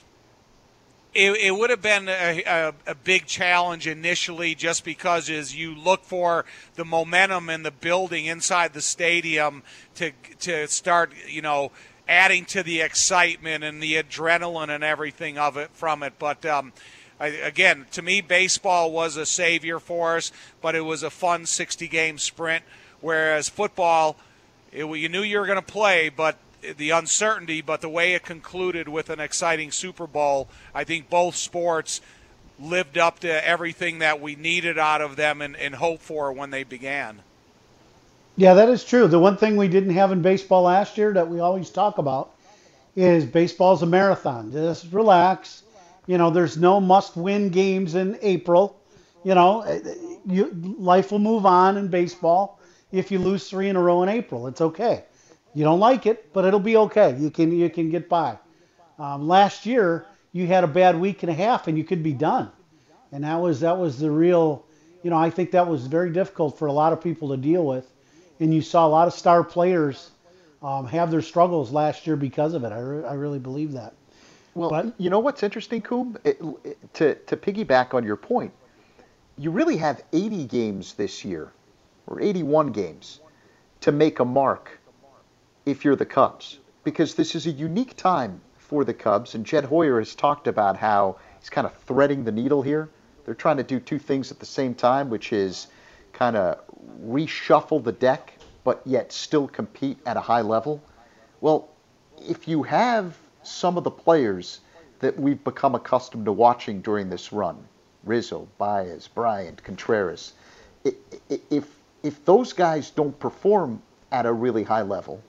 it, 1.15 1.31
it, 1.37 1.57
would 1.57 1.71
have 1.71 1.81
been 1.81 2.09
a, 2.09 2.43
a, 2.45 2.75
a, 2.87 2.95
big 2.95 3.25
challenge 3.25 3.87
initially 3.87 4.55
just 4.55 4.85
because 4.85 5.31
as 5.31 5.57
you 5.57 5.75
look 5.75 6.05
for 6.05 6.45
the 6.75 6.85
momentum 6.85 7.49
and 7.49 7.65
the 7.65 7.71
building 7.71 8.27
inside 8.27 8.75
the 8.75 8.83
stadium 8.83 9.63
to 9.95 10.11
to 10.41 10.69
start 10.69 11.13
you 11.27 11.41
know 11.41 11.73
adding 12.07 12.45
to 12.45 12.63
the 12.63 12.83
excitement 12.83 13.65
and 13.65 13.83
the 13.83 13.95
adrenaline 13.95 14.69
and 14.69 14.85
everything 14.85 15.39
of 15.39 15.57
it 15.57 15.71
from 15.73 16.03
it 16.03 16.13
but 16.19 16.45
um, 16.45 16.71
I, 17.19 17.29
again, 17.29 17.87
to 17.93 18.03
me, 18.03 18.21
baseball 18.21 18.93
was 18.93 19.17
a 19.17 19.25
savior 19.25 19.81
for 19.81 20.17
us, 20.17 20.33
but 20.61 20.75
it 20.75 20.83
was 20.83 21.03
a 21.03 21.11
fun 21.11 21.47
60 21.47 21.89
game 21.89 22.19
sprint. 22.19 22.65
Whereas 23.01 23.49
football, 23.49 24.17
it, 24.73 24.85
you 24.85 25.09
knew 25.09 25.23
you 25.23 25.39
were 25.39 25.47
going 25.47 25.57
to 25.57 25.63
play, 25.63 26.09
but 26.09 26.37
the 26.77 26.91
uncertainty, 26.91 27.61
but 27.61 27.81
the 27.81 27.89
way 27.89 28.15
it 28.15 28.25
concluded 28.25 28.89
with 28.89 29.11
an 29.11 29.21
exciting 29.21 29.71
Super 29.71 30.07
Bowl, 30.07 30.49
I 30.75 30.85
think 30.85 31.09
both 31.09 31.37
sports 31.37 32.01
lived 32.59 32.99
up 32.99 33.21
to 33.21 33.47
everything 33.49 33.99
that 34.01 34.21
we 34.21 34.35
needed 34.35 34.79
out 34.79 35.01
of 35.01 35.17
them 35.17 35.43
and, 35.43 35.57
and 35.57 35.75
hoped 35.75 36.03
for 36.03 36.33
when 36.33 36.51
they 36.51 36.65
began. 36.65 37.21
Yeah, 38.37 38.55
that 38.55 38.69
is 38.69 38.85
true. 38.85 39.07
The 39.07 39.19
one 39.19 39.37
thing 39.37 39.57
we 39.57 39.69
didn't 39.69 39.95
have 39.95 40.13
in 40.13 40.23
baseball 40.23 40.63
last 40.63 40.99
year 40.99 41.13
that 41.15 41.29
we 41.29 41.41
always 41.41 41.71
talk 41.71 41.99
about 41.99 42.33
is 42.95 43.25
baseball's 43.25 43.83
a 43.83 43.87
marathon. 43.87 44.53
Just 44.53 44.93
relax 44.93 45.63
you 46.07 46.19
know, 46.19 46.31
there's 46.31 46.57
no 46.57 46.81
must-win 46.81 47.51
games 47.51 47.95
in 47.95 48.19
April. 48.23 48.81
You 49.25 49.35
know, 49.35 49.63
eh, 49.63 49.81
eh, 49.85 49.95
you, 50.27 50.51
life 50.79 51.11
will 51.11 51.19
move 51.19 51.45
on 51.45 51.77
in 51.77 51.89
baseball. 51.89 52.56
If 52.93 53.11
you 53.11 53.19
lose 53.19 53.49
three 53.49 53.69
in 53.69 53.77
a 53.77 53.83
row 53.83 54.03
in 54.03 54.09
April, 54.09 54.47
it's 54.47 54.61
okay. 54.61 55.05
You 55.55 55.65
don't 55.65 55.81
like 55.81 56.07
it, 56.07 56.33
but 56.33 56.45
it'll 56.45 56.61
be 56.61 56.77
okay. 56.77 57.17
You 57.19 57.31
can 57.31 57.53
you 57.53 57.71
can 57.71 57.91
get 57.91 58.09
by. 58.09 58.39
Um, 58.99 59.27
last 59.27 59.67
year, 59.67 60.07
you 60.33 60.47
had 60.47 60.65
a 60.65 60.69
bad 60.69 60.99
week 60.99 61.23
and 61.23 61.31
a 61.31 61.35
half, 61.35 61.67
and 61.67 61.77
you 61.77 61.85
could 61.85 62.03
be 62.03 62.13
done. 62.13 62.51
And 63.13 63.25
that 63.25 63.37
was 63.37 63.61
that 63.61 63.79
was 63.79 63.99
the 63.99 64.11
real. 64.11 64.65
You 65.03 65.11
know, 65.11 65.17
I 65.17 65.31
think 65.31 65.53
that 65.53 65.67
was 65.67 65.87
very 65.87 66.11
difficult 66.11 66.59
for 66.59 66.67
a 66.67 66.73
lot 66.73 66.93
of 66.93 67.01
people 67.01 67.29
to 67.31 67.37
deal 67.37 67.65
with. 67.65 67.91
And 68.41 68.53
you 68.53 68.61
saw 68.61 68.87
a 68.87 68.89
lot 68.89 69.07
of 69.07 69.15
star 69.15 69.45
players 69.45 70.11
um, 70.63 70.87
have 70.87 71.11
their 71.11 71.23
struggles 71.23 71.71
last 71.71 72.07
year 72.07 72.17
because 72.17 72.55
of 72.55 72.65
it. 72.65 72.73
I, 72.73 72.81
re- 72.81 73.05
I 73.05 73.15
really 73.15 73.39
believe 73.39 73.73
that. 73.73 73.95
Well, 74.55 74.71
but, 74.71 74.95
you 74.99 75.11
know 75.11 75.19
what's 75.19 75.43
interesting, 75.43 75.83
Coom? 75.83 76.17
It, 76.25 76.41
it, 76.65 76.95
to, 76.95 77.15
to 77.15 77.37
piggyback 77.37 77.95
on 77.95 78.05
your 78.05 78.17
point, 78.17 78.53
you 79.39 79.51
really 79.51 79.77
have 79.77 80.03
80 80.13 80.47
games 80.47 80.95
this 80.95 81.25
year, 81.25 81.53
or 82.07 82.21
81 82.21 82.73
games, 82.73 83.21
to 83.81 83.93
make 83.93 84.21
a 84.21 84.25
mark 84.25 84.79
if 85.65 85.85
you're 85.85 85.97
the 85.97 86.07
Cubs. 86.07 86.59
Because 86.85 87.15
this 87.15 87.35
is 87.35 87.47
a 87.47 87.51
unique 87.51 87.97
time 87.97 88.41
for 88.59 88.85
the 88.85 88.95
Cubs, 88.95 89.35
and 89.35 89.45
Jed 89.45 89.65
Hoyer 89.65 89.99
has 89.99 90.15
talked 90.15 90.47
about 90.47 90.77
how 90.77 91.17
he's 91.41 91.51
kind 91.51 91.67
of 91.67 91.75
threading 91.75 92.25
the 92.25 92.33
needle 92.33 92.63
here. 92.63 92.89
They're 93.25 93.35
trying 93.35 93.57
to 93.57 93.65
do 93.65 93.81
two 93.81 93.99
things 93.99 94.31
at 94.31 94.39
the 94.39 94.47
same 94.47 94.75
time, 94.75 95.11
which 95.11 95.33
is 95.33 95.67
kind 96.13 96.37
of 96.37 96.61
reshuffle 97.05 97.83
the 97.83 97.93
deck, 97.93 98.33
but 98.65 98.83
yet 98.85 99.13
still 99.13 99.49
compete 99.49 99.99
at 100.07 100.17
a 100.17 100.21
high 100.21 100.43
level. 100.43 100.83
Well, 101.41 101.69
if 102.29 102.49
you 102.49 102.63
have 102.63 103.17
some 103.43 103.77
of 103.77 103.85
the 103.85 103.91
players 103.91 104.61
that 105.01 105.19
we've 105.19 105.43
become 105.45 105.75
accustomed 105.75 106.25
to 106.25 106.33
watching 106.33 106.81
during 106.81 107.11
this 107.11 107.33
run. 107.33 107.57
Rizzo, 108.05 108.49
Baez, 108.59 109.09
Bryant, 109.09 109.63
Contreras, 109.63 110.33
if 111.51 111.76
if 112.07 112.25
those 112.25 112.53
guys 112.53 112.91
don't 112.91 113.19
perform 113.19 113.83
at 114.13 114.27
a 114.27 114.33
really 114.33 114.63
high 114.63 114.83
level, 114.83 115.21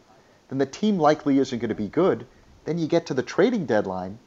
then 0.50 0.60
the 0.60 0.66
team 0.66 1.00
likely 1.00 1.40
isn't 1.40 1.58
going 1.60 1.70
to 1.70 1.76
be 1.76 1.88
good. 1.88 2.26
Then 2.66 2.78
you 2.78 2.88
get 2.88 3.08
to 3.08 3.14
the 3.14 3.24
trading 3.24 3.66
deadline, 3.66 4.20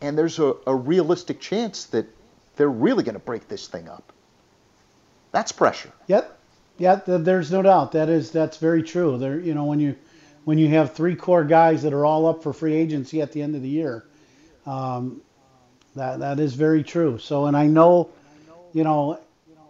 and 0.00 0.16
there's 0.16 0.38
a, 0.38 0.54
a 0.66 0.74
realistic 0.74 1.40
chance 1.40 1.86
that 1.86 2.06
they're 2.56 2.68
really 2.68 3.04
going 3.04 3.14
to 3.14 3.20
break 3.20 3.48
this 3.48 3.66
thing 3.68 3.88
up. 3.88 4.12
That's 5.32 5.52
pressure. 5.52 5.92
Yep. 6.08 6.38
Yeah, 6.76 7.00
there's 7.06 7.50
no 7.50 7.62
doubt 7.62 7.92
that 7.92 8.08
is 8.08 8.30
that's 8.30 8.58
very 8.58 8.84
true. 8.84 9.18
There, 9.18 9.40
you 9.40 9.52
know, 9.52 9.64
when 9.64 9.80
you 9.80 9.96
when 10.44 10.58
you 10.58 10.68
have 10.68 10.94
three 10.94 11.16
core 11.16 11.42
guys 11.42 11.82
that 11.82 11.92
are 11.92 12.06
all 12.06 12.26
up 12.26 12.42
for 12.42 12.52
free 12.52 12.74
agency 12.74 13.20
at 13.20 13.32
the 13.32 13.42
end 13.42 13.56
of 13.56 13.62
the 13.62 13.68
year, 13.68 14.04
um, 14.64 15.20
that 15.96 16.20
that 16.20 16.38
is 16.38 16.54
very 16.54 16.84
true. 16.84 17.18
So, 17.18 17.46
and 17.46 17.56
I 17.56 17.66
know, 17.66 18.10
you 18.72 18.84
know, 18.84 19.18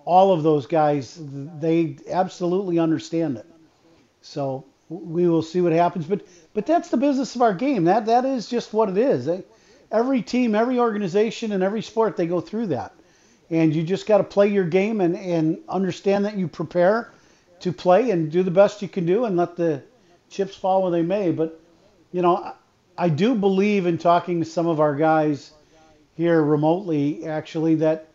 all 0.08 0.32
of 0.32 0.42
those 0.42 0.64
guys, 0.64 1.18
they 1.20 1.98
absolutely 2.08 2.78
understand 2.78 3.36
it. 3.36 3.44
So 4.22 4.64
we 4.88 5.28
will 5.28 5.42
see 5.42 5.60
what 5.60 5.72
happens. 5.72 6.06
But 6.06 6.26
but 6.54 6.64
that's 6.64 6.88
the 6.88 6.96
business 6.96 7.34
of 7.34 7.42
our 7.42 7.52
game. 7.52 7.84
That 7.84 8.06
that 8.06 8.24
is 8.24 8.48
just 8.48 8.72
what 8.72 8.88
it 8.88 8.96
is. 8.96 9.28
Every 9.92 10.22
team, 10.22 10.54
every 10.54 10.78
organization, 10.78 11.52
and 11.52 11.62
every 11.62 11.82
sport, 11.82 12.16
they 12.16 12.26
go 12.26 12.40
through 12.40 12.68
that. 12.68 12.94
And 13.50 13.74
you 13.74 13.82
just 13.82 14.06
got 14.06 14.18
to 14.18 14.24
play 14.24 14.48
your 14.48 14.64
game 14.64 15.02
and, 15.02 15.14
and 15.14 15.58
understand 15.68 16.24
that 16.24 16.38
you 16.38 16.48
prepare 16.48 17.12
to 17.60 17.70
play 17.70 18.10
and 18.10 18.32
do 18.32 18.42
the 18.42 18.50
best 18.50 18.80
you 18.80 18.88
can 18.88 19.04
do 19.04 19.26
and 19.26 19.36
let 19.36 19.56
the 19.56 19.82
chips 20.30 20.56
fall 20.56 20.82
where 20.82 20.90
they 20.90 21.02
may. 21.02 21.32
But, 21.32 21.60
you 22.12 22.22
know, 22.22 22.54
I 22.96 23.10
do 23.10 23.34
believe 23.34 23.84
in 23.84 23.98
talking 23.98 24.40
to 24.40 24.46
some 24.46 24.66
of 24.66 24.80
our 24.80 24.94
guys 24.94 25.52
here 26.14 26.42
remotely, 26.42 27.26
actually, 27.26 27.74
that 27.76 28.07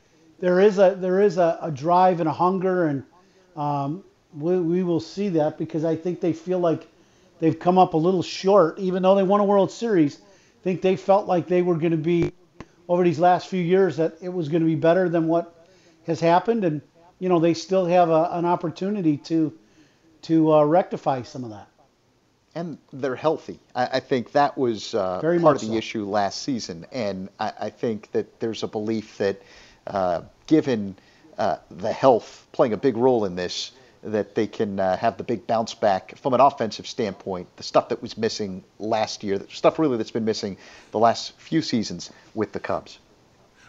there 0.44 0.60
is 0.60 0.78
a 0.78 0.98
there 1.00 1.22
is 1.22 1.38
a, 1.38 1.58
a 1.62 1.72
drive 1.72 2.20
and 2.20 2.28
a 2.28 2.34
hunger, 2.34 2.88
and 2.88 3.04
um, 3.56 4.04
we, 4.38 4.60
we 4.60 4.84
will 4.84 5.00
see 5.00 5.30
that 5.30 5.58
because 5.58 5.86
I 5.86 5.96
think 5.96 6.20
they 6.20 6.34
feel 6.34 6.60
like 6.60 6.86
they've 7.40 7.58
come 7.58 7.78
up 7.78 7.94
a 7.94 7.98
little 7.98 8.22
short, 8.22 8.78
even 8.78 9.04
though 9.04 9.16
they 9.16 9.24
won 9.24 9.40
a 9.40 9.46
World 9.46 9.72
Series. 9.72 10.18
I 10.18 10.64
think 10.66 10.82
they 10.82 10.98
felt 10.98 11.28
like 11.28 11.48
they 11.48 11.62
were 11.62 11.76
going 11.76 11.92
to 11.92 11.98
be 11.98 12.34
over 12.90 13.06
these 13.06 13.20
last 13.20 13.48
few 13.48 13.62
years 13.62 13.96
that 13.96 14.18
it 14.22 14.28
was 14.28 14.50
going 14.50 14.62
to 14.62 14.66
be 14.66 14.76
better 14.76 15.08
than 15.08 15.30
what 15.30 15.66
has 16.08 16.20
happened, 16.20 16.66
and 16.66 16.82
you 17.20 17.30
know 17.30 17.40
they 17.40 17.54
still 17.54 17.86
have 17.86 18.10
a, 18.10 18.28
an 18.34 18.44
opportunity 18.44 19.16
to 19.16 19.58
to 20.24 20.52
uh, 20.52 20.64
rectify 20.66 21.22
some 21.22 21.46
of 21.46 21.52
that. 21.52 21.70
And 22.54 22.78
they're 22.92 23.16
healthy. 23.16 23.62
I, 23.74 23.86
I 23.94 24.00
think 24.02 24.34
that 24.34 24.58
was 24.58 24.94
uh, 24.94 25.22
part 25.22 25.38
of 25.42 25.62
the 25.62 25.68
so. 25.68 25.74
issue 25.74 26.04
last 26.04 26.42
season, 26.42 26.86
and 26.92 27.30
I, 27.40 27.54
I, 27.62 27.70
think 27.70 28.12
that 28.12 28.42
there's 28.42 28.62
a 28.62 28.68
belief 28.68 29.18
that 29.18 29.42
given 30.48 30.96
uh, 31.38 31.58
the 31.72 31.92
health 31.92 32.48
playing 32.52 32.74
a 32.74 32.78
big 32.78 32.98
role 32.98 33.26
in 33.26 33.36
this, 33.36 33.72
that 34.04 34.36
they 34.36 34.48
can 34.48 34.80
uh, 34.80 34.98
have 34.98 35.18
the 35.18 35.24
big 35.24 35.48
bounce 35.48 35.74
back 35.74 36.18
from 36.18 36.34
an 36.34 36.42
offensive 36.42 36.86
standpoint. 36.86 37.48
The 37.56 37.64
stuff 37.64 37.90
that 37.90 38.02
was 38.02 38.18
missing 38.18 38.64
last 38.78 39.24
year, 39.24 39.38
the 39.38 39.48
stuff 39.50 39.80
really 39.80 39.98
that's 39.98 40.12
been 40.12 40.26
missing 40.26 40.58
the 40.92 41.00
last 41.00 41.34
few 41.40 41.62
seasons 41.62 42.12
with 42.34 42.52
the 42.52 42.60
Cubs. 42.60 43.00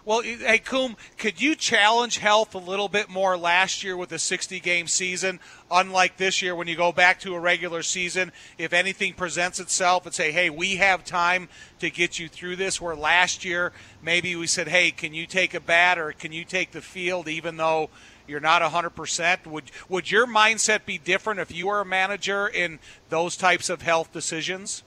Well, 0.06 0.20
hey, 0.20 0.58
Coom, 0.58 0.98
could 1.16 1.40
you 1.40 1.54
challenge 1.54 2.18
health 2.18 2.54
a 2.54 2.58
little 2.58 2.88
bit 2.88 3.08
more 3.08 3.38
last 3.38 3.82
year 3.82 3.96
with 3.96 4.12
a 4.12 4.18
60 4.18 4.60
game 4.60 4.86
season, 4.86 5.40
unlike 5.70 6.18
this 6.18 6.42
year 6.42 6.54
when 6.54 6.68
you 6.68 6.76
go 6.76 6.92
back 6.92 7.20
to 7.20 7.34
a 7.34 7.40
regular 7.40 7.82
season? 7.82 8.30
If 8.58 8.74
anything 8.74 9.14
presents 9.14 9.60
itself 9.60 10.04
and 10.04 10.14
say, 10.14 10.30
hey, 10.30 10.50
we 10.50 10.76
have 10.76 11.06
time 11.06 11.48
to 11.78 11.88
get 11.88 12.18
you 12.18 12.28
through 12.28 12.56
this, 12.56 12.82
where 12.82 12.94
last 12.94 13.46
year 13.46 13.72
maybe 14.02 14.36
we 14.36 14.46
said, 14.46 14.68
hey, 14.68 14.90
can 14.90 15.14
you 15.14 15.24
take 15.24 15.54
a 15.54 15.60
bat 15.60 15.98
or 15.98 16.12
can 16.12 16.32
you 16.32 16.44
take 16.44 16.72
the 16.72 16.82
field, 16.82 17.26
even 17.26 17.56
though 17.56 17.88
you're 18.26 18.40
not 18.40 18.60
100%. 18.62 19.46
Would 19.46 19.70
would 19.88 20.10
your 20.10 20.26
mindset 20.26 20.84
be 20.84 20.98
different 20.98 21.40
if 21.40 21.54
you 21.54 21.66
were 21.66 21.80
a 21.80 21.84
manager 21.84 22.46
in 22.46 22.78
those 23.08 23.36
types 23.36 23.70
of 23.70 23.82
health 23.82 24.12
decisions? 24.12 24.82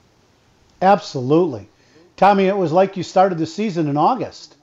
Absolutely. 0.81 1.67
Tommy, 2.15 2.45
it 2.45 2.57
was 2.57 2.71
like 2.71 2.97
you 2.97 3.03
started 3.03 3.37
the 3.37 3.45
season 3.45 3.87
in 3.87 3.97
August. 3.97 4.56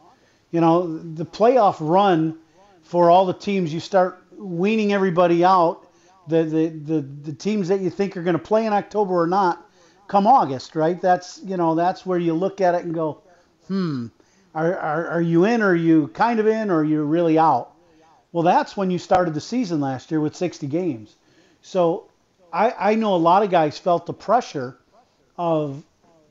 You 0.55 0.61
know, 0.61 0.99
the 0.99 1.27
playoff 1.27 1.79
run 1.81 2.39
for 2.85 3.11
all 3.11 3.27
the 3.27 3.35
teams, 3.35 3.75
you 3.75 3.81
start 3.81 4.23
weaning 4.39 4.93
everybody 4.93 5.45
out. 5.45 5.91
The, 6.29 6.45
the, 6.45 6.69
the, 6.69 7.01
the 7.01 7.33
teams 7.33 7.67
that 7.67 7.81
you 7.81 7.91
think 7.91 8.17
are 8.17 8.23
going 8.23 8.39
to 8.39 8.43
play 8.43 8.65
in 8.65 8.73
October 8.73 9.21
or 9.21 9.27
not 9.27 9.69
come 10.07 10.29
August, 10.29 10.77
right? 10.77 11.01
That's, 11.01 11.41
you 11.43 11.57
know, 11.57 11.75
that's 11.75 12.07
where 12.07 12.21
you 12.21 12.35
look 12.35 12.61
at 12.61 12.77
it 12.77 12.85
and 12.85 12.95
go, 12.95 13.21
hmm, 13.67 14.07
are, 14.55 14.79
are, 14.79 15.09
are 15.09 15.21
you 15.21 15.45
in 15.45 15.61
or 15.61 15.71
are 15.71 15.75
you 15.75 16.07
kind 16.15 16.39
of 16.39 16.47
in 16.47 16.71
or 16.71 16.83
are 16.83 16.85
you 16.85 17.03
really 17.03 17.37
out? 17.37 17.73
Well, 18.31 18.45
that's 18.45 18.77
when 18.77 18.93
you 18.93 19.01
started 19.01 19.35
the 19.35 19.41
season 19.41 19.81
last 19.81 20.13
year 20.13 20.21
with 20.21 20.37
60 20.37 20.69
games. 20.69 21.17
So 21.63 22.09
I, 22.53 22.93
I 22.93 22.95
know 22.95 23.17
a 23.17 23.17
lot 23.17 23.43
of 23.43 23.51
guys 23.51 23.77
felt 23.77 24.07
the 24.07 24.15
pressure 24.15 24.79
of 25.37 25.83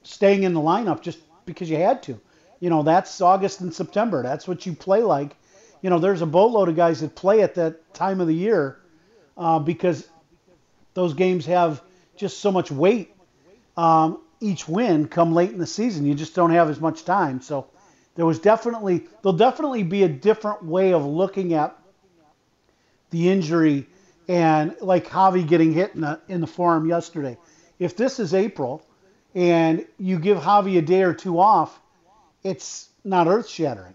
staying 0.04 0.44
in 0.44 0.54
the 0.54 0.62
lineup 0.62 1.02
just 1.02 1.20
because 1.46 1.70
you 1.70 1.76
had 1.76 2.02
to. 2.04 2.22
You 2.64 2.70
know, 2.70 2.82
that's 2.82 3.20
August 3.20 3.60
and 3.60 3.74
September. 3.74 4.24
That's 4.24 4.48
what 4.48 4.66
you 4.66 4.72
play 4.72 5.02
like. 5.02 5.36
You 5.82 5.90
know, 5.90 6.00
there's 6.00 6.22
a 6.22 6.26
boatload 6.26 6.70
of 6.70 6.78
guys 6.78 7.02
that 7.02 7.14
play 7.14 7.42
at 7.42 7.56
that 7.56 7.94
time 7.94 8.22
of 8.22 8.28
the 8.28 8.34
year 8.34 8.80
uh, 9.36 9.60
because 9.60 10.08
those 10.94 11.14
games 11.14 11.46
have 11.46 11.82
just 12.16 12.40
so 12.40 12.54
much 12.54 12.72
weight 12.72 13.14
um, 13.76 14.22
each 14.40 14.66
win 14.66 15.10
come 15.10 15.34
late 15.34 15.52
in 15.52 15.58
the 15.58 15.68
season. 15.68 16.06
You 16.06 16.16
just 16.16 16.36
don't 16.36 16.52
have 16.52 16.70
as 16.70 16.80
much 16.80 17.04
time. 17.04 17.42
So 17.42 17.68
there 18.16 18.26
was 18.26 18.40
definitely, 18.40 19.08
there'll 19.22 19.38
definitely 19.38 19.84
be 19.84 20.04
a 20.04 20.08
different 20.08 20.64
way 20.64 20.94
of 20.94 21.06
looking 21.06 21.54
at 21.54 21.78
the 23.10 23.30
injury 23.30 23.88
and 24.30 24.74
like 24.80 25.10
Javi 25.10 25.46
getting 25.46 25.74
hit 25.74 25.96
in 25.96 26.00
the 26.00 26.22
in 26.30 26.40
the 26.40 26.48
forearm 26.48 26.88
yesterday. 26.88 27.38
If 27.78 27.98
this 27.98 28.22
is 28.22 28.34
April 28.34 28.86
and 29.36 29.86
you 29.98 30.18
give 30.18 30.38
Javi 30.38 30.78
a 30.78 30.82
day 30.82 31.04
or 31.04 31.14
two 31.14 31.42
off, 31.42 31.82
it's 32.44 32.90
not 33.04 33.28
earth 33.28 33.48
shattering. 33.48 33.94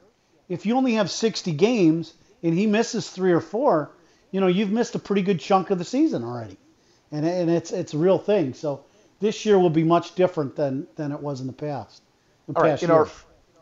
If 0.48 0.66
you 0.66 0.76
only 0.76 0.94
have 0.94 1.10
60 1.10 1.52
games 1.52 2.14
and 2.42 2.54
he 2.54 2.66
misses 2.66 3.10
three 3.10 3.32
or 3.32 3.40
four, 3.40 3.90
you 4.30 4.40
know 4.40 4.46
you've 4.46 4.70
missed 4.70 4.94
a 4.94 4.98
pretty 4.98 5.22
good 5.22 5.40
chunk 5.40 5.70
of 5.70 5.78
the 5.78 5.84
season 5.84 6.24
already, 6.24 6.56
and 7.10 7.24
and 7.26 7.50
it's 7.50 7.70
it's 7.72 7.94
a 7.94 7.98
real 7.98 8.18
thing. 8.18 8.54
So 8.54 8.84
this 9.20 9.44
year 9.46 9.58
will 9.58 9.70
be 9.70 9.84
much 9.84 10.14
different 10.14 10.56
than 10.56 10.86
than 10.96 11.12
it 11.12 11.20
was 11.20 11.40
in 11.40 11.46
the 11.46 11.52
past. 11.52 12.02
The 12.46 12.54
All 12.54 12.62
past 12.62 12.82
right, 12.82 12.82
in 12.82 12.88
year. 12.90 12.98
our 12.98 13.08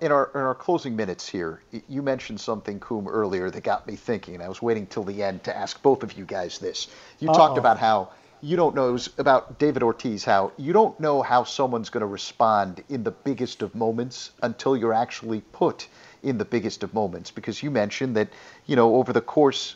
in 0.01 0.13
our 0.13 0.31
in 0.35 0.41
our 0.41 0.55
closing 0.55 0.95
minutes 0.97 1.29
here, 1.29 1.63
you 1.89 2.03
mentioned 2.03 2.41
something, 2.41 2.81
Coom, 2.81 3.09
earlier 3.09 3.51
that 3.51 3.63
got 3.63 3.87
me 3.87 3.97
thinking, 3.97 4.35
and 4.35 4.43
I 4.43 4.49
was 4.49 4.61
waiting 4.61 4.87
till 4.87 5.05
the 5.05 5.23
end 5.23 5.45
to 5.45 5.57
ask 5.57 5.81
both 5.83 6.03
of 6.03 6.13
you 6.19 6.25
guys 6.25 6.59
this. 6.59 6.89
You 7.21 7.31
Uh-oh. 7.31 7.37
talked 7.37 7.59
about 7.59 7.79
how 7.79 8.11
you 8.47 8.55
don't 8.55 8.77
know 8.77 8.97
about 9.19 9.59
David 9.59 9.83
Ortiz, 9.83 10.25
how 10.25 10.53
you 10.57 10.73
don't 10.73 11.01
know 11.01 11.21
how 11.21 11.43
someone's 11.43 11.91
going 11.91 12.03
to 12.03 12.07
respond 12.07 12.85
in 12.89 13.03
the 13.03 13.11
biggest 13.11 13.61
of 13.61 13.75
moments 13.75 14.31
until 14.41 14.77
you're 14.77 14.93
actually 14.93 15.41
put 15.51 15.89
in 16.23 16.39
the 16.39 16.45
biggest 16.45 16.85
of 16.85 16.95
moments. 16.95 17.33
Because 17.33 17.61
you 17.61 17.73
mentioned 17.73 18.15
that 18.17 18.29
you 18.67 18.77
know 18.77 18.95
over 18.95 19.13
the 19.13 19.21
course, 19.21 19.75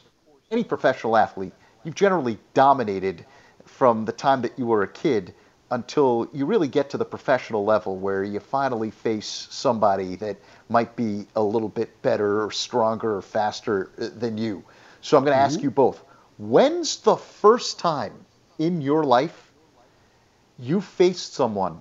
any 0.53 0.62
professional 0.62 1.16
athlete, 1.16 1.53
you've 1.83 1.97
generally 1.97 2.39
dominated 2.55 3.27
from 3.64 4.05
the 4.05 4.12
time 4.12 4.43
that 4.43 4.57
you 4.57 4.66
were 4.66 4.85
a 4.85 4.89
kid 4.89 5.35
until 5.73 6.29
you 6.33 6.47
really 6.47 6.68
get 6.68 6.91
to 6.91 6.97
the 6.97 7.05
professional 7.05 7.64
level 7.64 7.97
where 7.97 8.23
you 8.23 8.39
finally 8.39 8.93
face 8.93 9.49
somebody 9.51 10.14
that 10.14 10.37
might 10.68 10.95
be 10.95 11.27
a 11.35 11.43
little 11.43 11.68
bit 11.68 12.01
better 12.03 12.45
or 12.45 12.53
stronger 12.53 13.16
or 13.16 13.23
faster 13.23 13.91
uh, 14.01 14.11
than 14.16 14.39
you. 14.39 14.62
So 15.01 15.16
I'm 15.16 15.25
going 15.25 15.33
to 15.33 15.43
mm-hmm. 15.43 15.55
ask 15.55 15.61
you 15.61 15.73
both 15.73 16.05
when's 16.39 16.99
the 16.99 17.16
first 17.16 17.81
time 17.81 18.12
in 18.61 18.83
your 18.83 19.03
life 19.03 19.51
you 20.59 20.81
faced 20.81 21.33
someone 21.33 21.81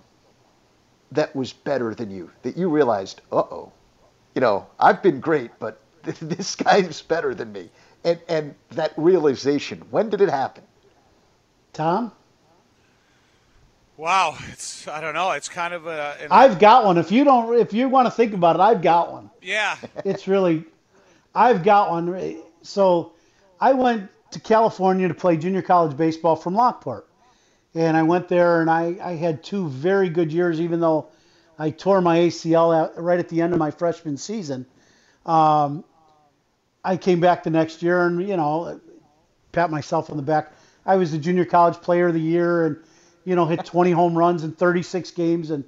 that 1.11 1.35
was 1.35 1.51
better 1.51 1.93
than 1.93 2.09
you, 2.09 2.31
that 2.43 2.55
you 2.55 2.69
realized, 2.69 3.21
uh 3.31 3.37
oh, 3.37 3.71
you 4.33 4.41
know, 4.41 4.65
I've 4.79 5.03
been 5.03 5.19
great, 5.19 5.51
but 5.59 5.81
this 6.03 6.55
guy's 6.55 7.01
better 7.01 7.35
than 7.35 7.51
me? 7.51 7.69
And, 8.05 8.19
and 8.29 8.55
that 8.71 8.93
realization, 8.95 9.83
when 9.91 10.09
did 10.09 10.21
it 10.21 10.29
happen? 10.29 10.63
Tom? 11.73 12.13
Wow, 13.97 14.37
it's 14.47 14.87
I 14.87 15.01
don't 15.01 15.13
know. 15.13 15.31
It's 15.31 15.49
kind 15.49 15.73
of 15.73 15.85
a. 15.85 16.15
An, 16.21 16.27
I've 16.31 16.57
got 16.57 16.85
one. 16.85 16.97
If 16.97 17.11
you 17.11 17.25
don't, 17.25 17.59
if 17.59 17.73
you 17.73 17.89
want 17.89 18.05
to 18.05 18.11
think 18.11 18.33
about 18.33 18.55
it, 18.55 18.61
I've 18.61 18.81
got 18.81 19.11
one. 19.11 19.29
Yeah. 19.41 19.75
It's 20.05 20.25
really, 20.25 20.63
I've 21.35 21.63
got 21.63 21.91
one. 21.91 22.41
So, 22.61 23.11
I 23.59 23.73
went 23.73 24.09
to 24.31 24.39
California 24.39 25.07
to 25.07 25.13
play 25.13 25.37
junior 25.37 25.61
college 25.61 25.95
baseball 25.97 26.35
from 26.35 26.55
Lockport, 26.55 27.07
and 27.73 27.95
I 27.95 28.03
went 28.03 28.27
there 28.27 28.61
and 28.61 28.69
I 28.69 28.97
I 29.01 29.15
had 29.15 29.43
two 29.43 29.67
very 29.67 30.09
good 30.09 30.31
years, 30.31 30.59
even 30.59 30.79
though 30.79 31.07
I 31.57 31.71
tore 31.71 32.01
my 32.01 32.19
ACL 32.19 32.75
out 32.75 33.01
right 33.01 33.19
at 33.19 33.29
the 33.29 33.41
end 33.41 33.53
of 33.53 33.59
my 33.59 33.71
freshman 33.71 34.17
season. 34.17 34.65
Um, 35.25 35.83
I 36.83 36.97
came 36.97 37.19
back 37.19 37.43
the 37.43 37.49
next 37.49 37.83
year 37.83 38.05
and 38.05 38.27
you 38.27 38.37
know, 38.37 38.79
pat 39.51 39.69
myself 39.69 40.09
on 40.09 40.17
the 40.17 40.23
back. 40.23 40.53
I 40.85 40.95
was 40.95 41.11
the 41.11 41.17
junior 41.17 41.45
college 41.45 41.75
player 41.75 42.07
of 42.07 42.13
the 42.13 42.21
year 42.21 42.65
and 42.65 42.77
you 43.29 43.35
know, 43.35 43.45
hit 43.45 43.63
20 43.63 43.91
home 43.91 44.17
runs 44.17 44.43
in 44.43 44.53
36 44.53 45.11
games 45.11 45.51
and, 45.51 45.63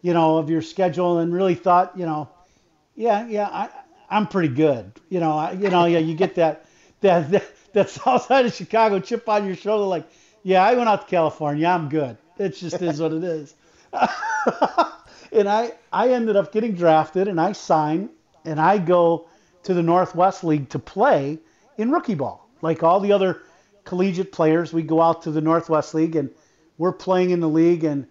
you 0.00 0.14
know, 0.14 0.38
of 0.38 0.48
your 0.48 0.62
schedule 0.62 1.18
and 1.18 1.32
really 1.32 1.54
thought, 1.54 1.92
you 1.94 2.06
know, 2.06 2.28
yeah, 2.94 3.26
yeah, 3.26 3.48
I, 3.48 3.68
I'm 4.08 4.26
pretty 4.26 4.48
good. 4.48 4.92
You 5.10 5.20
know, 5.20 5.32
I, 5.32 5.52
you 5.52 5.68
know, 5.68 5.84
yeah, 5.84 5.98
you 5.98 6.14
get 6.14 6.36
that, 6.36 6.64
that, 7.02 7.30
that, 7.30 7.44
that 7.72 7.90
south 7.90 8.26
side 8.26 8.46
of 8.46 8.54
Chicago 8.54 9.00
chip 9.00 9.28
on 9.28 9.46
your 9.46 9.56
shoulder, 9.56 9.84
like, 9.84 10.06
yeah, 10.42 10.64
I 10.64 10.74
went 10.74 10.88
out 10.88 11.02
to 11.02 11.06
California. 11.06 11.66
I'm 11.66 11.88
good. 11.88 12.16
It 12.38 12.56
just 12.56 12.80
is 12.82 13.00
what 13.00 13.12
it 13.12 13.24
is. 13.24 13.54
and 15.32 15.48
I, 15.48 15.72
I 15.92 16.10
ended 16.10 16.36
up 16.36 16.52
getting 16.52 16.74
drafted 16.74 17.28
and 17.28 17.40
I 17.40 17.52
sign 17.52 18.10
and 18.44 18.60
I 18.60 18.78
go 18.78 19.28
to 19.64 19.74
the 19.74 19.82
Northwest 19.82 20.42
League 20.42 20.68
to 20.70 20.78
play 20.78 21.38
in 21.78 21.90
rookie 21.90 22.14
ball. 22.14 22.48
Like 22.60 22.82
all 22.82 23.00
the 23.00 23.12
other 23.12 23.42
collegiate 23.84 24.32
players, 24.32 24.72
we 24.72 24.82
go 24.82 25.00
out 25.00 25.22
to 25.22 25.30
the 25.30 25.40
Northwest 25.40 25.94
League 25.94 26.16
and 26.16 26.30
we're 26.78 26.92
playing 26.92 27.30
in 27.30 27.40
the 27.40 27.48
league 27.48 27.84
and 27.84 28.06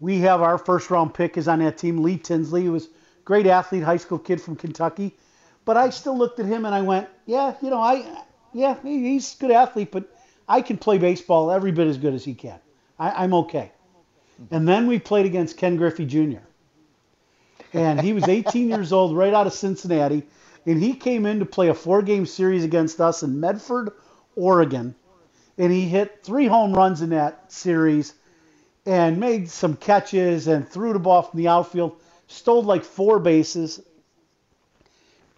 we 0.00 0.18
have 0.18 0.42
our 0.42 0.58
first 0.58 0.90
round 0.90 1.14
pick 1.14 1.36
is 1.36 1.48
on 1.48 1.60
that 1.60 1.78
team, 1.78 2.02
Lee 2.02 2.18
Tinsley, 2.18 2.64
who 2.64 2.72
was 2.72 2.88
great 3.24 3.46
athlete, 3.46 3.82
high 3.82 3.96
school 3.96 4.18
kid 4.18 4.40
from 4.40 4.56
Kentucky. 4.56 5.16
But 5.64 5.76
I 5.76 5.90
still 5.90 6.16
looked 6.16 6.40
at 6.40 6.46
him 6.46 6.66
and 6.66 6.74
I 6.74 6.82
went, 6.82 7.08
yeah, 7.24 7.54
you 7.62 7.70
know, 7.70 7.80
I, 7.80 8.22
yeah, 8.54 8.76
he's 8.82 9.34
a 9.34 9.38
good 9.38 9.50
athlete, 9.50 9.90
but 9.90 10.08
I 10.48 10.62
can 10.62 10.78
play 10.78 10.98
baseball 10.98 11.50
every 11.50 11.72
bit 11.72 11.88
as 11.88 11.98
good 11.98 12.14
as 12.14 12.24
he 12.24 12.34
can. 12.34 12.58
I, 12.98 13.24
I'm 13.24 13.34
okay. 13.34 13.72
And 14.50 14.66
then 14.66 14.86
we 14.86 14.98
played 14.98 15.26
against 15.26 15.56
Ken 15.56 15.76
Griffey 15.76 16.06
Jr. 16.06 16.38
And 17.72 18.00
he 18.00 18.12
was 18.12 18.28
18 18.28 18.68
years 18.68 18.92
old, 18.92 19.16
right 19.16 19.34
out 19.34 19.46
of 19.46 19.52
Cincinnati. 19.52 20.22
And 20.66 20.80
he 20.80 20.94
came 20.94 21.26
in 21.26 21.40
to 21.40 21.44
play 21.44 21.68
a 21.68 21.74
four 21.74 22.02
game 22.02 22.26
series 22.26 22.64
against 22.64 23.00
us 23.00 23.22
in 23.22 23.40
Medford, 23.40 23.90
Oregon. 24.36 24.94
And 25.58 25.72
he 25.72 25.88
hit 25.88 26.22
three 26.22 26.46
home 26.46 26.72
runs 26.72 27.02
in 27.02 27.10
that 27.10 27.52
series 27.52 28.14
and 28.86 29.18
made 29.18 29.48
some 29.48 29.76
catches 29.76 30.46
and 30.46 30.68
threw 30.68 30.92
the 30.92 30.98
ball 30.98 31.22
from 31.22 31.38
the 31.38 31.48
outfield, 31.48 31.96
stole 32.26 32.62
like 32.62 32.84
four 32.84 33.18
bases. 33.18 33.80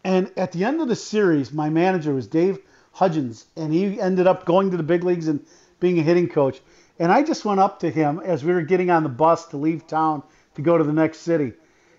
And 0.04 0.30
at 0.36 0.52
the 0.52 0.64
end 0.64 0.80
of 0.80 0.88
the 0.88 0.96
series, 0.96 1.52
my 1.52 1.68
manager 1.68 2.14
was 2.14 2.26
Dave 2.26 2.58
Hudgens, 2.96 3.44
and 3.56 3.74
he 3.74 4.00
ended 4.00 4.26
up 4.26 4.46
going 4.46 4.70
to 4.70 4.78
the 4.78 4.82
big 4.82 5.04
leagues 5.04 5.28
and 5.28 5.44
being 5.80 5.98
a 5.98 6.02
hitting 6.02 6.30
coach. 6.30 6.62
And 6.98 7.12
I 7.12 7.22
just 7.22 7.44
went 7.44 7.60
up 7.60 7.80
to 7.80 7.90
him 7.90 8.20
as 8.24 8.42
we 8.42 8.54
were 8.54 8.62
getting 8.62 8.88
on 8.88 9.02
the 9.02 9.10
bus 9.10 9.48
to 9.48 9.58
leave 9.58 9.86
town 9.86 10.22
to 10.54 10.62
go 10.62 10.78
to 10.78 10.82
the 10.82 10.94
next 10.94 11.18
city. 11.18 11.52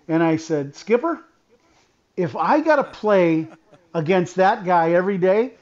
And 0.08 0.24
I 0.24 0.38
said, 0.38 0.74
Skipper, 0.74 1.22
if 2.16 2.34
I 2.34 2.60
got 2.60 2.76
to 2.76 2.84
play 2.84 3.46
against 3.94 4.34
that 4.36 4.64
guy 4.64 4.90
every 4.90 5.18
day, 5.18 5.52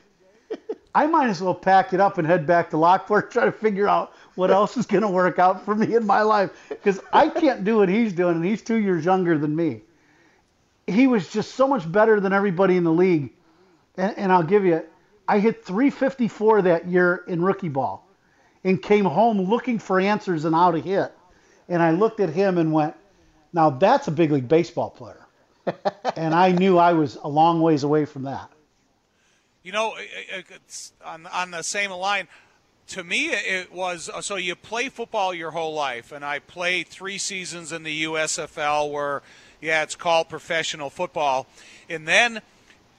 I 0.95 1.07
might 1.07 1.28
as 1.28 1.43
well 1.43 1.55
pack 1.55 1.93
it 1.93 2.01
up 2.01 2.16
and 2.16 2.26
head 2.26 2.47
back 2.47 2.70
to 2.70 2.78
Lockport, 2.78 3.30
try 3.30 3.45
to 3.45 3.53
figure 3.53 3.87
out 3.87 4.14
what 4.37 4.51
else 4.51 4.78
is 4.78 4.87
going 4.87 5.03
to 5.03 5.09
work 5.09 5.39
out 5.39 5.66
for 5.66 5.74
me 5.74 5.97
in 5.97 6.07
my 6.07 6.22
life. 6.22 6.51
Because 6.70 6.99
I 7.12 7.28
can't 7.28 7.62
do 7.62 7.76
what 7.76 7.91
he's 7.91 8.14
doing, 8.14 8.37
and 8.37 8.45
he's 8.45 8.62
two 8.62 8.76
years 8.76 9.05
younger 9.05 9.37
than 9.37 9.55
me. 9.55 9.82
He 10.87 11.07
was 11.07 11.28
just 11.28 11.57
so 11.57 11.68
much 11.68 11.93
better 11.93 12.20
than 12.20 12.32
everybody 12.32 12.78
in 12.78 12.84
the 12.84 12.93
league. 12.93 13.34
And, 13.99 14.16
and 14.16 14.32
I'll 14.32 14.43
give 14.43 14.64
you, 14.64 14.82
I 15.28 15.38
hit 15.38 15.64
354 15.64 16.62
that 16.62 16.86
year 16.86 17.24
in 17.26 17.42
rookie 17.42 17.68
ball 17.68 18.06
and 18.64 18.82
came 18.82 19.04
home 19.04 19.40
looking 19.40 19.78
for 19.78 20.00
answers 20.00 20.44
and 20.44 20.54
how 20.54 20.70
to 20.70 20.80
hit. 20.80 21.12
And 21.68 21.82
I 21.82 21.90
looked 21.90 22.20
at 22.20 22.30
him 22.30 22.58
and 22.58 22.72
went, 22.72 22.94
now 23.52 23.70
that's 23.70 24.08
a 24.08 24.10
big 24.10 24.30
league 24.30 24.48
baseball 24.48 24.90
player. 24.90 25.26
and 26.16 26.34
I 26.34 26.52
knew 26.52 26.78
I 26.78 26.92
was 26.92 27.16
a 27.22 27.28
long 27.28 27.60
ways 27.60 27.82
away 27.82 28.04
from 28.04 28.22
that. 28.24 28.50
You 29.62 29.72
know, 29.72 29.96
on 31.04 31.26
on 31.26 31.50
the 31.50 31.62
same 31.62 31.90
line. 31.90 32.28
To 32.90 33.02
me, 33.02 33.30
it 33.30 33.72
was 33.72 34.08
uh, 34.08 34.20
so 34.20 34.36
you 34.36 34.54
play 34.54 34.88
football 34.88 35.34
your 35.34 35.50
whole 35.50 35.74
life, 35.74 36.12
and 36.12 36.24
I 36.24 36.38
played 36.38 36.86
three 36.86 37.18
seasons 37.18 37.72
in 37.72 37.82
the 37.82 38.04
USFL, 38.04 38.92
where 38.92 39.22
yeah, 39.60 39.82
it's 39.82 39.96
called 39.96 40.28
professional 40.28 40.88
football, 40.88 41.48
and 41.88 42.06
then 42.06 42.42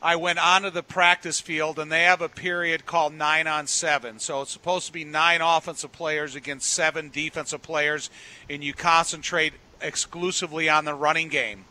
I 0.01 0.15
went 0.15 0.37
onto 0.37 0.69
the 0.69 0.83
practice 0.83 1.41
field, 1.41 1.79
and 1.79 1.91
they 1.91 2.03
have 2.03 2.21
a 2.21 2.29
period 2.29 2.85
called 2.85 3.13
nine 3.13 3.47
on 3.47 3.65
seven. 3.65 4.19
So 4.19 4.41
it's 4.41 4.51
supposed 4.51 4.85
to 4.87 4.93
be 4.93 5.03
nine 5.03 5.41
offensive 5.41 5.91
players 5.91 6.35
against 6.35 6.71
seven 6.71 7.09
defensive 7.09 7.63
players, 7.63 8.11
and 8.47 8.63
you 8.63 8.73
concentrate 8.73 9.53
exclusively 9.81 10.69
on 10.69 10.85
the 10.85 10.93
running 10.93 11.29
game. 11.29 11.65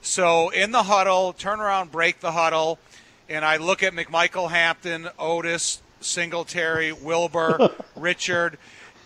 So 0.00 0.48
in 0.48 0.72
the 0.72 0.84
huddle, 0.84 1.32
turn 1.34 1.60
around, 1.60 1.92
break 1.92 2.20
the 2.20 2.32
huddle, 2.32 2.78
and 3.28 3.44
I 3.44 3.58
look 3.58 3.82
at 3.82 3.92
McMichael 3.92 4.50
Hampton, 4.50 5.08
Otis, 5.18 5.82
Singletary, 6.00 6.92
Wilber, 6.92 7.70
Richard, 7.96 8.58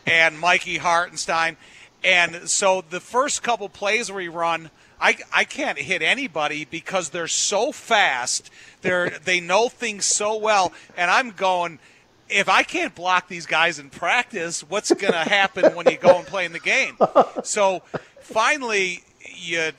and 0.07 0.39
Mikey 0.39 0.79
Hartenstine. 0.79 1.57
And 2.05 2.49
so 2.49 2.85
the 2.89 3.01
first 3.01 3.43
couple 3.43 3.69
plays 3.69 4.11
we 4.11 4.29
run, 4.29 4.71
I, 5.03 5.17
I 5.35 5.45
can't 5.45 5.79
hit 5.79 6.01
anybody 6.01 6.65
because 6.65 7.11
they're 7.11 7.27
so 7.27 7.73
fast. 7.73 8.51
They're 8.83 9.11
they 9.25 9.41
know 9.41 9.69
things 9.69 10.05
so 10.05 10.37
well, 10.37 10.73
and 10.97 11.11
I'm 11.11 11.33
going. 11.33 11.79
If 12.29 12.49
I 12.49 12.63
can't 12.63 12.95
block 12.95 13.29
these 13.29 13.45
guys 13.45 13.79
in 13.79 13.91
practice, 13.91 14.63
what's 14.63 14.91
going 14.95 15.13
to 15.13 15.19
happen 15.19 15.75
when 15.75 15.87
you 15.91 15.99
go 15.99 16.17
and 16.17 16.27
play 16.27 16.47
in 16.47 16.53
the 16.53 16.61
game? 16.61 16.97
So 17.45 17.83
finally, 18.21 19.03
you 19.43 19.73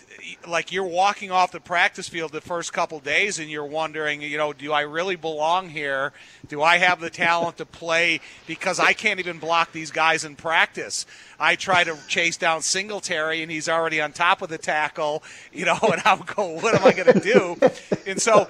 like 0.47 0.71
you're 0.71 0.83
walking 0.83 1.31
off 1.31 1.51
the 1.51 1.59
practice 1.59 2.09
field 2.09 2.31
the 2.31 2.41
first 2.41 2.73
couple 2.73 2.99
days 2.99 3.39
and 3.39 3.49
you're 3.49 3.65
wondering, 3.65 4.21
you 4.21 4.37
know, 4.37 4.53
do 4.53 4.71
I 4.71 4.81
really 4.81 5.15
belong 5.15 5.69
here? 5.69 6.13
Do 6.47 6.61
I 6.61 6.77
have 6.77 6.99
the 6.99 7.09
talent 7.09 7.57
to 7.57 7.65
play 7.65 8.19
because 8.47 8.79
I 8.79 8.93
can't 8.93 9.19
even 9.19 9.39
block 9.39 9.71
these 9.71 9.91
guys 9.91 10.25
in 10.25 10.35
practice? 10.35 11.05
I 11.39 11.55
try 11.55 11.83
to 11.83 11.97
chase 12.07 12.37
down 12.37 12.61
Singletary 12.61 13.41
and 13.41 13.51
he's 13.51 13.69
already 13.69 14.01
on 14.01 14.11
top 14.11 14.41
of 14.41 14.49
the 14.49 14.57
tackle, 14.57 15.23
you 15.51 15.65
know, 15.65 15.79
and 15.81 16.01
I'm 16.05 16.21
going, 16.21 16.61
what 16.61 16.75
am 16.75 16.85
I 16.85 16.93
going 16.93 17.13
to 17.13 17.19
do? 17.19 17.57
And 18.05 18.21
so 18.21 18.45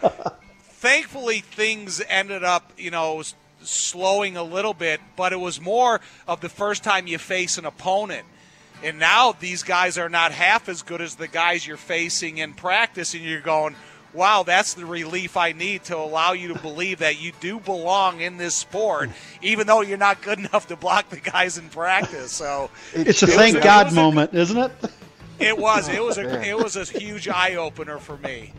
thankfully 0.60 1.40
things 1.40 2.02
ended 2.08 2.44
up, 2.44 2.72
you 2.78 2.92
know, 2.92 3.24
slowing 3.62 4.36
a 4.38 4.44
little 4.44 4.74
bit, 4.74 5.00
but 5.16 5.34
it 5.34 5.40
was 5.40 5.62
more 5.62 6.02
of 6.28 6.42
the 6.42 6.50
first 6.50 6.84
time 6.84 7.08
you 7.08 7.18
face 7.18 7.58
an 7.58 7.66
opponent 7.66 8.26
and 8.84 9.00
now 9.00 9.34
these 9.40 9.64
guys 9.64 9.98
are 9.98 10.10
not 10.10 10.32
half 10.32 10.70
as 10.70 10.82
good 10.82 11.02
as 11.02 11.16
the 11.16 11.28
guys 11.28 11.66
you're 11.66 11.78
facing 11.78 12.38
in 12.38 12.54
practice, 12.54 13.14
and 13.14 13.24
you're 13.24 13.42
going, 13.42 13.76
wow, 14.14 14.44
that's 14.44 14.76
the 14.76 14.86
relief 14.86 15.38
I 15.38 15.52
need 15.52 15.84
to 15.86 15.98
allow 15.98 16.34
you 16.34 16.50
to 16.50 16.60
believe 16.60 17.00
that 17.00 17.20
you 17.20 17.32
do 17.40 17.60
belong 17.60 18.22
in 18.22 18.38
this 18.38 18.56
sport, 18.56 19.10
even 19.42 19.68
though 19.68 19.82
you're 19.82 19.98
not 19.98 20.22
good 20.22 20.40
enough 20.40 20.68
to 20.68 20.76
block 20.76 21.10
the 21.10 21.20
guys 21.20 21.58
in 21.58 21.70
practice. 21.70 22.32
So 22.32 22.70
it's 22.94 23.24
a 23.24 23.28
thank 23.28 23.56
was, 23.56 23.64
God 23.64 23.94
moment, 23.94 24.34
a, 24.34 24.38
isn't 24.38 24.58
it? 24.58 24.72
It 25.40 25.58
was. 25.58 25.90
It 25.90 26.04
was 26.04 26.18
a. 26.18 26.34
It 26.54 26.58
was 26.58 26.76
a 26.76 26.84
huge 26.84 27.28
eye 27.28 27.56
opener 27.56 27.98
for 27.98 28.18
me. 28.18 28.54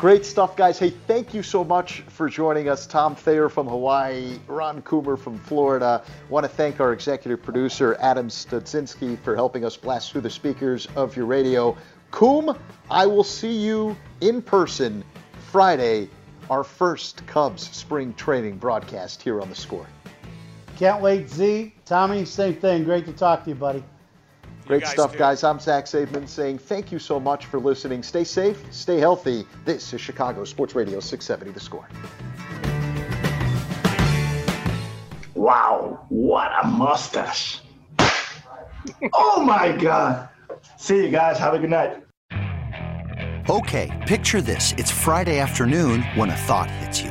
Great 0.00 0.24
stuff, 0.24 0.56
guys. 0.56 0.78
Hey, 0.78 0.88
thank 0.88 1.34
you 1.34 1.42
so 1.42 1.62
much 1.62 2.00
for 2.08 2.26
joining 2.26 2.70
us. 2.70 2.86
Tom 2.86 3.14
Thayer 3.14 3.50
from 3.50 3.68
Hawaii, 3.68 4.38
Ron 4.46 4.80
Coomer 4.80 5.18
from 5.18 5.38
Florida. 5.40 6.02
Want 6.30 6.42
to 6.42 6.48
thank 6.48 6.80
our 6.80 6.94
executive 6.94 7.42
producer, 7.42 7.98
Adam 8.00 8.28
Studzinski, 8.28 9.18
for 9.18 9.36
helping 9.36 9.62
us 9.62 9.76
blast 9.76 10.10
through 10.10 10.22
the 10.22 10.30
speakers 10.30 10.88
of 10.96 11.14
your 11.14 11.26
radio. 11.26 11.76
Coom, 12.12 12.56
I 12.90 13.04
will 13.04 13.22
see 13.22 13.52
you 13.52 13.94
in 14.22 14.40
person 14.40 15.04
Friday, 15.50 16.08
our 16.48 16.64
first 16.64 17.26
Cubs 17.26 17.68
spring 17.68 18.14
training 18.14 18.56
broadcast 18.56 19.20
here 19.20 19.38
on 19.38 19.50
the 19.50 19.54
score. 19.54 19.86
Can't 20.78 21.02
wait, 21.02 21.28
Z. 21.28 21.74
Tommy, 21.84 22.24
same 22.24 22.54
thing. 22.54 22.84
Great 22.84 23.04
to 23.04 23.12
talk 23.12 23.44
to 23.44 23.50
you, 23.50 23.54
buddy. 23.54 23.84
Great 24.70 24.82
guys 24.82 24.92
stuff, 24.92 25.16
guys. 25.16 25.42
I'm 25.42 25.58
Zach 25.58 25.86
Zaidman 25.86 26.28
saying 26.28 26.58
thank 26.58 26.92
you 26.92 27.00
so 27.00 27.18
much 27.18 27.46
for 27.46 27.58
listening. 27.58 28.04
Stay 28.04 28.22
safe, 28.22 28.62
stay 28.70 28.98
healthy. 28.98 29.44
This 29.64 29.92
is 29.92 30.00
Chicago 30.00 30.44
Sports 30.44 30.76
Radio 30.76 31.00
670 31.00 31.52
The 31.52 31.58
Score. 31.58 31.88
Wow, 35.34 36.06
what 36.08 36.52
a 36.62 36.68
mustache. 36.68 37.62
oh 39.12 39.42
my 39.44 39.72
God. 39.72 40.28
See 40.76 40.98
you 41.04 41.10
guys. 41.10 41.36
Have 41.38 41.54
a 41.54 41.58
good 41.58 41.70
night. 41.70 42.04
Okay, 43.50 44.04
picture 44.06 44.40
this. 44.40 44.72
It's 44.78 44.92
Friday 44.92 45.40
afternoon 45.40 46.04
when 46.14 46.30
a 46.30 46.36
thought 46.36 46.70
hits 46.70 47.02
you. 47.02 47.10